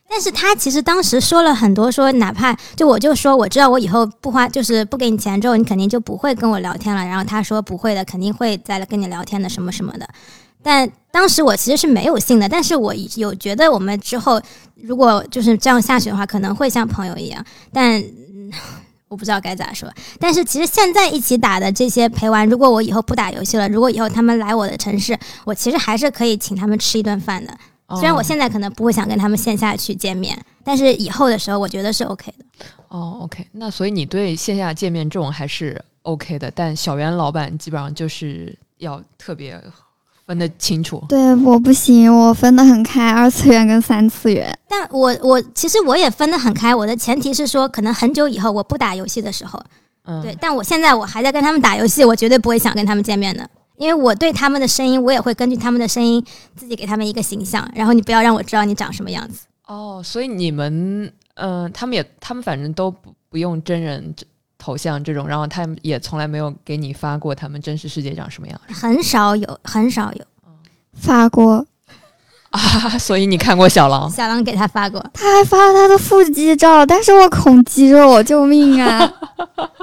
[0.08, 7.04] 但是他其实当时说了很多，说哪怕就我就说我知道我以后不花，就是不给你钱之后，你肯定就不会跟我聊天了。
[7.04, 10.08] 然后他说不会的，肯定会再来跟你聊天的，什么什么的。
[10.62, 14.40] 但当时我其实是没有信的，但是我有觉得我们之后
[14.76, 17.44] 如果就是这样下去的话，可能会像朋友一样。
[17.72, 18.00] 但
[19.14, 19.88] 我不知道该咋说。
[20.18, 27.56] 但是其实现在一起打的这些陪玩，如果我以后不打游戏了，如果以后他们来我的城市，我其实还是可以请他们吃一顿饭的。
[27.96, 32.66] 虽然我现在可能不会想跟他们线下去见面，但是以后的时候，我觉得是 OK 的。
[32.88, 39.62] 哦，OK，那所以你对线下见面这种还是 OK 的，但小袁老板基本上就是要特别
[40.26, 41.04] 分得清楚。
[41.08, 44.56] 对，我不行，我分得很开，二次元跟三次元。
[44.68, 49.62] 但我我其实我也分得很开，我的前提是说，可能很久以后我不打游戏的时候，
[50.04, 53.48] 嗯，对，但我现在我还在跟他们打游戏，我绝对不会想跟他们见面的。
[53.76, 56.24] 因为我对他们的声音，我也会根据他们的声音
[56.54, 59.46] 自己给他们一个形象，然后你不要让我知道你长什么样子。
[59.66, 64.14] 哦，所以你们，嗯，他们也，他们反正都不不用真人
[64.64, 70.24] 头像这种，然后他们也从来没有给你发过他们真实世界长什么样，很少有，很少有，
[70.94, 71.66] 发过
[72.48, 72.98] 啊。
[72.98, 74.10] 所以你看过小狼？
[74.10, 79.12] 小狼给他发过，他还发了他的腹肌照，但是我恐肌肉，救命啊！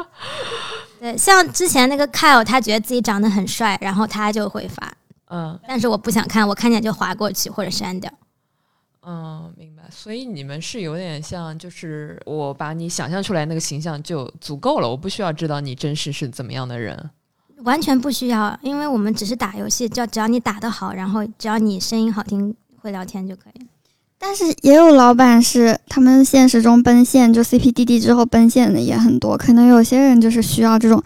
[1.00, 4.92] 对，像之前那个 Kyle，他觉得自己长得很帅，然后他就会发，
[5.30, 8.12] 嗯，但是我不想看，我看见就划过去或者删掉。
[9.06, 9.84] 嗯，明白。
[9.90, 17.10] 所以你们是有点像，就是我把你想象出来那个形象就足够了，我不需要知道你真实是怎么样的人。
[17.64, 23.62] 完全不需要，因为我们只是打游戏，只要只要你打得好，然后只要你声音好听、会聊天就可以。
[24.18, 29.36] 但是也有老板是他们现实中奔现，就 CPDD 之后奔现的也很多。
[29.36, 31.02] 可能有些人就是需要这种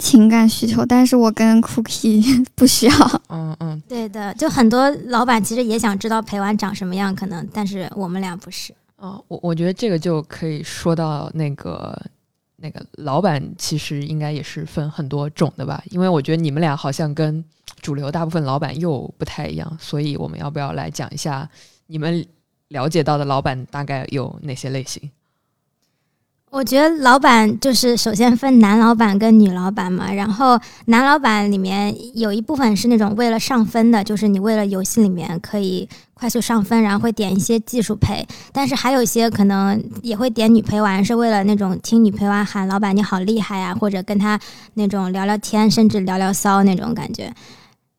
[0.00, 3.22] 情感需求，但是我跟 Cookie 不需要。
[3.28, 8.74] 嗯嗯，对的，就很多老板其实也想知道陪玩长什么样，可能，但是我们俩不是。
[8.96, 11.96] 哦，我我觉得这个就可以说到那个
[12.56, 15.80] 那个老板，其实应该也是分很多种的吧？
[15.90, 17.44] 因为我觉得你们俩好像跟
[17.80, 21.48] 主流大部分老板又不太一样，所以我们要不要来讲一下
[21.86, 22.26] 你们？
[22.70, 25.10] 了解到的老板大概有哪些类型？
[26.50, 44.38] 我觉得老板就是首先分男老板跟女老板嘛，然后男老板里面有一部分是那种为了上分的，就是你为了游戏里面可以快速上分，然后会点一些技术陪，但是还有一些可能也会点女陪玩，是为了那种听女陪玩喊老板你好厉害啊，或者跟他
[44.74, 47.32] 那种聊聊天，甚至聊聊骚那种感觉。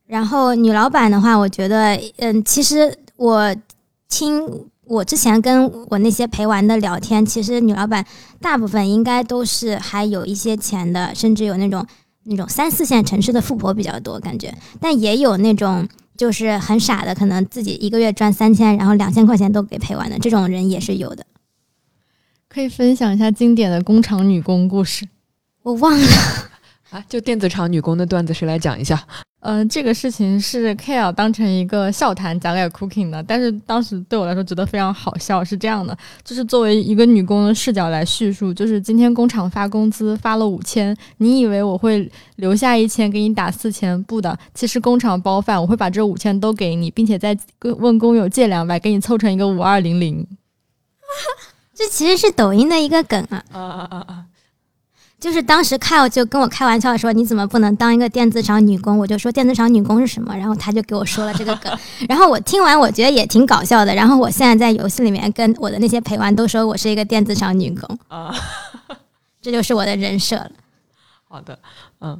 [0.07, 3.55] 然后女老板的话，我觉得，嗯，其实我。
[4.13, 4.45] 听
[4.91, 8.05] 我之前跟我那些陪玩的聊天，其实女老板
[8.41, 11.85] 大部分应该都是还有一些钱的，甚至有那种
[12.23, 14.53] 那种三四线城市的富婆比较多，感觉。
[14.81, 15.87] 但也有那种
[16.17, 21.25] 就是很傻的，可能自己一个月赚三千，然后两千块钱都给陪玩的这种人也是有的。
[22.49, 25.07] 可以分享一下经典的工厂女工故事？
[25.63, 26.07] 我忘了
[26.91, 29.01] 啊，就电子厂女工的段子，谁来讲一下？
[29.43, 35.43] 嗯，这个事情是 K L 当成一个笑谈讲给 Cooking 的，但是当时对我来说觉得非常好笑。
[35.43, 44.01] 是这样的，就是作为一个女工的视角来叙述，就是今天工厂发工资发了五千，你以为我会留下一千给你打四千？
[44.03, 50.27] 不的，其实工厂包饭，我会把这五千都给你，并且再问工友借两百，给你凑成一个五二零零。
[51.73, 53.43] 这其实是抖音的一个梗啊！
[53.51, 54.25] 啊啊啊啊！
[55.21, 61.71] 就是当时 Kyle 就跟我开玩笑说：“你怎么不能当一个电子厂女工？”我就说：“电子厂女工是什么？”然后他就给我说了这个梗。
[62.09, 63.93] 然后我听完，我觉得也挺搞笑的。
[63.93, 68.35] 然后我现在在游戏里面跟我的那些陪玩都说我是一个电子厂女工啊，
[69.43, 70.51] 这就是我的人设了。
[71.29, 71.59] 好的，
[71.99, 72.19] 嗯。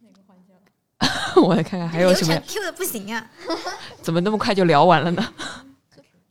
[0.00, 0.54] 哪个环节？
[1.42, 2.32] 我来看看还有什么。
[2.46, 3.26] Q 的不行啊！
[4.00, 5.26] 怎么那么快就聊完了呢？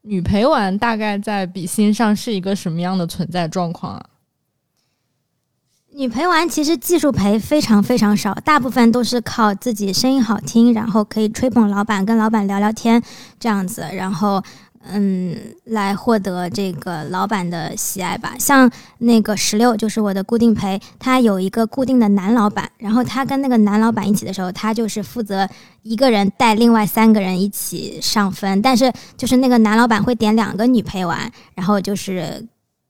[0.04, 4.06] 女陪玩大概在比心上是一个什么样的存在状况啊？
[5.96, 13.02] 女陪玩其实技术陪非常非常少，大部分都是靠自己声音好听，然后可以吹捧老板，跟老板聊聊天
[13.40, 14.44] 这样子，然后。
[14.86, 18.36] 嗯，来获得这个老板的喜爱吧。
[18.38, 18.70] 像
[19.00, 25.48] 那个十六，就是我的固定陪，他有一个固定的男老板，然后他跟那个男老板一起的时候，他就是负责
[25.82, 32.46] 一个人带另外三个人一起上分，但是就是那个男老板会点两个女陪玩，然后就是。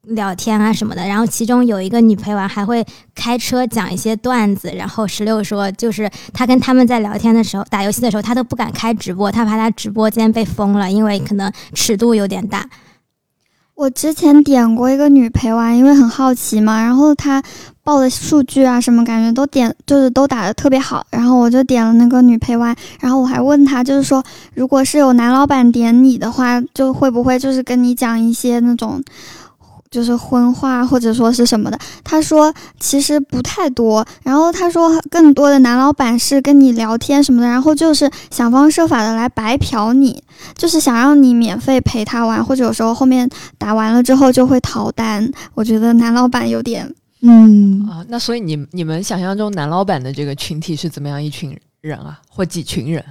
[0.07, 2.85] 聊天啊什么的，然后其中有一个女陪玩还会
[3.15, 12.69] 开车讲一些段子，然后十六说，就是他跟他们在聊天的时候，打游戏的时候，他都不敢开直播，他怕他直播间被封了，因为可能尺度有点大。
[13.75, 17.41] 我之前点过一个女陪玩，因为很好奇嘛，然后她
[17.81, 21.05] 报的数据啊什么，感觉都点就是都打的特别好。
[21.09, 24.21] 然后我就点了那个女陪玩，然后我还问他，就是说，
[24.53, 29.01] 如果是有男老板点你的话，就会不会就是跟你讲一些那种。
[29.93, 34.03] 就是婚话或者说是什么的，他说其实不太多。
[34.23, 40.23] 然后他说更多的男老板是跟你聊天什么的，然后就是想方设法的来白嫖你，
[40.57, 43.29] 就是想让你免费陪他玩，或者有时候后面
[43.59, 45.31] 打完了之后就会逃单。
[45.53, 46.91] 我觉得男老板有点，
[47.21, 53.05] 嗯啊，那所以你你们想象中男老板的这个群体是怎么样一群人啊，或几群人？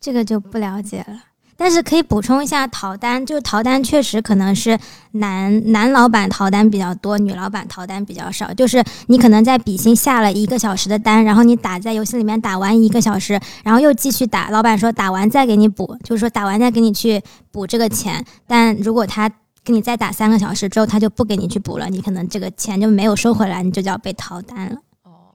[0.00, 1.33] 这个就不了解了。
[1.56, 4.78] 但是可以补充一下，逃单就是逃单，确实可能是
[5.12, 8.52] 男男老板逃单比较多，女老板逃单比较少。
[8.54, 18.24] 就是你可能在比心下了一个小时的单，然后你打在游戏里面打完一个小时，然后又继续打，老板说打完再给你补，就是说打完再给你去补这个钱。
[18.46, 19.30] 但如果他
[19.62, 24.76] 给你再打三个小时之后，他就不给你去补了，你可能这个钱就没有收回来，你就叫被逃单了，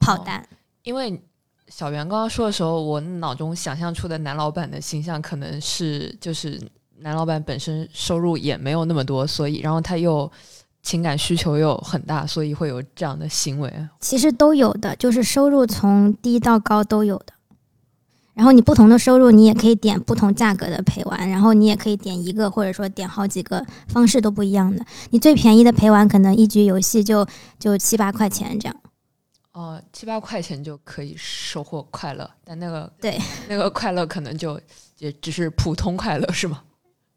[0.00, 0.46] 跑单。
[0.84, 1.22] 因为。
[1.70, 6.60] 小袁刚刚说的时候，我脑中想象出的男老板的形象可能是，就是
[6.98, 10.30] 男老板本身收入也没有那么多，所以然后他又
[10.82, 13.72] 情感需求又很大，所以会有这样的行为。
[14.00, 17.26] 其实都有的，就是收入从低到高都有的。
[18.34, 24.84] 然后你不同的收入，你也可以点不同价格的陪玩，然后你也可以点一个或者说点好几个，方式都不一样的。
[25.10, 27.26] 你最便宜的陪玩可能一局游戏就
[27.58, 28.76] 就七八块钱这样。
[29.60, 34.58] 哦，七八块钱就可以收获快乐，但那个对 那个快乐可能就
[34.96, 36.62] 也只是普通快乐，是吗？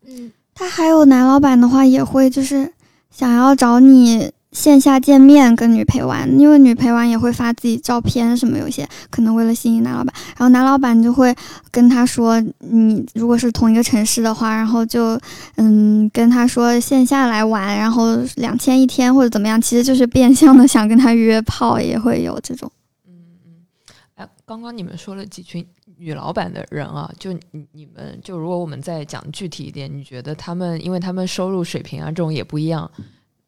[0.02, 2.74] 嗯，他还有男老板的话，也会就是
[3.10, 4.30] 想要找你。
[4.54, 11.36] 线下见面跟女陪玩，因为女陪玩也会发自己照片什么，有些可能为了吸引男老板，然后男老板就会
[11.72, 15.20] 跟他说，你如果是同一个城市的话，然后就
[15.56, 22.72] 嗯跟他说线下来玩，然后两千一天或者怎么样，其实就是变相的想跟他约炮，也会有这种。
[23.08, 23.14] 嗯
[23.46, 23.66] 嗯，
[24.14, 25.66] 哎，刚刚你们说了几群
[25.98, 27.40] 女老板的人啊，就你
[27.72, 32.90] 你们就如果我们再讲具体一点，你觉得他们，因为他们收入水平啊这种也不一样。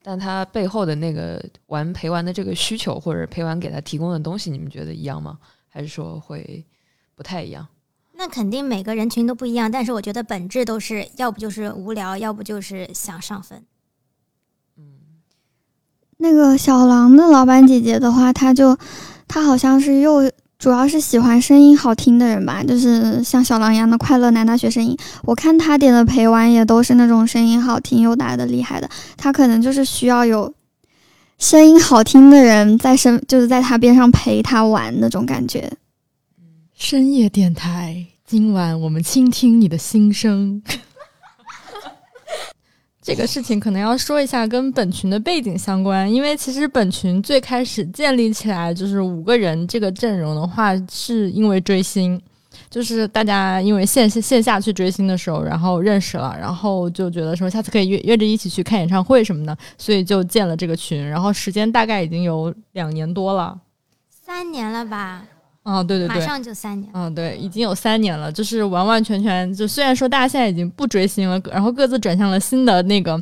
[0.07, 5.39] 但他背后的那个玩陪玩的这个需求，或者陪玩给他提供的东西，你们觉得一样吗？
[5.67, 6.63] 还是说会
[7.15, 7.67] 不太一样？
[8.13, 13.65] 那肯定每个人群都不一样，但是我觉得本质都是要不就是无聊，要不就是想上分。
[14.77, 14.83] 嗯，
[16.17, 18.77] 那个小狼的老板姐姐的话，她就
[19.27, 20.31] 她好像是又。
[20.65, 24.97] 主要是喜欢声音好听的人吧，就是像小狼一样的快乐男大学声音。
[25.21, 30.51] 我看他点的陪玩也都是那种声音好听又打的厉害的，他可能就是需要有
[31.37, 35.71] 声音好听的人在身，就是在他边上陪他玩那种感觉。
[36.73, 40.63] 深夜电台，今晚我们倾听你的心声。
[43.05, 52.19] 这个事情可能要说一下跟本群的背景相关，因为其实本群最开始建立起来就是五个人这个阵容的话，是因为追星，
[52.67, 63.55] 就是大家因为线线下去追星的时候，然后认识了，然后就觉得说下次可以约约着一起去看演唱会什么的，所以就建了这个群，然后时间大概已经有两年多了，
[64.09, 65.23] 三年了吧。
[65.65, 66.89] 啊，对对对，马上就三年。
[66.93, 73.19] 嗯，对，已经有三年了，就是完完全全就虽然说大家现在已经不追星了，然后各自转向了新的那个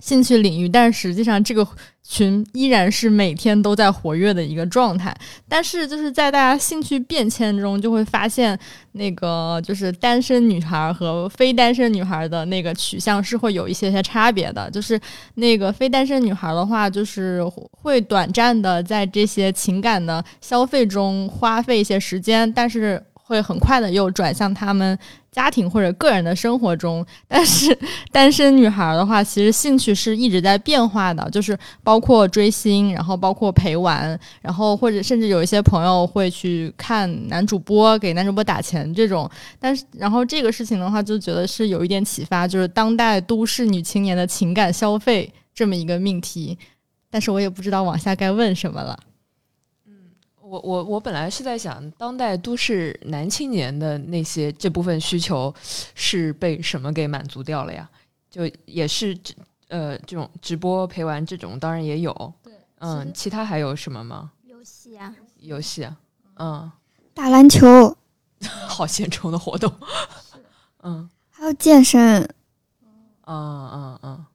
[0.00, 1.66] 兴趣领域，但实际上这个。
[2.06, 5.16] 群依然是每天都在活跃的一个状态，
[5.48, 8.56] 但是就是在大家兴趣变迁中，就会发现
[8.92, 14.70] 那个就是单身女孩和非单身女孩的那个取向是会有一些些差别的。
[14.70, 15.00] 就是
[15.36, 24.96] 那个非单身女孩的话，就是会短暂的在这些情感的消费中花费一些时间，但是会很快的又转向他们。
[25.32, 27.76] 家庭或者个人的生活中，但是
[28.12, 39.28] 单身女孩的话，其实兴趣是一直在变化的，就是包括追星，然后包括陪玩，然后或者甚至有一些朋友会去看男主播给男主播打钱这种。
[39.58, 46.56] 但是，然后这个事情的话，就觉得是有一点启发，就是当代都市女青年的情感消费这么一个命题。
[47.10, 48.96] 但是我也不知道往下该问什么了。
[50.54, 55.52] 我我我本来是在想，当代都市男青年的那些这部分需求
[55.96, 57.90] 是被什么给满足掉了呀？
[58.30, 59.18] 就也是
[59.66, 62.32] 呃这种直播陪玩这种，当然也有。
[62.40, 64.30] 对，嗯，其他还有什么吗？
[64.44, 65.96] 游戏啊，游戏啊，
[66.36, 66.70] 嗯，
[67.12, 67.96] 打篮球，
[68.68, 69.72] 好现充的活动。
[70.84, 72.22] 嗯，还有健身。
[73.26, 74.26] 嗯嗯嗯。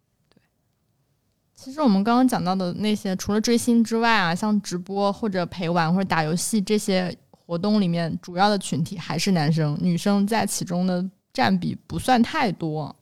[1.61, 12.95] 其实我们刚刚讲到的那些，除了追星之外啊，像直播或者陪玩或者打游戏这些活动里面，主要的群体还是男生，女生在其中的占比不算太多。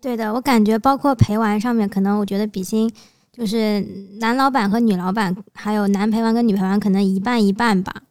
[0.00, 2.90] 对的，我感觉包括陪玩上面，可能我觉得比心
[3.30, 3.82] 就是
[4.18, 8.02] 男老板和女老板，还有男陪玩跟女陪玩，可能一半一半吧。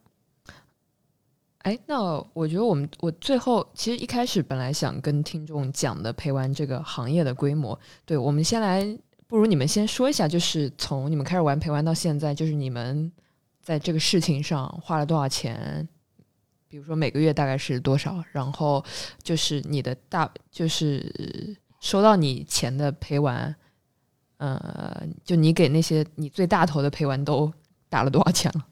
[1.68, 13.11] 哎，那我觉得我们我最后其实一开始本来想跟听众讲的陪玩这个行业的规模，对我们先来，不如你们先说一下，就是从你们开始玩陪玩到现在，就是你们
[13.61, 15.85] 在这个事情上花了多少钱？
[16.69, 18.23] 比如说每个月大概是多少？
[18.31, 18.81] 然后
[19.22, 23.53] 就是你的大，就是收到你钱的陪玩，
[24.38, 27.52] 呃，就你给那些你最大头的陪玩都
[27.89, 28.65] 打了多少钱了？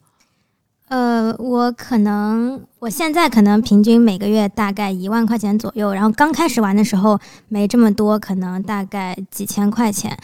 [0.88, 7.18] 呃，我可能我现在可能平均每个月大概一万块钱左右，然后刚开始玩的时候
[7.48, 10.16] 没这么多，可能大概几千块钱。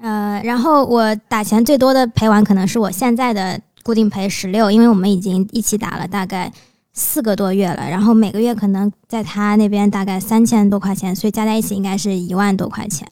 [0.00, 6.52] 呃，然后我打钱最多的陪玩可能是我现在的固定陪十六，因为我们已经一起打了大概
[6.92, 13.08] 四个多月了，然后每个月可能在他那边大概三千多块钱，所以加在一起应该是一万多块钱。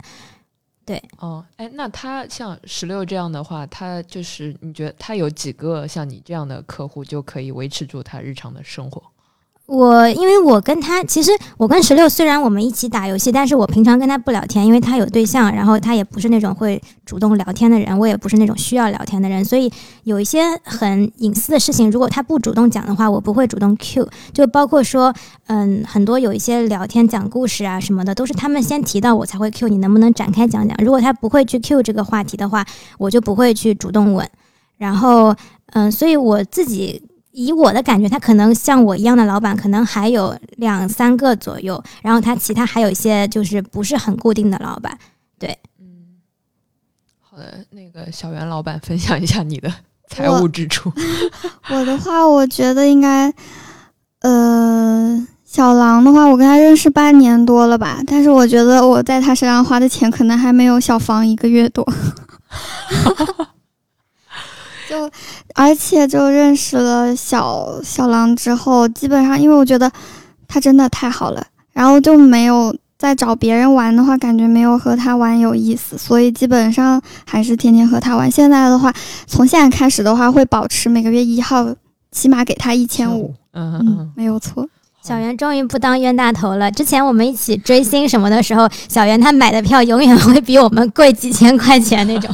[0.85, 9.12] 对，哦，哎，那他像十六这样的话，他就是你觉得他有几个像你这样的客户就可以维持住他日常的生活？
[9.73, 19.73] 我因为我跟他，其实我跟十六虽然我们一起打游戏，但是我平常跟他不聊天，因为他有对象，然后他也不是那种会主动聊天的人，我也不是那种需要聊天的人，所以
[20.05, 25.11] 有一些很隐私的事情，如果他不主动讲的话，我不会主动 Q，就包括说，
[25.47, 30.77] 嗯，很多有一些聊天讲故事啊什么的，都是他们先提到我才会 Q，你能不能展开讲讲？
[30.85, 32.63] 如果他不会去 Q 这个话题的话，
[32.99, 34.29] 我就不会去主动问。
[34.77, 35.35] 然后，
[35.73, 37.03] 嗯，所以我自己。
[37.33, 41.83] 以我的感觉，他可能像我一样的老板，可能还有两三个左右。
[42.03, 44.97] 然后他其他还有一些就是不是很固定的老板。
[45.39, 46.21] 对，嗯，
[47.21, 49.73] 好的，那个小袁老板分享一下你的
[50.09, 50.93] 财务支出。
[51.71, 53.33] 我的话，我觉得应该，
[54.21, 61.87] 呃，小狼的话，我跟他认识半年多了吧，但是我觉得我在他身上花的钱可能还没有小房一个月多。
[64.93, 65.11] 就，
[65.55, 69.91] 而且就认识了小小狼之后，基本上因为我觉得
[70.47, 71.43] 他真的太好了，
[71.73, 78.31] 然后就没有再找别人玩的话，感觉没有和他玩有意思，所以基本上还是天天和他玩。
[78.31, 78.93] 现在的话，
[79.27, 81.75] 从现在开始的话，会保持每个月一号
[82.11, 84.69] 起码给他一千五，嗯嗯，没有错。
[85.03, 86.71] 小袁终于不当冤大头了。
[86.71, 92.31] 之前我们一起追星什么的时候，小袁他买的票永远会比我们贵几千块钱那种。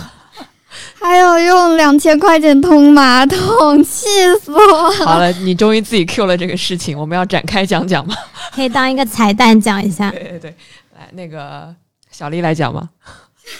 [1.01, 4.07] 还有用两千块钱通马桶，气
[4.41, 4.91] 死我！
[5.05, 8.15] 好了，你终于自己 Q 了这个事情，我们要展开讲讲吗？
[8.53, 10.11] 可以当一个彩蛋讲一下。
[10.11, 10.55] 对对对，
[10.97, 11.75] 来那个
[12.11, 12.89] 小丽来讲吧？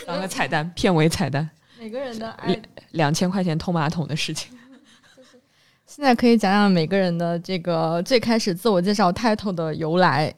[0.05, 1.49] 当个彩蛋，片尾彩蛋。
[1.79, 2.61] 每个人的两
[2.91, 4.51] 两千块钱通马桶的事情。
[5.87, 10.33] 现在可以讲讲每个人的这个最开始自我介绍 title 的由来，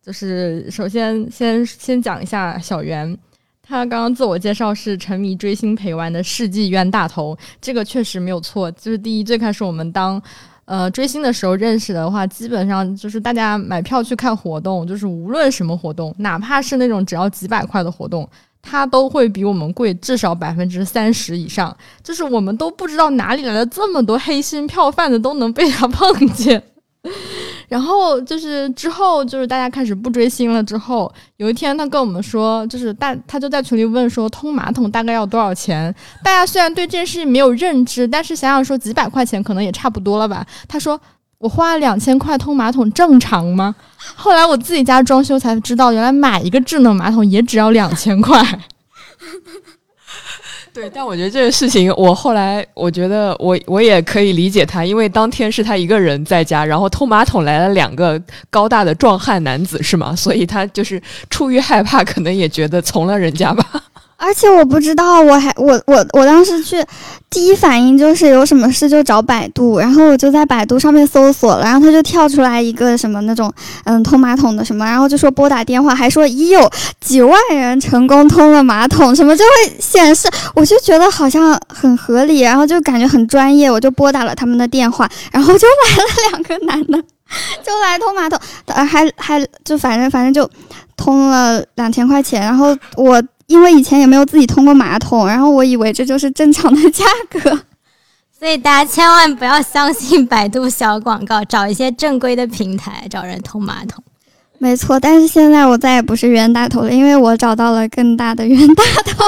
[0.00, 3.16] 就是首先先先讲一下小袁。
[3.66, 8.70] 他刚刚自我介绍是沉迷追星陪玩的世纪冤大头，这个确实没有错。
[8.72, 10.20] 就是第一，最开始我们当
[10.66, 18.28] 呃追星的时候认识的话，基本上就是大家买票去看活动，就是无论什么活动，哪怕是那种只要几百块的活动，
[18.60, 21.74] 他都会比我们贵至少百分之三十以上。
[22.02, 26.62] 就是我们都不知道哪里来的这么多黑心票贩子，都能被他 碰见。
[27.68, 30.62] 然后就是之后，就是大家开始不追星了。
[30.62, 35.94] 之后有一天，他跟我们说，就是大他就在群里问说，通马桶大概要多少钱？
[36.22, 40.46] 大家虽然对这件事情没有认知，但是想想说几百块钱可能也差不多了吧。
[40.68, 41.00] 他说
[41.38, 43.74] 我花了两千块通马桶正常吗？
[44.14, 48.42] 后来我自己家装修才知道，原来买一个智能马桶也只要两千块。
[50.74, 58.20] 对，但我觉得这个事情，我后来我觉得我我也可以理解他，因为当天是他一个人在家，然后偷马桶来了两个
[58.50, 60.16] 高大的壮汉男子，是吗？
[60.16, 63.64] 所以他就是出于害怕，可能也觉得从了人家吧。
[64.24, 66.82] 而且我不知道，我还我我我当时去，
[67.28, 73.52] 第一反应就是有什么事就找百度，然后我就在百度上面搜索了，然后他就跳出来一个什么那种
[73.84, 76.70] 嗯通马桶的什么，然后就说拨打电话，还说已有
[77.00, 86.98] 几万人成功通了马桶，什么就会显示，我就觉得好像很合理，然后就感觉很专业，我就拨打了他们的电话，然后就来了两个男的，
[87.62, 90.50] 就来通马桶，还还就反正反正就
[90.96, 93.22] 通了两千块钱，然后我。
[93.46, 97.40] 因为以前也没有自己通过马桶，然后我以为这就是正常的价格，
[98.38, 104.02] 所以大家千万不要相信百度小广告，找一些正规的平台找人通马桶。
[104.58, 109.24] 没错，但是现在我再也不是冤大头了，因为我找到了更大的冤大头，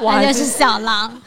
[0.06, 1.12] 那就是小狼。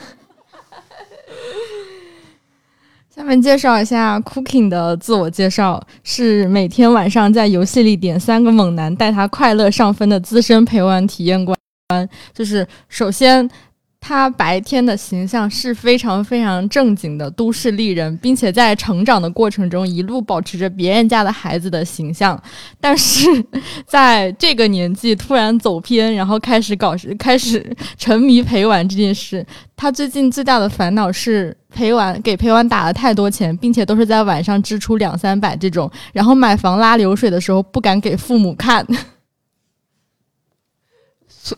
[3.16, 11.56] 下面介绍一下 Cooking 的自我介绍，是每天晚上在游戏里点三个猛男带他快乐上分的资深陪玩体验官。
[12.34, 13.50] 就是首先，
[14.00, 22.38] 他白天的形象是非常非常正经的都市丽人，并且在成长的过程中一路保持着别人家的孩子的形象，
[22.82, 23.22] 但是
[23.86, 27.66] 在这个年纪突然走偏，然后开始搞开始
[27.98, 29.46] 沉迷陪玩这件事。
[29.78, 38.86] 他最近最大的烦恼是陪玩给陪玩打了太多钱，并且都是在晚上支出两三百这种，然后买房拉流水的时候不敢给父母看。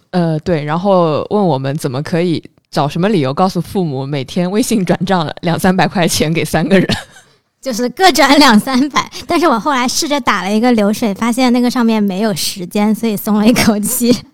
[0.10, 6.88] 呃，对，然后问我们怎么可以找什么理由告诉父母每天微信转账两三百块钱给三个人，
[7.62, 9.10] 就是各转两三百。
[9.28, 14.12] 但是我后来试着打了一个流水，发现那个上面没有时间，所以松了一口气。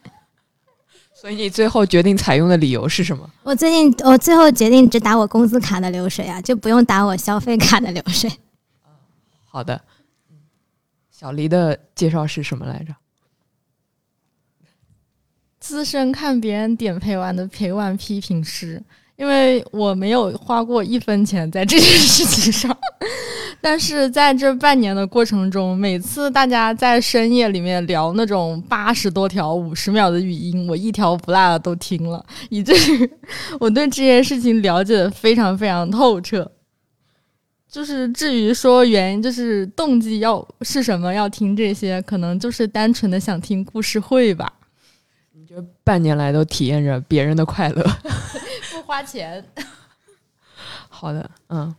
[1.13, 3.29] 所以你最后决定采用的理由是什么？
[3.43, 8.31] 我最近我最后决定只打我工资卡的流水啊，就不用打我消费卡的流水。
[9.47, 9.79] 好的，
[11.11, 12.95] 小黎的介绍是什么来着？
[15.61, 18.81] 资深看别人点陪玩的陪玩批评师，
[19.15, 22.75] 因为我没有花过一分钱在这件事情上，
[23.61, 33.11] 但是在这半年的过程中，每次大家在深夜里面聊那种八十多条五十秒的语音，我一条不落的都听了，以至于
[33.59, 36.51] 我对这件事情了解的非常非常透彻。
[37.69, 44.51] 就是至于说原因，就是动机要是什么要听这些，可能就是单纯的想听故事会吧。
[45.51, 47.83] 就半年来都体验着别人的快乐，
[48.71, 49.45] 不花钱。
[50.87, 51.75] 好的，嗯，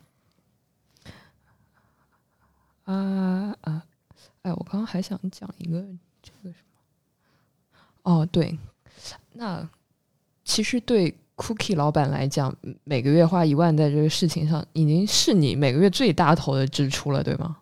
[2.85, 3.83] 啊啊，
[4.43, 5.81] 哎，我刚刚还想讲一个
[6.23, 6.59] 这个什
[8.03, 8.13] 么？
[8.21, 8.59] 哦，对，
[9.33, 9.67] 那
[10.45, 12.55] 其实对 Cookie 老板来讲，
[12.85, 17.57] 每个月花一万在这个事情上，已经是你每个月最大头的支出了，对吗？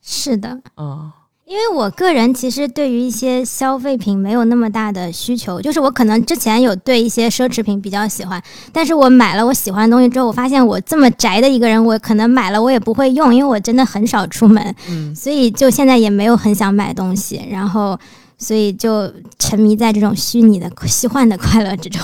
[0.00, 1.12] 是的，嗯。
[1.50, 8.40] 因为我个人其实对于一些消费品没有那么大的需求，就是我可能之前有对一些奢侈品比较喜欢，
[8.72, 17.98] 但是我买了我喜欢的东西之后，我发现我这么宅的一个人，我可能买了我也不会用，因为我真的很少出门，嗯，所以就现在也没有很想买东西，然后
[18.38, 22.00] 所以就沉迷在这种虚拟的虚幻的快乐之中。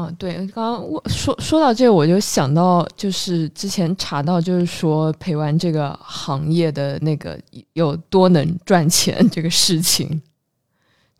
[0.00, 7.36] 嗯，对，刚刚我说说到这，我就想到，就是之前查到，就是说陪玩这个行业的那个
[7.72, 10.22] 有多能赚钱这个事情，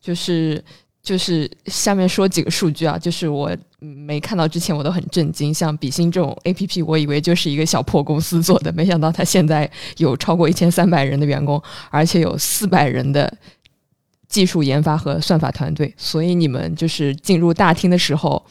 [0.00, 0.62] 就是
[1.02, 3.50] 就是下面说几个数据啊，就是我
[3.80, 11.60] 没看到之前我都很震惊，像比心这种 A P P，我以为就是一个小破公司做的，没想到它现在有超过一千三百人的员工，
[11.90, 13.36] 而且有四百人的。
[14.28, 18.44] 技术研发和算法团队，所以你们就是进入大厅的时候，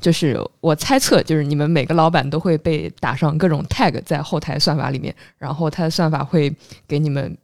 [0.00, 6.54] 就是我猜测，就是你们每个老板都会被打上各种 tag 在后台算法里面，然后他的算法会
[6.86, 7.36] 给你们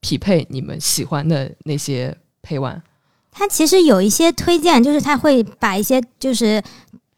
[0.00, 2.80] 匹配你们喜欢的那些陪玩。
[3.30, 6.62] 他其实有一些推荐，就是他会把一些就是。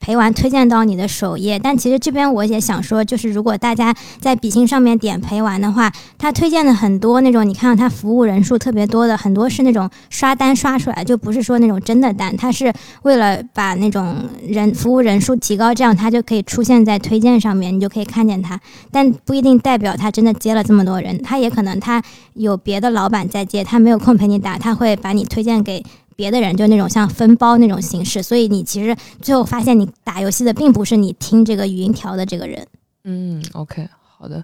[0.05, 12.71] 陪玩推荐到你的首页，但其实这边我也想说，就是如果大家在比心上面点陪玩的话，他推荐的很多那种，你看到他服务人数特别多的，很多是那种刷单刷出来，就不是说那种真的单，他是
[13.05, 14.15] 为了把那种
[14.47, 18.61] 人服务人数提高，这样他就可以出现在推荐上面，你就可以看见他，
[18.91, 22.03] 但不一定代表他真的接了这么多人，他也可能他
[22.35, 25.83] 有别的老板在接，他没有空陪你打，他会把你推荐给。
[26.17, 32.67] 别的人就那种像分包那种形式，所以你其实最后发现你打游戏的并不是你听这个语音条的这个人。
[33.05, 34.43] 嗯，OK，好的，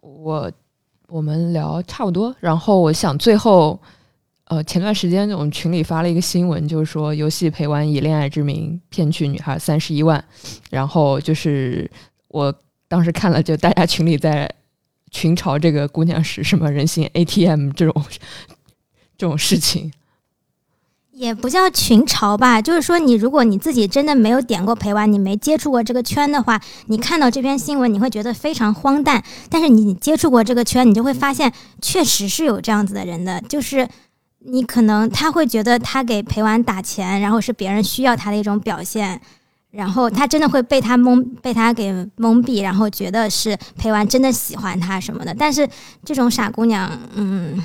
[0.00, 0.50] 我
[1.08, 2.34] 我们聊差不多。
[2.40, 3.78] 然后我想最后，
[4.46, 10.22] 呃，前段时间我们群里发了一个新闻，就是说游戏陪玩以恋爱之名骗取女孩三十一万。
[10.70, 11.88] 然后就是
[12.28, 12.52] 我
[12.88, 14.50] 当时看了，就大家群里在
[15.10, 18.04] 群嘲这个姑娘是什么人形 ATM 这种
[19.16, 19.92] 这种事情。
[21.22, 29.22] 也不叫群嘲吧，就是说，你如果你自己真的没有点过陪玩，你没接触过这个圈的话，你看到这篇新闻，你会觉得非常荒诞。
[29.48, 33.88] 但是你接触过这个圈，你就会发现，确实是有这样子的人的，就是
[34.40, 39.20] 你可能他会觉得他给陪玩打钱，然后是别人需要他的一种表现，
[39.70, 45.32] 然后他真的会被他蒙，被他给蒙蔽，然后觉得是陪玩真的喜欢他什么的。
[45.38, 45.68] 但是
[46.04, 47.64] 这种傻姑娘，嗯。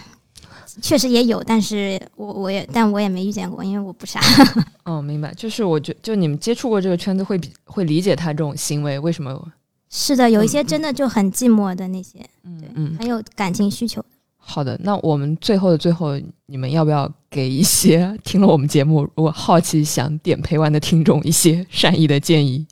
[0.81, 4.19] 确实也有，但是我我也但我也没遇见过，因为我不傻。
[4.85, 9.41] 哦，明白，就是我觉就你们接触过这个圈子，会比会理解他这种行为为什么？
[9.89, 14.03] 是的，有一些真的就很寂寞的那些，嗯嗯，很有感情需求。
[14.37, 22.65] 好的，那我们最后的最后，你们要不要给一些听了我们节目如果好奇想点陪玩的听众一些善意的建议？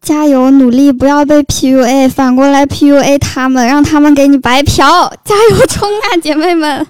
[0.00, 6.86] 加油，努力，不要被 PUA，反过来 PUA 他们，让他们给你白嫖，加油冲啊，姐妹们！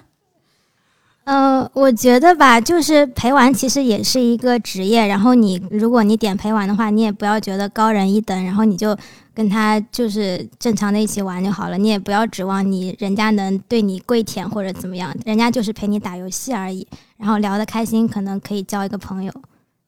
[1.29, 5.07] 呃，我觉得吧，就是陪玩其实也是一个职业。
[5.07, 8.97] 然后你如果你点陪玩的话，你也不要觉得高人一等，然后你就
[9.35, 11.77] 跟他就是正常的一起玩就好了。
[11.77, 16.89] 你也不要指望你人家能对你跪舔或者怎么样，人家就是陪你打游戏而已。
[17.19, 19.31] 然后聊得开心，可能可以交一个朋友。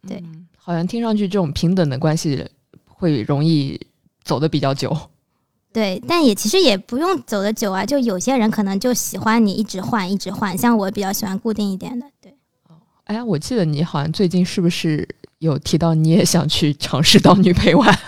[0.06, 0.22] 对，
[0.58, 2.46] 好像听上去这种平等的关系
[2.86, 3.80] 会容易
[4.22, 4.94] 走得比较久。
[5.72, 10.56] 对，但也其实也不用走的久啊，就有些人可能就喜欢你一直换，一直换。
[10.59, 12.06] 像我比较喜欢固定一点的。
[12.20, 12.34] 对，
[13.05, 17.98] 哎，我记得你好像最近是不是有提到你也想去尝试当女陪玩？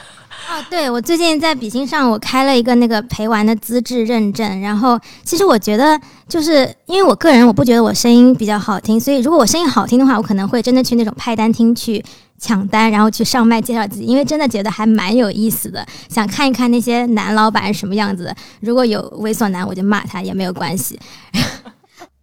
[0.70, 4.60] 对，我最近在比心上我开了一个那个陪玩的资质认证。
[4.60, 12.04] 然后，其实我觉得，就是因为我个人我不觉得我声音比较好听，所以如果我声音好听的话，我可能会真的去那种派单厅去。
[12.38, 18.36] 抢单，然后去上麦介绍自己，因为真的觉得还蛮有意思的，想看一看那些男老板是什么样子的。
[18.58, 20.98] 如果有猥琐男，我就骂他也没有关系。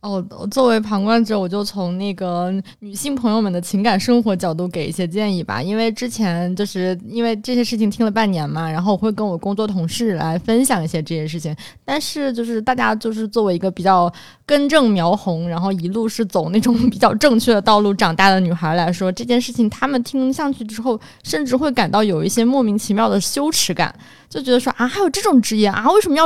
[0.02, 2.50] 哦，作为旁观者，我就从那个
[2.80, 5.62] 女性朋友们的情感生活角度给一些建议吧。
[5.62, 11.54] 因为之前就是因为这些事情听了半年嘛，然后我会跟我工作同事来分享一些这些事情。
[11.84, 14.10] 但是就是大家就是作为一个比较
[14.46, 23.94] 根正苗红，然后一路是走那种 比较正确的道路长大的女孩来说，这件事情他们听上去之后，甚至会感到有一些莫名其妙的羞耻感，
[24.30, 26.24] 就觉得说啊，还有这种职业啊，为什么要？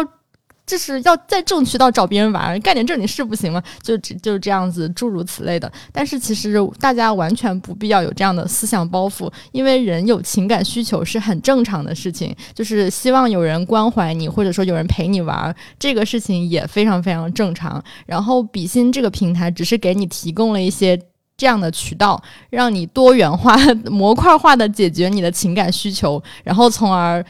[0.65, 3.61] 就是要在正渠道找别人玩，干点正经事不行吗？
[3.81, 5.69] 就就是这样子，诸如此类的。
[5.91, 17.83] 但是其实大家完全不必要有这样的思想包袱，因为人有情感需求是很正常的事情，就是希望有人关怀你，或者说有人陪你玩，这个事情也非常非常正常。
[18.05, 20.97] 然后比心这个平台只是给你提供了一些
[21.35, 23.57] 这样的渠道，让你多元化、
[23.91, 27.23] 模块化的解决你的情感需求，然后从而。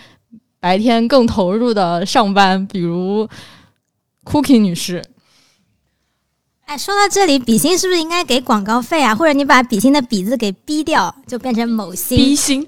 [0.63, 3.27] 白天更投入的上班，比如
[4.23, 5.03] Cookie 女士。
[6.63, 9.13] 哎，说到这里，比心是不是应该给广告费啊？
[9.13, 12.17] 或者你把比心的“比”字给逼掉，就变成某心。
[12.17, 12.65] 逼心，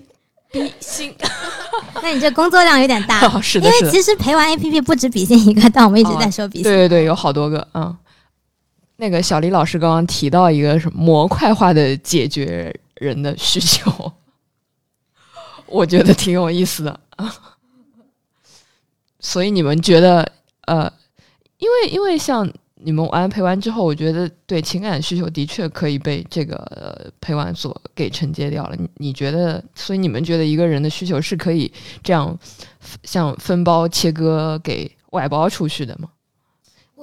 [0.52, 1.16] 逼心。
[2.04, 3.22] 那你这工作量有点大。
[3.40, 6.64] 是的，因为其实陪玩 APP 不止比心一个，但我们一直在说比心。
[6.64, 7.66] 对对对，有好多个。
[7.74, 7.98] 嗯，
[8.98, 14.12] 那个小李老师刚刚提到一个什么模块化的解决人的需求，
[15.68, 17.34] 我觉得挺有意思的啊。
[19.26, 20.24] 所以你们觉得，
[20.68, 20.92] 呃，
[21.58, 28.76] 因为因为像你们玩陪玩之后，我觉得对情感需求的确可以被这个陪玩所给承接掉了。
[28.78, 31.72] 你你觉得，所以你们觉得一个人的需求是可以
[32.04, 32.38] 这样
[33.04, 36.08] 像分包切割给外包出去的吗？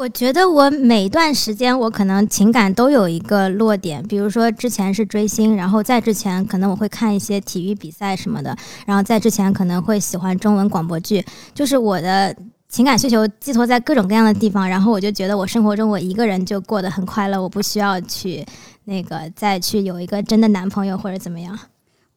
[0.02, 11.24] 我觉得我每段时间我可能情感都有一个落点，比如说之前是追星，然后在之前可能我会看一些体育比赛什么的，然后在之前可能会喜欢中文广播剧，
[11.54, 12.36] 就是我的
[12.68, 18.44] 情感需求寄托在各种各样的地方，然后我就觉得我生活中我一个人就过得很快乐，我不需要去
[18.86, 21.56] 那个再去有一个真的男朋友或者怎么样。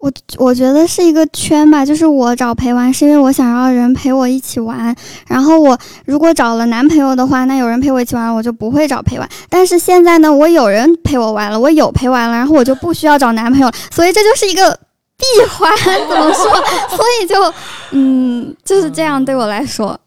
[0.05, 4.95] 我我觉得是一个圈吧，就是我找陪玩是因为我想要人陪我一起玩，
[5.27, 5.75] 然后我
[6.05, 9.27] 如果找了男朋友的话，那有人陪我一起玩，我就不会找陪玩。
[9.49, 14.79] 但是现在呢，我有人陪我玩了，我有陪玩了，然后我就不需要找男朋友，所以这就是一个
[15.17, 15.75] 闭环，
[16.07, 16.51] 怎么说？
[16.89, 17.53] 所以就
[17.89, 19.99] 嗯，就是这样对我来说，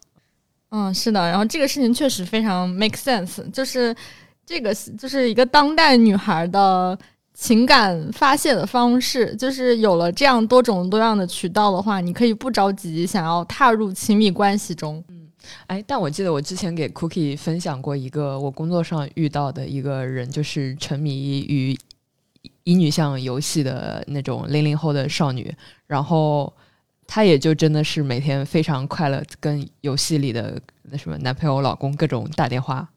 [0.71, 1.27] 嗯，是的。
[1.27, 3.93] 然后这个事情确实非常 make sense，就是
[4.45, 6.97] 这个就是一个当代女孩的。
[7.39, 15.01] 情感发泄的方式，就是有了这样多种多样的渠道的话，你可以不着急想要踏入亲密关系中。
[15.07, 15.25] 嗯，
[15.67, 21.77] 哎，但我记得我之前给 Cookie 分享过一个我工作上遇到的一个人，就是沉迷于
[22.65, 25.55] 乙女向游戏的那种零零后的少女，
[25.87, 26.53] 然后
[27.07, 30.61] 她也就真的是每天非常快乐，跟游戏里的
[30.91, 32.89] 那什么男朋友、老公各种打电话。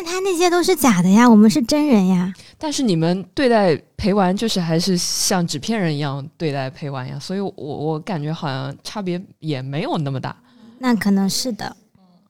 [0.00, 2.32] 但他那些都是假的呀，我们是真人呀。
[2.56, 10.36] 但是你们对待陪玩，就是还是像纸片人一样对待陪玩呀，所以我我感觉好像差别也没有那么大。
[10.78, 11.76] 那可能是的，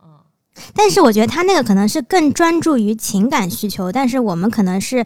[0.03, 0.09] 嗯，
[0.74, 5.05] 但是我觉得他那个可能是更专注于情感需求，但是我们可能是。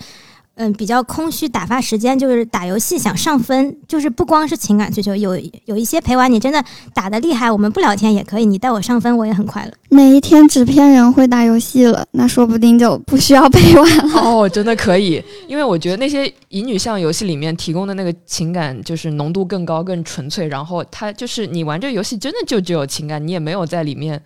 [0.55, 6.63] 嗯，比较空虚，打发时间就是打游戏，想上分，就是不光是情感需求，有有一些陪玩，你真的
[6.93, 9.73] 打的厉害，我们不聊天也可以，你带我上分，我也很快乐。
[9.89, 14.21] 哪一天纸片人会打游戏了，那说不定就不需要陪玩了。
[14.21, 24.23] 哦，真的可以，因为我觉得那些乙女向游戏里面提供的那个情感就是浓度更高、更纯粹，然后它就是你玩这个游戏真的就只有情感，你也没有在里面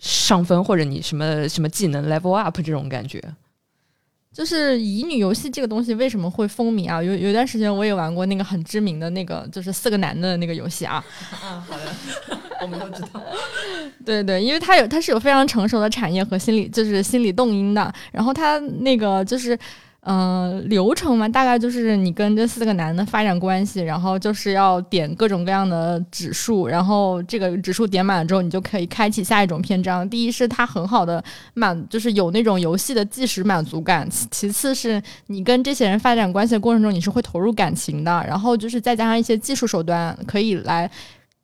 [0.00, 3.22] 上分或者你什么什么技能 level up 这种感觉。
[4.32, 7.02] 就是乙女游戏这个东西为什么会风靡啊？
[7.02, 11.04] 有有段时间我也玩过那个很知名的那个，就是四个男的那个游戏啊。
[11.42, 13.22] 啊，好的， 我们都知道。
[14.04, 17.92] 对对，因为它有它是有非常成熟的产业和心理，就是心理动因的。
[18.10, 19.58] 然后它那个就是。
[20.04, 30.08] 嗯，流程嘛，大概就是你跟这四个男的发展关系，然后就是要点各种各样的指数，然后这个指数点满了之后，你就可以开启下一种篇章。
[30.10, 31.22] 第一是它很好的
[31.54, 38.10] 满，就是有那种游戏的即时满足感；其次是你跟这些人发展关系的过程中，你是会投入感情的。
[38.26, 40.90] 然后就是再加上一些技术手段，可以来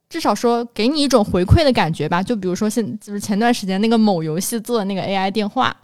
[0.09, 2.21] 至少说给你一种回馈的感觉吧。
[2.21, 5.77] 就比如说现就是前段时间那个某游戏做的那个 AI 电话。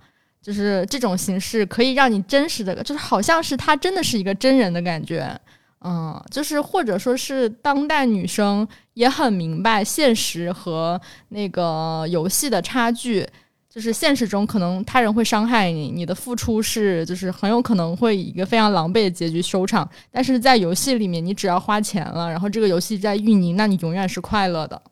[0.45, 5.35] 就是这种形式可以让你真实的，就是好像是他真的是一个真人的感觉，
[5.81, 11.01] 嗯，就是或者说是当代女生也很明白现实和
[11.31, 13.27] 那个游戏的差距，
[13.71, 24.83] 就是现实中可能他人会伤害你，你的付出是就是很有可能会以一个非常狼狈的结局收场，但是在游戏里面，你只要花钱了，然后这个游戏在运营，那你永远是快乐的。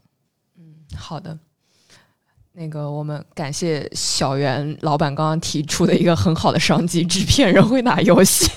[0.58, 1.38] 嗯，好的。
[2.54, 8.50] 那个，我们感谢小袁老板刚刚提出的一个很好的商机， 制片人会打游戏。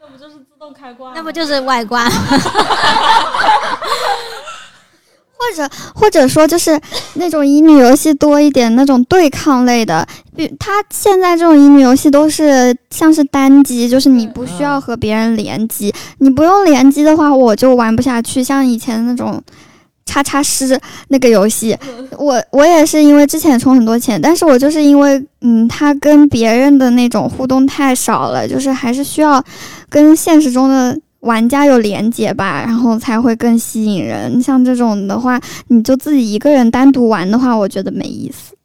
[0.00, 1.12] 那不就是自动开关？
[1.14, 2.08] 那不就是外挂？
[5.36, 6.80] 或者或者说就是
[7.14, 10.06] 那种乙女游戏多一点，那种对抗类的。
[10.34, 18.42] 比他现在这种乙女游戏都是像是单机，就是你不需要和别人联机，你不用联机的话，我就玩不下去。
[18.42, 19.42] 像以前那种。
[20.10, 20.76] 叉叉师
[21.06, 21.76] 那个游戏，
[22.18, 29.40] 我我也是因为之前充很多钱，但是我就是因为嗯，他跟别人的那种互动太少了，就是还是需要
[29.88, 34.42] 跟现实中的玩家有连接吧，然后才会更吸引人。
[34.42, 38.56] 像这种的话，你就自己一个人单独玩的话，我觉得没意思。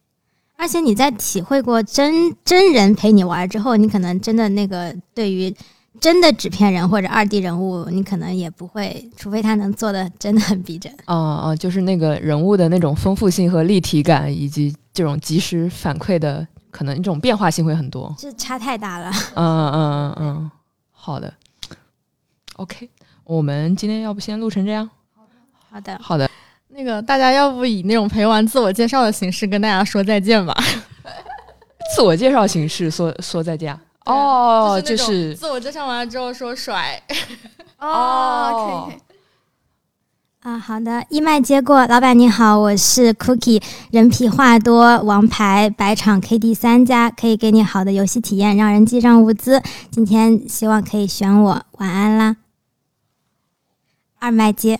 [0.57, 5.53] 而且你在体会过真真人陪你玩之后，你可能真的那个对于。
[5.99, 10.91] 真的纸片人或者二 D 人物，你可能也不会，除非他能做的真的很逼真。
[11.07, 18.13] 哦哦，就是那个人物的那种丰富性和立体感，以及这种及时反馈的，可能这种变化性会很多。
[18.17, 19.11] 这差太大了。
[19.35, 20.51] 嗯嗯嗯嗯，
[20.91, 21.33] 好的。
[22.57, 22.89] OK，
[23.23, 24.89] 我们今天要不先录成这样？
[25.69, 26.29] 好的，好的。
[26.69, 30.53] 那个大家要不以那种陪玩自我介绍的形式跟大家说再见吧。
[31.95, 33.77] 自我介绍形式说说再见。
[34.05, 37.01] 哦，就是自我介绍完了之后说甩。
[37.79, 38.99] 哦， 可以。
[40.41, 49.59] 啊，好的，义卖接过，老板你好，我是 Cookie，人皮话多，王牌百场 KD 三家，可以给你好的游戏体验，让人记上物资。
[49.89, 52.37] 今天希望可以选我，晚安啦。
[54.19, 54.79] 二麦接。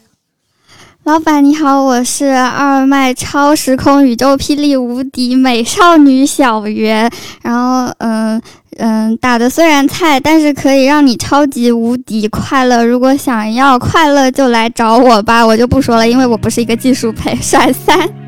[1.06, 7.08] 老板你好，我是二麦超时空宇宙霹雳无敌美少女小圆，
[7.44, 8.42] 然后嗯
[8.78, 12.84] 嗯打的虽然菜，但是可以让你超级无敌快乐。
[12.84, 18.25] 如果想要快乐就来找我吧，我就不说了，因为我不是一个技术配帅三。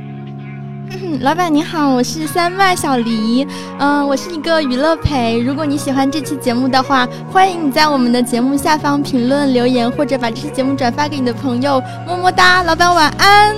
[1.22, 3.45] 老板你好，我是三麦小黎，
[3.80, 5.39] 嗯，我是一个娱乐陪。
[5.39, 13.55] 如果你喜欢这期节目的话，欢迎你在我们的节目下方评论留言，或者把这期节目转发给你的朋友，么么哒，老板晚安。